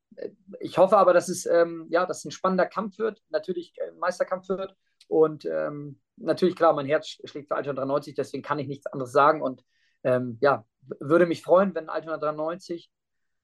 ich 0.60 0.78
hoffe 0.78 0.96
aber, 0.96 1.12
dass 1.12 1.28
es, 1.28 1.46
ähm, 1.46 1.86
ja, 1.88 2.06
dass 2.06 2.24
ein 2.24 2.30
spannender 2.30 2.66
Kampf 2.66 2.98
wird, 2.98 3.22
natürlich 3.30 3.74
ein 3.82 3.98
Meisterkampf 3.98 4.48
wird. 4.48 4.76
Und 5.08 5.44
ähm, 5.44 6.00
natürlich, 6.16 6.56
klar, 6.56 6.72
mein 6.72 6.86
Herz 6.86 7.18
schlägt 7.24 7.48
für 7.48 7.56
Altona 7.56 7.82
93, 7.82 8.14
deswegen 8.14 8.42
kann 8.42 8.58
ich 8.58 8.66
nichts 8.66 8.86
anderes 8.86 9.12
sagen. 9.12 9.40
Und 9.40 9.64
ähm, 10.02 10.38
ja, 10.40 10.66
würde 11.00 11.26
mich 11.26 11.42
freuen, 11.42 11.74
wenn 11.74 11.88
Altona 11.88 12.18
93 12.18 12.90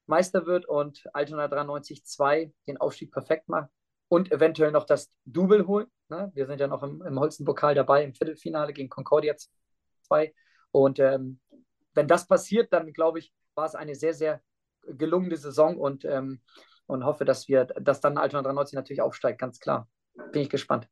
Meister 0.05 0.45
wird 0.45 0.65
und 0.65 1.03
Altona 1.13 1.47
93 1.47 2.05
2 2.05 2.53
den 2.67 2.77
Aufstieg 2.77 3.11
perfekt 3.11 3.47
macht 3.49 3.69
und 4.09 4.31
eventuell 4.31 4.71
noch 4.71 4.85
das 4.85 5.11
Double 5.25 5.67
holt. 5.67 5.87
Ne? 6.09 6.31
Wir 6.33 6.45
sind 6.47 6.59
ja 6.59 6.67
noch 6.67 6.83
im, 6.83 7.01
im 7.01 7.19
Holzenpokal 7.19 7.75
dabei, 7.75 8.03
im 8.03 8.13
Viertelfinale 8.13 8.73
gegen 8.73 8.89
Concordia 8.89 9.35
2. 10.07 10.33
Und 10.71 10.99
ähm, 10.99 11.39
wenn 11.93 12.07
das 12.07 12.27
passiert, 12.27 12.73
dann 12.73 12.91
glaube 12.93 13.19
ich, 13.19 13.33
war 13.55 13.65
es 13.65 13.75
eine 13.75 13.95
sehr, 13.95 14.13
sehr 14.13 14.41
gelungene 14.85 15.37
Saison 15.37 15.77
und, 15.77 16.05
ähm, 16.05 16.41
und 16.87 17.05
hoffe, 17.05 17.25
dass 17.25 17.47
wir, 17.47 17.65
dass 17.65 18.01
dann 18.01 18.17
Altona 18.17 18.43
93 18.43 18.75
natürlich 18.75 19.01
aufsteigt, 19.01 19.39
ganz 19.39 19.59
klar. 19.59 19.87
Bin 20.31 20.41
ich 20.41 20.49
gespannt. 20.49 20.89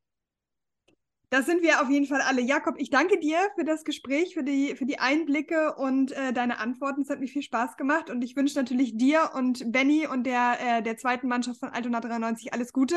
Das 1.31 1.45
sind 1.45 1.61
wir 1.61 1.81
auf 1.81 1.89
jeden 1.89 2.07
Fall 2.07 2.21
alle. 2.21 2.41
Jakob, 2.41 2.75
ich 2.79 2.89
danke 2.89 3.19
dir 3.19 3.37
für 3.55 3.63
das 3.63 3.83
Gespräch, 3.83 4.33
für 4.33 4.43
die, 4.43 4.75
für 4.75 4.87
die 4.87 4.97
Einblicke 4.97 5.75
und 5.75 6.11
äh, 6.11 6.33
deine 6.33 6.57
Antworten. 6.57 7.01
Es 7.01 7.09
hat 7.11 7.19
mir 7.19 7.27
viel 7.27 7.43
Spaß 7.43 7.77
gemacht 7.77 8.09
und 8.09 8.23
ich 8.23 8.35
wünsche 8.35 8.57
natürlich 8.57 8.97
dir 8.97 9.31
und 9.35 9.71
Benny 9.71 10.07
und 10.07 10.23
der, 10.23 10.57
äh, 10.59 10.81
der 10.81 10.97
zweiten 10.97 11.27
Mannschaft 11.27 11.59
von 11.59 11.69
Altona 11.69 11.99
93 11.99 12.51
alles 12.53 12.73
Gute 12.73 12.95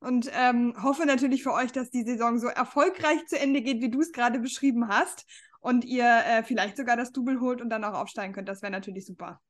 und 0.00 0.30
ähm, 0.32 0.74
hoffe 0.82 1.04
natürlich 1.04 1.42
für 1.42 1.52
euch, 1.52 1.70
dass 1.70 1.90
die 1.90 2.04
Saison 2.04 2.38
so 2.38 2.46
erfolgreich 2.46 3.26
zu 3.26 3.38
Ende 3.38 3.60
geht, 3.60 3.82
wie 3.82 3.90
du 3.90 4.00
es 4.00 4.12
gerade 4.12 4.38
beschrieben 4.38 4.88
hast 4.88 5.26
und 5.60 5.84
ihr 5.84 6.06
äh, 6.06 6.42
vielleicht 6.42 6.78
sogar 6.78 6.96
das 6.96 7.12
Double 7.12 7.38
holt 7.40 7.60
und 7.60 7.68
dann 7.68 7.84
auch 7.84 7.94
aufsteigen 7.94 8.32
könnt. 8.32 8.48
Das 8.48 8.62
wäre 8.62 8.72
natürlich 8.72 9.04
super. 9.04 9.42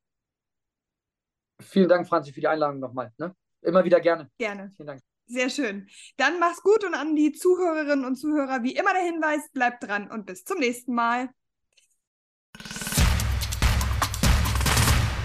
Vielen 1.61 1.89
Dank, 1.89 2.09
Franzi, 2.09 2.33
für 2.33 2.41
die 2.41 2.49
Einladung 2.49 2.81
nochmal. 2.81 3.13
Ne? 3.19 3.35
Immer 3.63 3.85
wieder 3.85 4.01
gerne. 4.01 4.29
Gerne. 4.39 4.71
Vielen 4.77 4.87
Dank. 4.89 5.08
Sehr 5.31 5.51
schön. 5.51 5.89
Dann 6.17 6.39
mach's 6.41 6.63
gut 6.63 6.85
und 6.85 6.95
an 6.95 7.15
die 7.15 7.33
Zuhörerinnen 7.33 8.07
und 8.07 8.17
Zuhörer 8.17 8.63
wie 8.63 8.75
immer 8.75 8.95
der 8.95 9.03
Hinweis, 9.03 9.51
bleibt 9.53 9.85
dran 9.85 10.11
und 10.11 10.25
bis 10.25 10.45
zum 10.45 10.59
nächsten 10.59 10.95
Mal. 10.95 11.29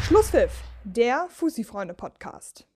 Schlusspfiff, 0.06 0.52
der 0.84 1.28
Fussi-Freunde-Podcast. 1.30 2.68